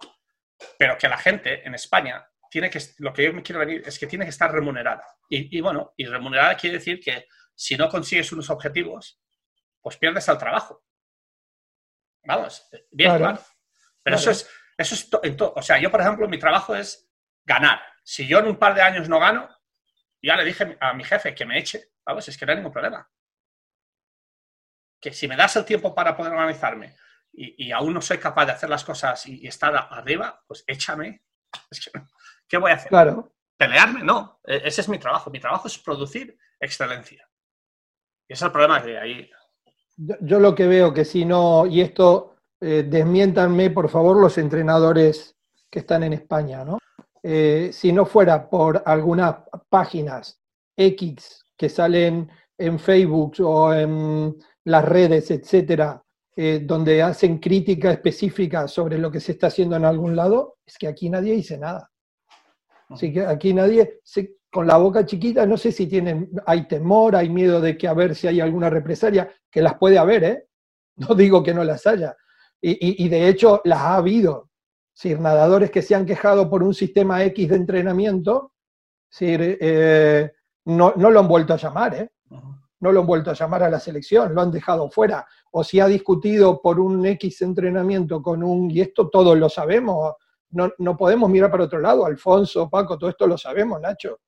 Pero 0.78 0.96
que 0.96 1.08
la 1.08 1.18
gente 1.18 1.66
en 1.66 1.74
España 1.74 2.26
tiene 2.50 2.70
que, 2.70 2.80
lo 2.98 3.12
que 3.12 3.24
yo 3.24 3.34
me 3.34 3.42
quiero 3.42 3.60
venir 3.60 3.82
es 3.84 3.98
que 3.98 4.06
tiene 4.06 4.24
que 4.24 4.30
estar 4.30 4.50
remunerada. 4.50 5.04
Y, 5.28 5.60
bueno, 5.60 5.92
y 5.98 6.06
remunerada 6.06 6.56
quiere 6.56 6.78
decir 6.78 6.98
que 6.98 7.26
si 7.54 7.76
no 7.76 7.90
consigues 7.90 8.32
unos 8.32 8.48
objetivos, 8.48 9.20
pues 9.82 9.98
pierdes 9.98 10.26
el 10.28 10.38
trabajo. 10.38 10.82
Vamos, 12.24 12.66
bien 12.90 13.16
claro. 13.16 13.38
Pero 14.02 14.16
eso 14.16 14.30
es, 14.30 14.48
eso 14.78 14.94
es 14.94 15.38
o 15.40 15.62
sea, 15.62 15.78
yo 15.78 15.90
por 15.90 16.00
ejemplo, 16.00 16.26
mi 16.26 16.38
trabajo 16.38 16.74
es 16.74 17.05
ganar. 17.46 17.80
Si 18.02 18.26
yo 18.26 18.40
en 18.40 18.48
un 18.48 18.56
par 18.56 18.74
de 18.74 18.82
años 18.82 19.08
no 19.08 19.18
gano, 19.18 19.48
ya 20.20 20.36
le 20.36 20.44
dije 20.44 20.76
a 20.80 20.92
mi 20.92 21.04
jefe 21.04 21.34
que 21.34 21.46
me 21.46 21.58
eche, 21.58 21.92
¿vamos? 22.04 22.28
Es 22.28 22.36
que 22.36 22.44
no 22.44 22.52
hay 22.52 22.56
ningún 22.56 22.72
problema. 22.72 23.08
Que 25.00 25.12
si 25.12 25.28
me 25.28 25.36
das 25.36 25.56
el 25.56 25.64
tiempo 25.64 25.94
para 25.94 26.16
poder 26.16 26.32
organizarme 26.32 26.96
y, 27.32 27.70
aún 27.70 27.92
no 27.92 28.00
soy 28.00 28.18
capaz 28.18 28.46
de 28.46 28.52
hacer 28.52 28.70
las 28.70 28.84
cosas 28.84 29.26
y, 29.26 29.46
estar 29.46 29.74
arriba, 29.76 30.42
pues 30.46 30.64
échame. 30.66 31.22
¿Qué 32.48 32.56
voy 32.56 32.70
a 32.70 32.74
hacer? 32.74 32.88
Claro. 32.88 33.34
¿Pelearme? 33.56 34.02
No. 34.02 34.40
E, 34.44 34.62
ese 34.64 34.80
es 34.80 34.88
mi 34.88 34.98
trabajo. 34.98 35.30
Mi 35.30 35.38
trabajo 35.38 35.68
es 35.68 35.78
producir 35.78 36.36
excelencia. 36.58 37.28
Y 38.26 38.32
ese 38.32 38.42
es 38.44 38.46
el 38.46 38.52
problema 38.52 38.82
que 38.82 38.98
ahí. 38.98 39.30
Yo, 39.96 40.40
lo 40.40 40.54
que 40.54 40.66
veo 40.66 40.92
que 40.92 41.04
si 41.04 41.24
no, 41.24 41.66
y 41.66 41.80
esto 41.82 42.36
eh, 42.60 42.84
desmiéntanme 42.86 43.70
por 43.70 43.88
favor 43.88 44.20
los 44.20 44.38
entrenadores 44.38 45.36
que 45.70 45.80
están 45.80 46.02
en 46.04 46.14
España, 46.14 46.64
¿no? 46.64 46.78
Eh, 47.28 47.72
si 47.72 47.90
no 47.90 48.06
fuera 48.06 48.48
por 48.48 48.84
algunas 48.86 49.38
páginas 49.68 50.40
X 50.76 51.44
que 51.56 51.68
salen 51.68 52.30
en 52.56 52.78
Facebook 52.78 53.34
o 53.40 53.74
en 53.74 54.36
las 54.62 54.84
redes, 54.84 55.32
etcétera, 55.32 56.00
eh, 56.36 56.60
donde 56.62 57.02
hacen 57.02 57.38
crítica 57.38 57.90
específica 57.90 58.68
sobre 58.68 58.96
lo 58.96 59.10
que 59.10 59.18
se 59.18 59.32
está 59.32 59.48
haciendo 59.48 59.74
en 59.74 59.84
algún 59.84 60.14
lado, 60.14 60.58
es 60.64 60.78
que 60.78 60.86
aquí 60.86 61.10
nadie 61.10 61.34
dice 61.34 61.58
nada. 61.58 61.90
Así 62.90 63.12
que 63.12 63.26
aquí 63.26 63.52
nadie, 63.52 63.98
con 64.48 64.68
la 64.68 64.76
boca 64.76 65.04
chiquita, 65.04 65.44
no 65.46 65.56
sé 65.56 65.72
si 65.72 65.88
tienen, 65.88 66.30
hay 66.46 66.68
temor, 66.68 67.16
hay 67.16 67.28
miedo 67.28 67.60
de 67.60 67.76
que 67.76 67.88
a 67.88 67.94
ver 67.94 68.14
si 68.14 68.28
hay 68.28 68.40
alguna 68.40 68.70
represalia, 68.70 69.28
que 69.50 69.62
las 69.62 69.76
puede 69.78 69.98
haber, 69.98 70.22
¿eh? 70.22 70.44
No 70.94 71.16
digo 71.16 71.42
que 71.42 71.52
no 71.52 71.64
las 71.64 71.88
haya. 71.88 72.16
y 72.60 73.08
de 73.08 73.28
hecho 73.28 73.60
las 73.64 73.80
ha 73.80 73.96
habido 73.96 74.50
decir, 74.96 75.20
nadadores 75.20 75.70
que 75.70 75.82
se 75.82 75.94
han 75.94 76.06
quejado 76.06 76.48
por 76.48 76.62
un 76.62 76.72
sistema 76.72 77.22
X 77.24 77.50
de 77.50 77.56
entrenamiento, 77.56 78.52
eh, 79.20 80.30
no, 80.64 80.92
lo 80.96 81.20
han 81.20 81.28
vuelto 81.28 81.54
a 81.54 81.58
llamar, 81.58 81.94
¿eh? 81.94 82.10
no 82.80 82.92
lo 82.92 83.00
han 83.00 83.06
vuelto 83.06 83.30
a 83.30 83.34
llamar 83.34 83.62
a 83.62 83.70
la 83.70 83.78
selección, 83.78 84.34
lo 84.34 84.40
han 84.40 84.50
dejado 84.50 84.90
fuera. 84.90 85.26
O 85.52 85.62
si 85.62 85.80
ha 85.80 85.86
discutido 85.86 86.60
por 86.60 86.80
un 86.80 87.04
X 87.06 87.42
entrenamiento 87.42 88.22
con 88.22 88.42
un, 88.42 88.70
y 88.70 88.80
esto 88.80 89.08
todos 89.08 89.36
lo 89.38 89.48
sabemos, 89.48 90.14
no, 90.50 90.96
podemos 90.96 91.28
mirar 91.28 91.50
para 91.50 91.64
otro 91.64 91.78
lado, 91.78 92.06
Alfonso, 92.06 92.70
Paco, 92.70 92.96
todo 92.96 93.10
esto 93.10 93.26
lo 93.26 93.36
sabemos, 93.36 93.80
Nacho. 93.80 94.20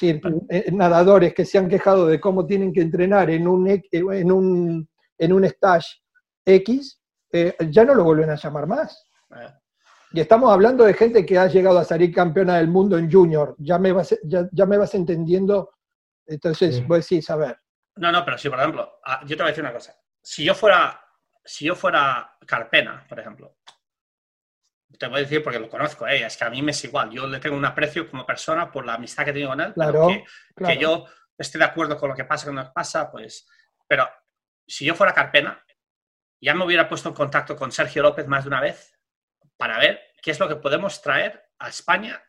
Eh, 0.00 0.72
nadadores 0.72 1.32
que 1.32 1.44
se 1.44 1.58
han 1.58 1.68
quejado 1.68 2.06
de 2.08 2.20
cómo 2.20 2.44
tienen 2.44 2.72
que 2.72 2.82
entrenar 2.82 3.30
en 3.30 3.46
un, 3.46 3.68
en 3.68 4.32
un, 4.32 4.88
en 5.18 5.32
un 5.32 5.44
stage 5.44 6.02
X, 6.44 7.00
ya 7.70 7.84
no 7.84 7.94
lo 7.94 8.02
vuelven 8.02 8.30
a 8.30 8.36
llamar 8.36 8.66
más. 8.66 9.04
Y 10.12 10.20
estamos 10.20 10.52
hablando 10.52 10.84
de 10.84 10.94
gente 10.94 11.26
que 11.26 11.38
ha 11.38 11.46
llegado 11.46 11.78
a 11.78 11.84
salir 11.84 12.14
campeona 12.14 12.56
del 12.56 12.68
mundo 12.68 12.96
en 12.96 13.10
junior. 13.10 13.54
Ya 13.58 13.78
me 13.78 13.92
vas, 13.92 14.16
ya, 14.24 14.66
me 14.66 14.78
vas 14.78 14.94
entendiendo. 14.94 15.74
Entonces, 16.26 16.82
a 16.88 16.94
decir, 16.94 17.24
a 17.28 17.36
ver. 17.36 17.58
No, 17.96 18.12
no, 18.12 18.24
pero 18.24 18.38
si, 18.38 18.48
por 18.48 18.58
ejemplo, 18.58 19.00
ah, 19.04 19.20
yo 19.22 19.36
te 19.36 19.42
voy 19.42 19.48
a 19.48 19.52
decir 19.52 19.64
una 19.64 19.72
cosa. 19.72 19.96
Si 20.22 20.44
yo 20.44 20.54
fuera, 20.54 21.00
si 21.44 21.66
yo 21.66 21.74
fuera 21.74 22.36
Carpena, 22.46 23.04
por 23.08 23.18
ejemplo, 23.20 23.56
te 24.98 25.06
voy 25.06 25.18
a 25.18 25.22
decir 25.22 25.42
porque 25.42 25.58
lo 25.58 25.68
conozco, 25.68 26.06
eh, 26.06 26.24
es 26.24 26.36
que 26.36 26.44
a 26.44 26.50
mí 26.50 26.62
me 26.62 26.72
es 26.72 26.84
igual. 26.84 27.10
Yo 27.10 27.26
le 27.26 27.38
tengo 27.38 27.56
un 27.56 27.64
aprecio 27.64 28.08
como 28.08 28.26
persona 28.26 28.70
por 28.70 28.84
la 28.84 28.94
amistad 28.94 29.24
que 29.24 29.32
tengo 29.32 29.50
con 29.50 29.60
él. 29.60 29.72
Claro, 29.74 30.08
que, 30.08 30.24
que, 30.64 30.78
yo 30.78 31.06
esté 31.36 31.58
de 31.58 31.64
acuerdo 31.64 31.96
con 31.96 32.10
lo 32.10 32.14
que 32.14 32.24
pasa, 32.24 32.50
que 32.50 32.70
pasa, 32.74 33.10
pues. 33.10 33.48
Pero 33.86 34.08
si 34.66 34.84
yo 34.84 34.94
fuera 34.94 35.12
Carpena, 35.12 35.62
ya 36.40 36.54
me 36.54 36.64
hubiera 36.64 36.88
puesto 36.88 37.08
en 37.08 37.14
contacto 37.14 37.56
con 37.56 37.72
Sergio 37.72 38.02
López 38.02 38.26
más 38.26 38.44
de 38.44 38.48
una 38.48 38.60
vez 38.60 38.95
para 39.56 39.78
ver 39.78 40.00
qué 40.22 40.30
es 40.30 40.40
lo 40.40 40.48
que 40.48 40.56
podemos 40.56 41.00
traer 41.00 41.50
a 41.58 41.68
España 41.68 42.22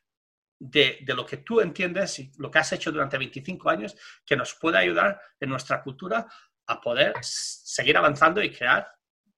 de, 0.60 1.04
lo 1.08 1.26
que 1.26 1.38
tú 1.38 1.62
entiendes 1.62 2.20
y 2.20 2.32
lo 2.38 2.50
que 2.50 2.60
has 2.60 2.72
hecho 2.74 2.92
durante 2.92 3.18
25 3.18 3.70
años 3.70 3.96
que 4.26 4.36
nos 4.36 4.56
puede 4.56 4.78
ayudar 4.78 5.22
en 5.40 5.50
nuestra 5.50 5.84
cultura 5.84 6.28
a 6.68 6.82
poder 6.82 7.14
seguir 7.22 7.98
avanzando 7.98 8.42
y 8.42 8.52
crear 8.52 8.92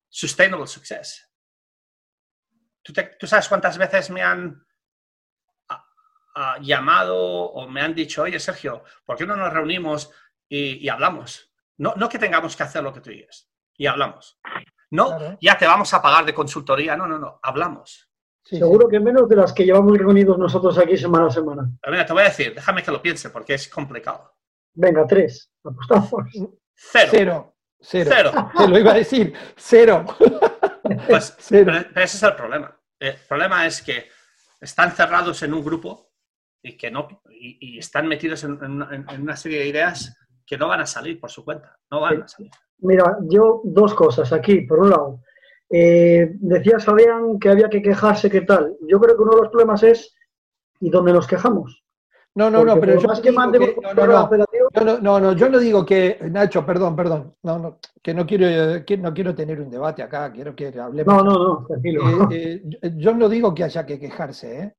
sustainable 0.08 0.68
success. 0.68 1.28
¿Tú, 2.82 3.28
sabes 3.28 3.48
cuántas 3.48 3.78
veces 3.78 4.10
me 4.10 4.24
han 4.24 4.66
llamado 6.62 7.18
o 7.18 7.68
me 7.68 7.82
han 7.82 7.94
dicho, 7.94 8.24
oye 8.24 8.40
Sergio, 8.40 8.84
¿por 9.06 9.18
qué 9.18 9.26
no 9.26 9.36
nos 9.36 9.54
reunimos 9.54 10.12
y, 10.48 10.88
hablamos? 10.90 11.54
No, 11.78 11.94
no, 11.96 12.10
que 12.10 12.18
tengamos 12.18 12.56
que 12.56 12.64
hacer 12.64 12.82
lo 12.82 12.94
que 12.94 13.02
tú 13.02 13.10
digas, 13.10 13.52
y 13.76 13.86
hablamos. 13.86 14.40
No, 14.92 15.38
ya 15.40 15.58
te 15.58 15.68
vamos 15.68 15.94
a 15.94 16.02
pagar 16.02 16.26
de 16.26 16.34
consultoría. 16.34 16.96
No, 16.96 17.08
no, 17.08 17.20
no, 17.20 17.40
hablamos. 17.44 18.10
Seguro 18.44 18.88
que 18.88 19.00
menos 19.00 19.30
de 19.30 19.36
las 19.36 19.54
que 19.54 19.64
llevamos 19.64 19.98
reunidos 19.98 20.38
nosotros 20.38 20.78
aquí 20.80 20.98
semana 20.98 21.28
a 21.28 21.32
semana. 21.32 21.70
mira, 21.88 22.06
te 22.06 22.14
voy 22.14 22.24
a 22.24 22.30
decir, 22.30 22.56
déjame 22.56 22.82
que 22.82 22.92
lo 22.92 23.02
piense 23.02 23.30
porque 23.30 23.54
es 23.54 23.68
complicado. 23.68 24.34
Venga, 24.74 25.06
tres. 25.06 25.52
Apostamos. 25.64 26.10
Cero. 26.74 27.10
Cero. 27.12 27.56
Cero. 27.80 28.12
Cero. 28.12 28.52
Te 28.58 28.68
lo 28.68 28.80
iba 28.80 28.92
a 28.92 28.96
decir. 28.96 29.34
Cero. 29.56 30.06
Pues, 31.08 31.36
Cero. 31.40 31.72
pero, 31.72 31.88
pero 31.94 32.06
ese 32.06 32.18
es 32.18 32.24
el 32.24 32.36
problema. 32.36 32.80
El 33.00 33.16
problema 33.28 33.68
es 33.68 33.82
que 33.82 34.10
están 34.60 34.92
cerrados 34.94 35.44
en 35.44 35.54
un 35.54 35.64
grupo 35.64 36.12
y 36.62 36.76
que 36.76 36.90
no 36.92 37.08
y, 37.30 37.76
y 37.76 37.80
están 37.80 38.08
metidos 38.08 38.44
en, 38.44 38.62
en 38.64 38.72
una, 38.72 38.96
en 38.96 39.22
una 39.22 39.36
serie 39.36 39.60
de 39.60 39.68
ideas 39.68 40.18
que 40.46 40.58
no 40.58 40.68
van 40.68 40.82
a 40.82 40.86
salir 40.86 41.20
por 41.20 41.30
su 41.30 41.46
cuenta. 41.46 41.78
No 41.92 42.02
van 42.02 42.24
a 42.24 42.28
salir. 42.28 42.52
Mira, 42.82 43.18
yo 43.30 43.62
dos 43.64 43.94
cosas 43.94 44.32
aquí. 44.34 44.62
Por 44.62 44.80
un 44.80 44.90
lado, 44.90 45.20
eh, 45.70 46.32
decías, 46.40 46.84
Fabián, 46.86 47.40
que 47.40 47.50
había 47.50 47.70
que 47.70 47.82
quejarse, 47.82 48.30
¿qué 48.30 48.42
tal? 48.42 48.76
Yo 48.88 49.00
creo 49.00 49.16
que 49.16 49.24
uno 49.24 49.32
de 49.36 49.42
los 49.42 49.50
problemas 49.50 49.84
es 49.84 50.16
¿y 50.80 50.90
dónde 50.90 51.14
nos 51.14 51.28
quejamos? 51.28 51.84
No, 52.36 52.50
no, 52.50 52.64
no, 52.64 52.80
pero 52.80 53.00
yo 53.02 53.08
más 53.08 53.18
no 53.18 53.24
que 53.24 53.32
digo 53.32 53.52
que- 53.52 53.76
un 53.80 53.84
no, 53.84 53.90
no, 53.90 53.96
programa 53.96 54.20
no. 54.20 54.26
operativo, 54.26 54.70
Yo 54.74 54.84
no, 54.86 55.00
no, 55.00 55.20
no, 55.20 55.34
yo 55.34 55.50
no 55.50 55.60
digo 55.60 55.86
que, 55.86 56.20
Nacho, 56.32 56.66
perdón, 56.66 56.96
perdón, 56.96 57.34
no, 57.44 57.60
no, 57.60 57.80
que 58.02 58.14
no 58.14 58.26
quiero, 58.26 58.86
que 58.86 58.98
no 58.98 59.14
quiero 59.14 59.36
tener 59.36 59.60
un 59.60 59.70
debate 59.70 60.04
acá, 60.04 60.32
quiero 60.32 60.56
que 60.56 60.68
hablemos. 60.80 61.14
no, 61.14 61.24
no, 61.24 61.34
no, 61.38 61.66
tranquilo. 61.68 62.04
Eh, 62.32 62.62
eh, 62.82 62.92
yo 62.96 63.14
no 63.14 63.28
digo 63.28 63.54
que 63.54 63.64
haya 63.66 63.86
que 63.86 64.00
quejarse, 64.00 64.60
¿eh? 64.62 64.74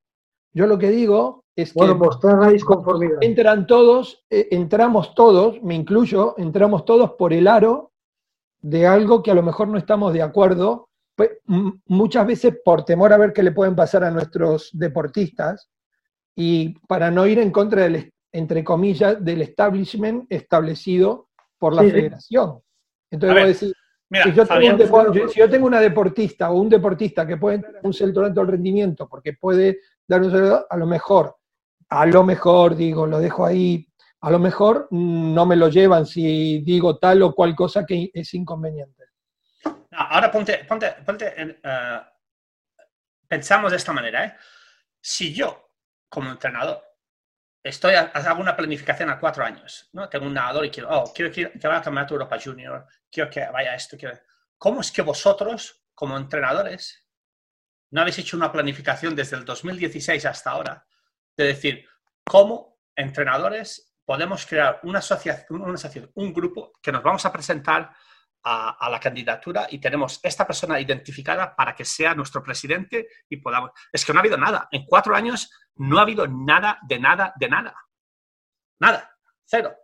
Yo 0.53 0.67
lo 0.67 0.79
que 0.79 0.91
digo 0.91 1.45
es 1.55 1.73
que 1.73 1.79
bueno, 1.79 1.97
mostráis 1.97 2.65
conformidad. 2.65 3.19
entran 3.21 3.67
todos, 3.67 4.25
eh, 4.31 4.49
entramos 4.53 5.15
todos, 5.15 5.63
me 5.63 5.75
incluyo, 5.75 6.35
entramos 6.39 6.85
todos 6.85 7.13
por 7.13 7.33
el 7.33 7.47
aro 7.47 7.90
de 8.63 8.87
algo 8.87 9.23
que 9.23 9.31
a 9.31 9.35
lo 9.35 9.43
mejor 9.43 9.69
no 9.69 9.79
estamos 9.79 10.13
de 10.13 10.23
acuerdo, 10.23 10.89
pues, 11.15 11.31
muchas 11.87 12.27
veces 12.27 12.59
por 12.65 12.85
temor 12.85 13.13
a 13.13 13.19
ver 13.19 13.33
qué 13.33 13.43
le 13.43 13.53
pueden 13.53 13.77
pasar 13.77 14.05
a 14.05 14.11
nuestros 14.11 14.71
deportistas 14.73 15.71
y 16.35 16.79
para 16.87 17.11
no 17.11 17.27
ir 17.27 17.39
en 17.39 17.51
contra 17.51 17.83
del, 17.83 18.13
entre 18.33 18.65
comillas, 18.65 19.23
del 19.23 19.43
establishment 19.43 20.25
establecido 20.31 21.29
por 21.59 21.75
la 21.75 21.83
Sí, 21.83 21.91
federación. 21.91 22.61
Entonces 23.11 23.31
A 23.31 23.35
voy 23.35 23.43
a 23.43 23.47
ver, 23.47 23.55
decir, 23.55 23.75
Mira, 24.13 24.35
yo, 24.35 24.45
Fabián, 24.45 24.79
si 25.29 25.39
yo 25.39 25.49
tengo 25.49 25.67
una 25.67 25.81
deportista 25.81 26.51
o 26.51 26.61
un 26.61 26.69
deportista 26.69 27.25
que 27.27 27.37
puede 27.37 27.57
entrar 27.57 27.77
en 27.77 27.87
un 27.87 27.93
centro 27.93 28.23
de 28.23 28.29
alto 28.29 28.45
rendimiento 28.45 29.09
porque 29.09 29.35
puede 29.35 29.79
dar 30.07 30.21
un 30.23 30.31
saludo, 30.33 30.67
a 30.69 30.77
lo 30.77 30.87
mejor, 30.87 31.37
a 31.89 32.07
lo 32.07 32.25
mejor, 32.25 32.75
digo, 32.75 33.07
lo 33.07 33.21
dejo 33.21 33.45
ahí, 33.45 33.87
a 34.23 34.31
lo 34.31 34.39
mejor 34.39 34.89
no 34.91 35.47
me 35.47 35.57
lo 35.57 35.69
llevan 35.69 36.05
si 36.07 36.61
digo 36.61 36.99
tal 36.99 37.23
o 37.23 37.35
cual 37.35 37.55
cosa 37.55 37.85
que 37.87 38.11
es 38.13 38.35
inconveniente. 38.35 39.05
No, 39.65 39.99
ahora 39.99 40.31
ponte, 40.31 40.65
ponte, 40.65 40.93
ponte 41.05 41.41
en, 41.41 41.59
eh, 41.63 42.01
pensamos 43.27 43.71
de 43.71 43.77
esta 43.77 43.93
manera, 43.93 44.25
¿eh? 44.25 44.37
Si 45.01 45.33
yo, 45.33 45.71
como 46.09 46.31
entrenador, 46.31 46.83
estoy 47.63 47.95
a- 47.95 48.11
hago 48.15 48.41
una 48.41 48.57
planificación 48.57 49.11
a 49.11 49.19
cuatro 49.19 49.45
años, 49.45 49.89
¿no? 49.93 50.09
Tengo 50.09 50.27
un 50.27 50.35
nadador 50.35 50.65
y 50.67 50.71
quiero, 50.71 50.91
oh, 50.91 51.13
quiero 51.13 51.33
que, 51.33 51.47
vaya 51.47 51.77
al 51.79 51.83
Campeonato 51.83 52.15
Europa 52.15 52.39
Junior, 52.43 52.87
quiero 53.11 53.31
que 53.31 53.47
vaya 53.49 53.73
a 53.73 53.75
esto, 53.77 53.97
quiero... 53.97 54.19
¿Cómo 54.59 54.83
es 54.83 54.93
que 54.93 55.01
vosotros, 55.03 55.83
como 55.95 56.17
entrenadores, 56.19 57.07
no 57.91 58.03
habéis 58.03 58.19
hecho 58.19 58.37
una 58.37 58.53
planificación 58.53 59.17
desde 59.17 59.37
el 59.37 59.45
2016 59.45 60.27
hasta 60.27 60.51
ahora 60.51 60.87
de 61.37 61.45
decir 61.45 61.87
cómo 62.25 62.79
entrenadores 62.95 63.90
podemos 64.11 64.45
crear 64.45 64.81
una 64.83 64.99
asociación, 64.99 65.63
una 65.63 65.75
asociación, 65.75 66.11
un 66.17 66.33
grupo 66.33 66.73
que 66.83 66.91
nos 66.91 67.01
vamos 67.01 67.25
a 67.25 67.33
presentar 67.33 67.95
a, 68.43 68.71
a, 68.85 68.91
la 68.91 68.99
candidatura 68.99 69.69
y 69.71 69.79
tenemos 69.79 70.19
esta 70.25 70.45
persona 70.45 70.81
identificada 70.81 71.55
para 71.55 71.77
que 71.77 71.85
sea 71.85 72.13
nuestro 72.13 72.43
presidente 72.43 73.07
y 73.29 73.37
podamos... 73.37 73.71
Es 73.93 74.05
que 74.05 74.13
no 74.13 74.19
ha 74.19 74.23
habido 74.23 74.37
nada. 74.37 74.67
En 74.73 74.85
cuatro 74.85 75.15
años 75.15 75.49
no 75.77 76.01
ha 76.01 76.03
habido 76.03 76.27
nada, 76.27 76.81
de 76.89 76.99
nada, 76.99 77.35
de 77.39 77.49
nada. 77.49 77.73
Nada. 78.81 79.17
Cero. 79.45 79.77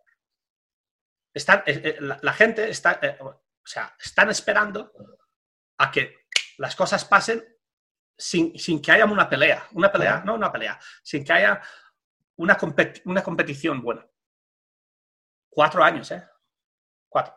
Están, 1.33 1.62
eh, 1.64 1.81
eh, 1.85 1.97
la, 2.01 2.18
la, 2.20 2.33
gente 2.33 2.68
está, 2.68 2.99
eh, 3.01 3.16
o 3.20 3.41
sea, 3.62 3.95
están 3.97 4.29
esperando 4.31 4.91
a 5.79 5.89
que 5.93 6.27
las 6.59 6.74
cosas 6.74 7.05
pasen 7.05 7.45
sin, 8.18 8.59
sin, 8.59 8.83
que 8.83 8.91
haya 8.91 9.05
una 9.05 9.29
pelea. 9.29 9.68
Una 9.70 9.93
pelea, 9.93 10.24
no 10.27 10.35
una 10.35 10.51
pelea, 10.51 10.81
sin 11.05 11.24
que 11.24 11.33
haya 11.33 11.62
una, 12.39 12.57
competi 12.57 13.03
una 13.05 13.22
competición 13.22 13.81
buena. 13.81 14.05
Cuatro 15.57 15.83
años, 15.83 16.11
¿eh? 16.11 16.23
Cuatro. 17.09 17.35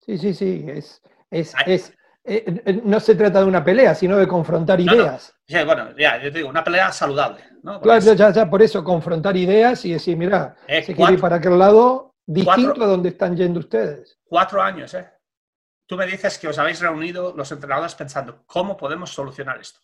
Sí, 0.00 0.18
sí, 0.18 0.34
sí. 0.34 0.64
Es, 0.66 1.00
es, 1.30 1.54
es, 1.64 1.96
eh, 2.24 2.82
no 2.82 2.98
se 2.98 3.14
trata 3.14 3.38
de 3.38 3.44
una 3.44 3.62
pelea, 3.62 3.94
sino 3.94 4.16
de 4.16 4.26
confrontar 4.26 4.80
no, 4.80 4.92
ideas. 4.92 5.32
No. 5.48 5.58
Sí, 5.58 5.64
bueno, 5.64 5.96
ya, 5.96 6.16
yo 6.20 6.32
te 6.32 6.38
digo, 6.38 6.48
una 6.48 6.64
pelea 6.64 6.90
saludable. 6.90 7.44
¿no? 7.62 7.80
Claro, 7.80 8.14
ya, 8.14 8.32
ya, 8.32 8.50
por 8.50 8.62
eso, 8.62 8.82
confrontar 8.82 9.36
ideas 9.36 9.84
y 9.84 9.92
decir, 9.92 10.16
mira, 10.16 10.56
eh, 10.66 10.82
se 10.82 10.92
quiere 10.92 11.12
ir 11.12 11.20
para 11.20 11.36
aquel 11.36 11.56
lado 11.56 12.16
distinto 12.26 12.70
cuatro, 12.70 12.84
a 12.84 12.88
donde 12.88 13.10
están 13.10 13.36
yendo 13.36 13.60
ustedes. 13.60 14.18
Cuatro 14.24 14.60
años, 14.60 14.92
¿eh? 14.94 15.08
Tú 15.86 15.96
me 15.96 16.06
dices 16.06 16.40
que 16.40 16.48
os 16.48 16.58
habéis 16.58 16.80
reunido 16.80 17.32
los 17.36 17.52
entrenadores 17.52 17.94
pensando, 17.94 18.42
¿cómo 18.44 18.76
podemos 18.76 19.10
solucionar 19.10 19.60
esto? 19.60 19.78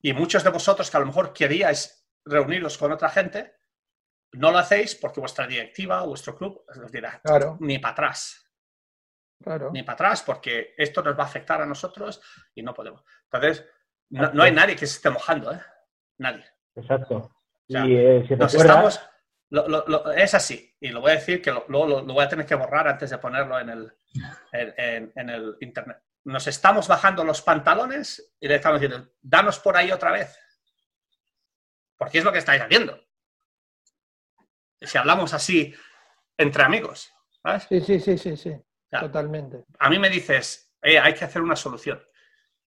Y 0.00 0.14
muchos 0.14 0.42
de 0.42 0.48
vosotros 0.48 0.90
que 0.90 0.96
a 0.96 1.00
lo 1.00 1.06
mejor 1.06 1.34
queríais 1.34 2.08
reuniros 2.24 2.78
con 2.78 2.90
otra 2.90 3.10
gente, 3.10 3.59
no 4.32 4.50
lo 4.50 4.58
hacéis 4.58 4.94
porque 4.94 5.20
vuestra 5.20 5.46
directiva 5.46 6.02
o 6.02 6.08
vuestro 6.08 6.36
club 6.36 6.64
os 6.68 6.92
dirá, 6.92 7.20
claro. 7.22 7.56
ni 7.60 7.78
para 7.78 7.92
atrás. 7.92 8.46
Claro. 9.42 9.70
Ni 9.72 9.82
para 9.82 9.94
atrás 9.94 10.22
porque 10.22 10.74
esto 10.76 11.02
nos 11.02 11.18
va 11.18 11.22
a 11.24 11.26
afectar 11.26 11.60
a 11.62 11.66
nosotros 11.66 12.20
y 12.54 12.62
no 12.62 12.74
podemos. 12.74 13.02
Entonces, 13.24 13.66
no, 14.10 14.32
no 14.32 14.42
hay 14.42 14.52
nadie 14.52 14.76
que 14.76 14.86
se 14.86 14.96
esté 14.96 15.10
mojando, 15.10 15.52
¿eh? 15.52 15.60
Nadie. 16.18 16.44
Exacto. 16.74 17.16
O 17.16 17.32
sea, 17.68 17.86
y, 17.86 17.96
eh, 17.96 18.24
si 18.28 18.36
nos 18.36 18.52
recuerdas... 18.52 18.94
estamos, 18.94 19.00
lo, 19.48 19.68
lo, 19.68 19.84
lo, 19.86 20.12
es 20.12 20.34
así, 20.34 20.76
y 20.80 20.88
lo 20.88 21.00
voy 21.00 21.12
a 21.12 21.14
decir 21.14 21.40
que 21.40 21.50
luego 21.50 21.86
lo, 21.86 22.02
lo, 22.02 22.14
voy 22.14 22.24
a 22.24 22.28
tener 22.28 22.46
que 22.46 22.54
borrar 22.54 22.86
antes 22.86 23.10
de 23.10 23.18
ponerlo 23.18 23.58
en 23.58 23.70
el, 23.70 23.92
en, 24.52 24.74
en, 24.76 25.12
en 25.16 25.30
el 25.30 25.56
internet. 25.60 26.02
Nos 26.24 26.46
estamos 26.46 26.86
bajando 26.86 27.24
los 27.24 27.40
pantalones 27.40 28.36
y 28.38 28.46
le 28.46 28.56
estamos 28.56 28.80
diciendo, 28.80 29.10
danos 29.22 29.58
por 29.58 29.76
ahí 29.76 29.90
otra 29.90 30.12
vez. 30.12 30.38
Porque 31.96 32.18
es 32.18 32.24
lo 32.24 32.32
que 32.32 32.38
estáis 32.38 32.62
haciendo. 32.62 33.00
Si 34.80 34.98
hablamos 34.98 35.34
así 35.34 35.74
entre 36.36 36.62
amigos. 36.62 37.12
¿sabes? 37.42 37.64
Sí, 37.68 37.80
sí, 37.80 38.00
sí, 38.00 38.18
sí, 38.18 38.36
sí. 38.36 38.50
O 38.50 38.88
sea, 38.88 39.00
Totalmente. 39.00 39.64
A 39.78 39.90
mí 39.90 39.98
me 39.98 40.10
dices, 40.10 40.74
eh, 40.82 40.98
hay 40.98 41.14
que 41.14 41.24
hacer 41.24 41.42
una 41.42 41.56
solución. 41.56 42.02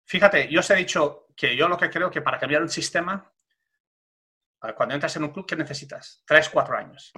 Fíjate, 0.04 0.48
yo 0.50 0.60
os 0.60 0.70
he 0.70 0.76
dicho 0.76 1.28
que 1.36 1.56
yo 1.56 1.68
lo 1.68 1.76
que 1.76 1.88
creo 1.88 2.10
que 2.10 2.20
para 2.20 2.38
cambiar 2.38 2.62
un 2.62 2.68
sistema, 2.68 3.32
cuando 4.76 4.94
entras 4.94 5.16
en 5.16 5.24
un 5.24 5.30
club, 5.30 5.46
¿qué 5.46 5.56
necesitas? 5.56 6.22
Tres, 6.26 6.48
cuatro 6.48 6.76
años. 6.76 7.12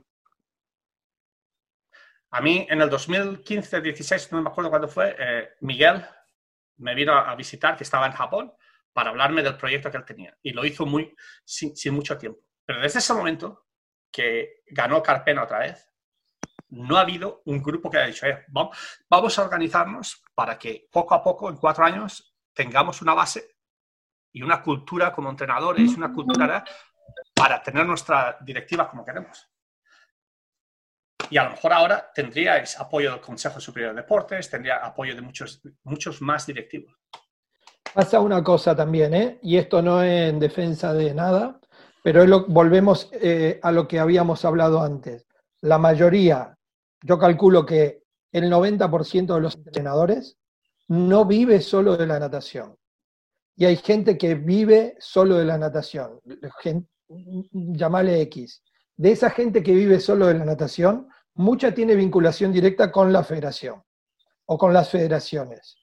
A 2.30 2.40
mí, 2.40 2.66
en 2.68 2.80
el 2.80 2.90
2015-16, 2.90 4.30
no 4.30 4.42
me 4.42 4.50
acuerdo 4.50 4.70
cuándo 4.70 4.88
fue, 4.88 5.16
eh, 5.18 5.50
Miguel 5.60 6.04
me 6.76 6.94
vino 6.94 7.12
a 7.12 7.34
visitar, 7.34 7.76
que 7.76 7.84
estaba 7.84 8.06
en 8.06 8.12
Japón, 8.12 8.52
para 8.92 9.10
hablarme 9.10 9.42
del 9.42 9.56
proyecto 9.56 9.90
que 9.90 9.96
él 9.96 10.04
tenía. 10.04 10.38
Y 10.42 10.52
lo 10.52 10.64
hizo 10.64 10.86
muy, 10.86 11.14
sin, 11.44 11.76
sin 11.76 11.94
mucho 11.94 12.16
tiempo. 12.16 12.40
Pero 12.64 12.80
desde 12.80 13.00
ese 13.00 13.14
momento 13.14 13.66
que 14.12 14.62
ganó 14.66 15.02
Carpena 15.02 15.44
otra 15.44 15.60
vez, 15.60 15.88
no 16.68 16.96
ha 16.96 17.00
habido 17.00 17.42
un 17.46 17.62
grupo 17.62 17.90
que 17.90 17.98
haya 17.98 18.06
dicho, 18.06 18.26
eh, 18.26 18.44
vamos 18.48 19.38
a 19.38 19.42
organizarnos 19.42 20.22
para 20.34 20.58
que 20.58 20.88
poco 20.90 21.14
a 21.14 21.22
poco, 21.22 21.48
en 21.48 21.56
cuatro 21.56 21.84
años, 21.84 22.34
tengamos 22.54 23.02
una 23.02 23.14
base 23.14 23.56
y 24.32 24.42
una 24.42 24.62
cultura 24.62 25.12
como 25.12 25.30
entrenadores, 25.30 25.96
una 25.96 26.12
cultura 26.12 26.64
para 27.34 27.62
tener 27.62 27.84
nuestra 27.84 28.38
directiva 28.40 28.88
como 28.88 29.04
queremos. 29.04 29.48
Y 31.30 31.38
a 31.38 31.44
lo 31.44 31.50
mejor 31.50 31.72
ahora 31.72 32.10
tendríais 32.14 32.78
apoyo 32.78 33.10
del 33.10 33.20
Consejo 33.20 33.60
Superior 33.60 33.94
de 33.94 34.02
Deportes, 34.02 34.50
tendría 34.50 34.76
apoyo 34.76 35.14
de 35.14 35.20
muchos, 35.20 35.62
muchos 35.84 36.20
más 36.20 36.46
directivos. 36.46 36.94
Pasa 37.94 38.20
una 38.20 38.42
cosa 38.42 38.74
también, 38.74 39.14
¿eh? 39.14 39.38
y 39.42 39.56
esto 39.56 39.82
no 39.82 40.02
es 40.02 40.30
en 40.30 40.38
defensa 40.38 40.94
de 40.94 41.14
nada, 41.14 41.60
pero 42.02 42.44
volvemos 42.48 43.08
eh, 43.12 43.60
a 43.62 43.70
lo 43.70 43.86
que 43.86 44.00
habíamos 44.00 44.44
hablado 44.44 44.82
antes. 44.82 45.26
La 45.60 45.78
mayoría, 45.78 46.58
yo 47.02 47.18
calculo 47.18 47.64
que 47.64 48.02
el 48.32 48.50
90% 48.50 49.34
de 49.34 49.40
los 49.40 49.54
entrenadores 49.54 50.36
no 50.88 51.24
vive 51.24 51.60
solo 51.60 51.96
de 51.96 52.06
la 52.06 52.18
natación. 52.18 52.76
Y 53.54 53.66
hay 53.66 53.76
gente 53.76 54.18
que 54.18 54.34
vive 54.34 54.96
solo 54.98 55.36
de 55.36 55.44
la 55.44 55.58
natación, 55.58 56.20
gente, 56.60 56.88
llamale 57.52 58.20
X. 58.22 58.62
De 58.96 59.12
esa 59.12 59.30
gente 59.30 59.62
que 59.62 59.74
vive 59.74 60.00
solo 60.00 60.26
de 60.26 60.34
la 60.34 60.44
natación, 60.44 61.08
mucha 61.34 61.72
tiene 61.72 61.94
vinculación 61.94 62.52
directa 62.52 62.90
con 62.90 63.12
la 63.12 63.22
federación 63.22 63.82
o 64.46 64.58
con 64.58 64.72
las 64.72 64.90
federaciones. 64.90 65.76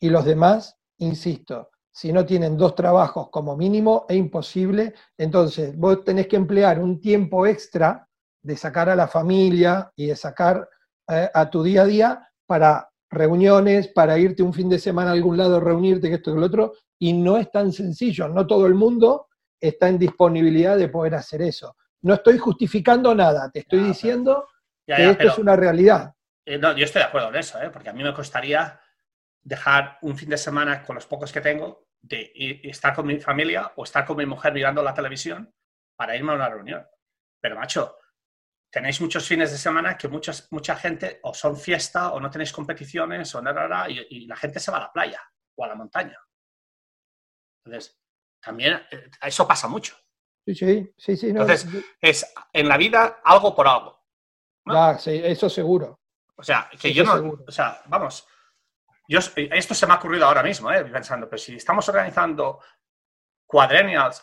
Y 0.00 0.10
los 0.10 0.24
demás, 0.24 0.76
insisto, 0.98 1.70
si 1.92 2.12
no 2.12 2.24
tienen 2.24 2.56
dos 2.56 2.74
trabajos 2.74 3.28
como 3.30 3.56
mínimo, 3.56 4.06
es 4.08 4.16
imposible. 4.16 4.94
Entonces, 5.16 5.76
vos 5.76 6.04
tenés 6.04 6.26
que 6.26 6.36
emplear 6.36 6.78
un 6.78 7.00
tiempo 7.00 7.46
extra 7.46 8.08
de 8.42 8.56
sacar 8.56 8.88
a 8.88 8.96
la 8.96 9.08
familia 9.08 9.92
y 9.96 10.06
de 10.06 10.16
sacar 10.16 10.68
eh, 11.08 11.28
a 11.32 11.50
tu 11.50 11.62
día 11.62 11.82
a 11.82 11.86
día 11.86 12.30
para 12.46 12.88
reuniones, 13.10 13.88
para 13.88 14.18
irte 14.18 14.42
un 14.42 14.52
fin 14.52 14.68
de 14.68 14.78
semana 14.78 15.10
a 15.10 15.14
algún 15.14 15.36
lado, 15.36 15.60
reunirte, 15.60 16.08
que 16.08 16.16
esto 16.16 16.30
y 16.30 16.38
lo 16.38 16.46
otro, 16.46 16.74
y 16.98 17.12
no 17.12 17.36
es 17.36 17.50
tan 17.50 17.72
sencillo, 17.72 18.28
no 18.28 18.46
todo 18.46 18.66
el 18.66 18.74
mundo 18.74 19.28
está 19.60 19.88
en 19.88 19.98
disponibilidad 19.98 20.76
de 20.76 20.88
poder 20.88 21.14
hacer 21.14 21.42
eso. 21.42 21.76
no 22.02 22.14
estoy 22.14 22.38
justificando 22.38 23.12
nada, 23.14 23.50
te 23.50 23.60
estoy 23.60 23.80
diciendo 23.80 24.46
que 24.86 25.10
esto 25.10 25.28
es 25.28 25.38
una 25.38 25.56
realidad. 25.56 26.14
Eh, 26.46 26.58
no, 26.58 26.76
yo 26.76 26.84
estoy 26.84 27.00
de 27.00 27.08
acuerdo 27.08 27.28
en 27.30 27.36
eso, 27.36 27.60
¿eh? 27.60 27.70
porque 27.70 27.90
a 27.90 27.92
mí 27.92 28.02
me 28.02 28.14
costaría 28.14 28.80
dejar 29.48 29.98
un 30.02 30.16
fin 30.16 30.28
de 30.28 30.36
semana 30.36 30.82
con 30.82 30.94
los 30.94 31.06
pocos 31.06 31.32
que 31.32 31.40
tengo 31.40 31.88
de 32.00 32.30
estar 32.64 32.94
con 32.94 33.06
mi 33.06 33.18
familia 33.18 33.72
o 33.76 33.84
estar 33.84 34.04
con 34.04 34.16
mi 34.16 34.26
mujer 34.26 34.52
mirando 34.52 34.82
la 34.82 34.94
televisión 34.94 35.52
para 35.96 36.14
irme 36.14 36.32
a 36.32 36.36
una 36.36 36.48
reunión. 36.48 36.86
Pero, 37.40 37.56
macho, 37.56 37.96
tenéis 38.70 39.00
muchos 39.00 39.26
fines 39.26 39.50
de 39.50 39.58
semana 39.58 39.96
que 39.96 40.06
muchas, 40.08 40.48
mucha 40.52 40.76
gente 40.76 41.18
o 41.22 41.32
son 41.32 41.56
fiesta 41.56 42.12
o 42.12 42.20
no 42.20 42.30
tenéis 42.30 42.52
competiciones 42.52 43.34
o 43.34 43.42
nada, 43.42 43.88
y, 43.88 44.06
y 44.10 44.26
la 44.26 44.36
gente 44.36 44.60
se 44.60 44.70
va 44.70 44.76
a 44.76 44.82
la 44.82 44.92
playa 44.92 45.22
o 45.56 45.64
a 45.64 45.68
la 45.68 45.74
montaña. 45.74 46.18
Entonces, 47.64 47.98
también 48.40 48.74
eh, 48.90 49.10
eso 49.22 49.48
pasa 49.48 49.66
mucho. 49.66 49.96
Sí, 50.46 50.54
sí, 50.54 50.94
sí. 50.96 51.16
sí 51.16 51.28
Entonces, 51.28 51.66
es 52.00 52.34
en 52.52 52.68
la 52.68 52.76
vida 52.76 53.20
algo 53.24 53.54
por 53.54 53.66
algo. 53.66 54.04
Ah, 54.66 54.96
sí, 54.98 55.20
eso 55.24 55.48
seguro. 55.48 56.00
O 56.36 56.42
sea, 56.42 56.70
que 56.80 56.92
yo 56.92 57.02
no, 57.02 57.38
o 57.46 57.50
sea, 57.50 57.82
vamos, 57.86 58.26
yo, 59.08 59.20
esto 59.36 59.74
se 59.74 59.86
me 59.86 59.94
ha 59.94 59.96
ocurrido 59.96 60.26
ahora 60.26 60.42
mismo, 60.42 60.70
eh, 60.70 60.84
pensando, 60.84 61.28
pero 61.28 61.38
si 61.38 61.56
estamos 61.56 61.88
organizando 61.88 62.60
cuadrennials, 63.46 64.22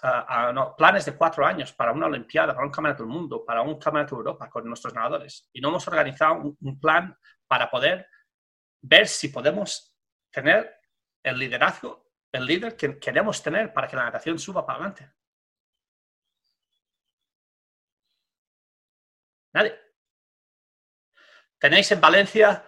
no, 0.54 0.76
planes 0.76 1.06
de 1.06 1.16
cuatro 1.16 1.44
años 1.44 1.74
para 1.74 1.92
una 1.92 2.06
Olimpiada, 2.06 2.54
para 2.54 2.68
un 2.68 2.72
Campeonato 2.72 3.02
del 3.02 3.12
Mundo, 3.12 3.44
para 3.44 3.64
un 3.64 3.80
Campeonato 3.80 4.16
de 4.16 4.20
Europa 4.20 4.48
con 4.48 4.68
nuestros 4.68 4.94
nadadores, 4.94 5.50
y 5.52 5.60
no 5.60 5.70
hemos 5.70 5.88
organizado 5.88 6.56
un, 6.60 6.80
plan 6.80 7.18
para 7.48 7.72
poder 7.72 8.08
ver 8.82 9.08
si 9.08 9.30
podemos 9.30 9.98
tener 10.32 10.80
el 11.24 11.40
liderazgo, 11.40 12.12
el 12.32 12.46
líder 12.46 12.78
que 12.78 13.00
queremos 13.00 13.42
tener 13.42 13.74
para 13.74 13.88
que 13.88 13.96
la 13.96 14.04
natación 14.04 14.38
suba 14.38 14.64
para 14.64 14.78
adelante. 14.78 15.12
Nadie. 19.54 19.80
Tenéis 21.58 21.92
en 21.92 22.02
Valencia, 22.02 22.64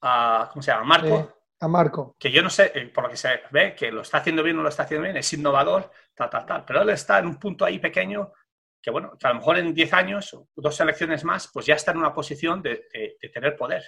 a, 0.00 0.48
¿cómo 0.50 0.62
se 0.62 0.70
llama? 0.70 0.84
Marco 0.84 1.37
a 1.60 1.68
Marco. 1.68 2.16
Que 2.18 2.30
yo 2.30 2.42
no 2.42 2.50
sé, 2.50 2.72
eh, 2.74 2.86
por 2.86 3.04
lo 3.04 3.10
que 3.10 3.16
se 3.16 3.40
ve, 3.50 3.74
que 3.74 3.90
lo 3.90 4.02
está 4.02 4.18
haciendo 4.18 4.42
bien 4.42 4.56
o 4.56 4.58
no 4.58 4.62
lo 4.64 4.68
está 4.68 4.84
haciendo 4.84 5.04
bien, 5.04 5.16
es 5.16 5.32
innovador, 5.32 5.90
tal, 6.14 6.30
tal, 6.30 6.46
tal. 6.46 6.64
Pero 6.64 6.82
él 6.82 6.90
está 6.90 7.18
en 7.18 7.26
un 7.26 7.38
punto 7.38 7.64
ahí 7.64 7.78
pequeño 7.78 8.32
que, 8.80 8.90
bueno, 8.90 9.16
que 9.18 9.26
a 9.26 9.30
lo 9.30 9.36
mejor 9.36 9.58
en 9.58 9.74
10 9.74 9.92
años 9.92 10.36
dos 10.54 10.80
elecciones 10.80 11.24
más, 11.24 11.48
pues 11.52 11.66
ya 11.66 11.74
está 11.74 11.90
en 11.92 11.98
una 11.98 12.14
posición 12.14 12.62
de, 12.62 12.88
tener 13.32 13.56
poder. 13.56 13.84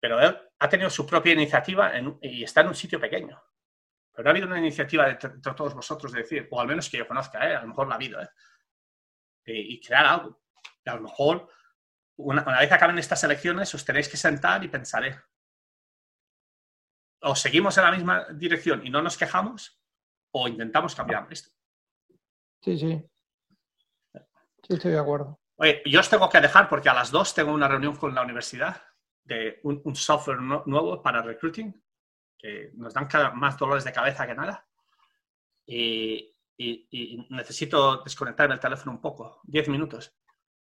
Pero 0.00 0.20
él 0.20 0.38
ha 0.58 0.68
tenido 0.68 0.90
su 0.90 1.06
propia 1.06 1.32
iniciativa 1.32 1.92
y 2.20 2.44
está 2.44 2.60
en 2.60 2.68
un 2.68 2.74
sitio 2.74 3.00
pequeño. 3.00 3.42
Pero 4.12 4.24
no 4.24 4.30
ha 4.30 4.32
habido 4.32 4.46
una 4.46 4.58
iniciativa 4.58 5.06
de, 5.06 5.16
todos 5.16 5.74
vosotros 5.74 6.12
de 6.12 6.20
decir, 6.20 6.48
o 6.50 6.60
al 6.60 6.68
menos 6.68 6.88
que 6.88 6.98
yo 6.98 7.08
conozca, 7.08 7.50
¿eh? 7.50 7.56
a 7.56 7.62
lo 7.62 7.68
mejor 7.68 7.88
la 7.88 7.94
ha 7.94 7.96
habido, 7.96 8.22
¿eh? 8.22 8.28
y 9.46 9.80
crear 9.80 10.06
algo. 10.06 10.40
Y 10.84 10.90
a 10.90 10.94
lo 10.94 11.02
mejor, 11.02 11.48
una, 12.16 12.42
una 12.42 12.60
vez 12.60 12.70
acaben 12.70 12.98
estas 12.98 13.24
elecciones, 13.24 13.74
os 13.74 13.84
tenéis 13.84 14.08
que 14.08 14.16
sentar 14.16 14.62
y 14.62 14.68
pensar. 14.68 15.04
O 17.24 17.34
seguimos 17.34 17.76
en 17.78 17.84
la 17.84 17.90
misma 17.90 18.26
dirección 18.32 18.86
y 18.86 18.90
no 18.90 19.02
nos 19.02 19.16
quejamos, 19.16 19.80
o 20.32 20.48
intentamos 20.48 20.94
cambiar 20.94 21.26
esto. 21.30 21.50
Sí, 22.60 22.78
sí. 22.78 23.02
Sí, 24.12 24.74
estoy 24.74 24.92
de 24.92 24.98
acuerdo. 24.98 25.38
Oye, 25.56 25.82
yo 25.86 26.00
os 26.00 26.08
tengo 26.08 26.28
que 26.28 26.40
dejar 26.40 26.68
porque 26.68 26.88
a 26.88 26.94
las 26.94 27.10
dos 27.10 27.34
tengo 27.34 27.52
una 27.52 27.68
reunión 27.68 27.96
con 27.96 28.14
la 28.14 28.22
universidad 28.22 28.82
de 29.22 29.60
un, 29.62 29.94
software 29.94 30.40
nuevo 30.40 31.02
para 31.02 31.22
recruiting, 31.22 31.82
que 32.38 32.72
nos 32.74 32.92
dan 32.92 33.08
más 33.34 33.58
dolores 33.58 33.84
de 33.84 33.92
cabeza 33.92 34.26
que 34.26 34.34
nada. 34.34 34.66
Y, 35.66 36.30
necesito 37.30 38.02
desconectarme 38.02 38.54
el 38.54 38.60
teléfono 38.60 38.92
un 38.92 39.00
poco, 39.00 39.40
diez 39.44 39.68
minutos. 39.68 40.14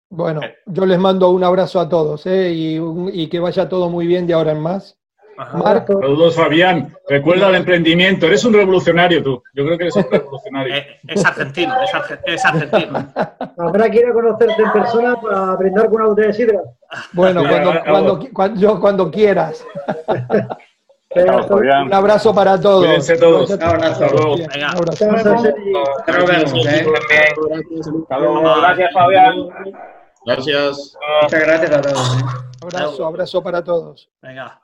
Bueno, 0.09 0.41
yo 0.67 0.87
les 0.87 0.99
mando 0.99 1.31
un 1.31 1.45
abrazo 1.45 1.81
a 1.81 1.89
todos 1.89 2.27
¿eh? 2.27 2.53
y, 2.53 2.79
y 3.13 3.29
que 3.29 3.41
vaya 3.41 3.69
todo 3.69 3.89
muy 3.89 4.07
bien 4.07 4.27
de 4.27 4.35
ahora 4.35 4.53
en 4.53 4.61
más. 4.61 5.01
Marco. 5.37 6.01
Saludos, 6.01 6.37
Fabián. 6.37 6.97
Recuerda 7.09 7.49
el 7.49 7.57
emprendimiento. 7.57 8.27
Eres 8.27 8.45
un 8.45 8.55
revolucionario 8.55 9.23
tú. 9.23 9.43
Yo 9.55 9.65
creo 9.65 9.79
que 9.79 9.85
eres 9.85 9.97
un 9.97 10.07
revolucionario. 10.11 10.75
Eh, 10.75 10.99
es 11.09 11.25
argentino, 11.25 11.75
es, 12.25 12.45
argentino. 12.45 13.09
Habrá 13.59 13.91
que 13.91 13.99
ir 13.99 14.07
a 14.07 14.13
conocerte 14.13 14.63
en 14.63 14.73
persona 14.73 15.21
para 15.21 15.57
brindar 15.57 15.87
con 15.87 15.97
una 15.97 16.07
botella 16.07 16.29
de 16.29 16.35
sidra. 16.35 16.61
Bueno, 17.13 17.43
cuando, 17.83 18.21
cuando, 18.33 18.61
yo, 18.61 18.81
cuando 18.81 19.11
quieras. 19.11 19.65
un 21.15 21.95
abrazo 21.95 22.35
para 22.35 22.61
todos. 22.61 22.85
Cuídense 22.85 23.17
todos. 23.17 23.51
Un 23.51 23.63
abrazo. 23.63 24.37
Venga. 24.37 24.71
Un 24.73 24.79
abrazo. 24.79 25.07
Gracias, 28.61 28.93
Fabián. 28.93 29.35
Gracias. 30.25 30.97
Muchas 31.23 31.41
gracias 31.41 31.71
a 31.71 31.81
todos. 31.81 32.17
Abrazo, 32.63 33.07
abrazo 33.07 33.43
para 33.43 33.63
todos. 33.63 34.09
Venga. 34.21 34.61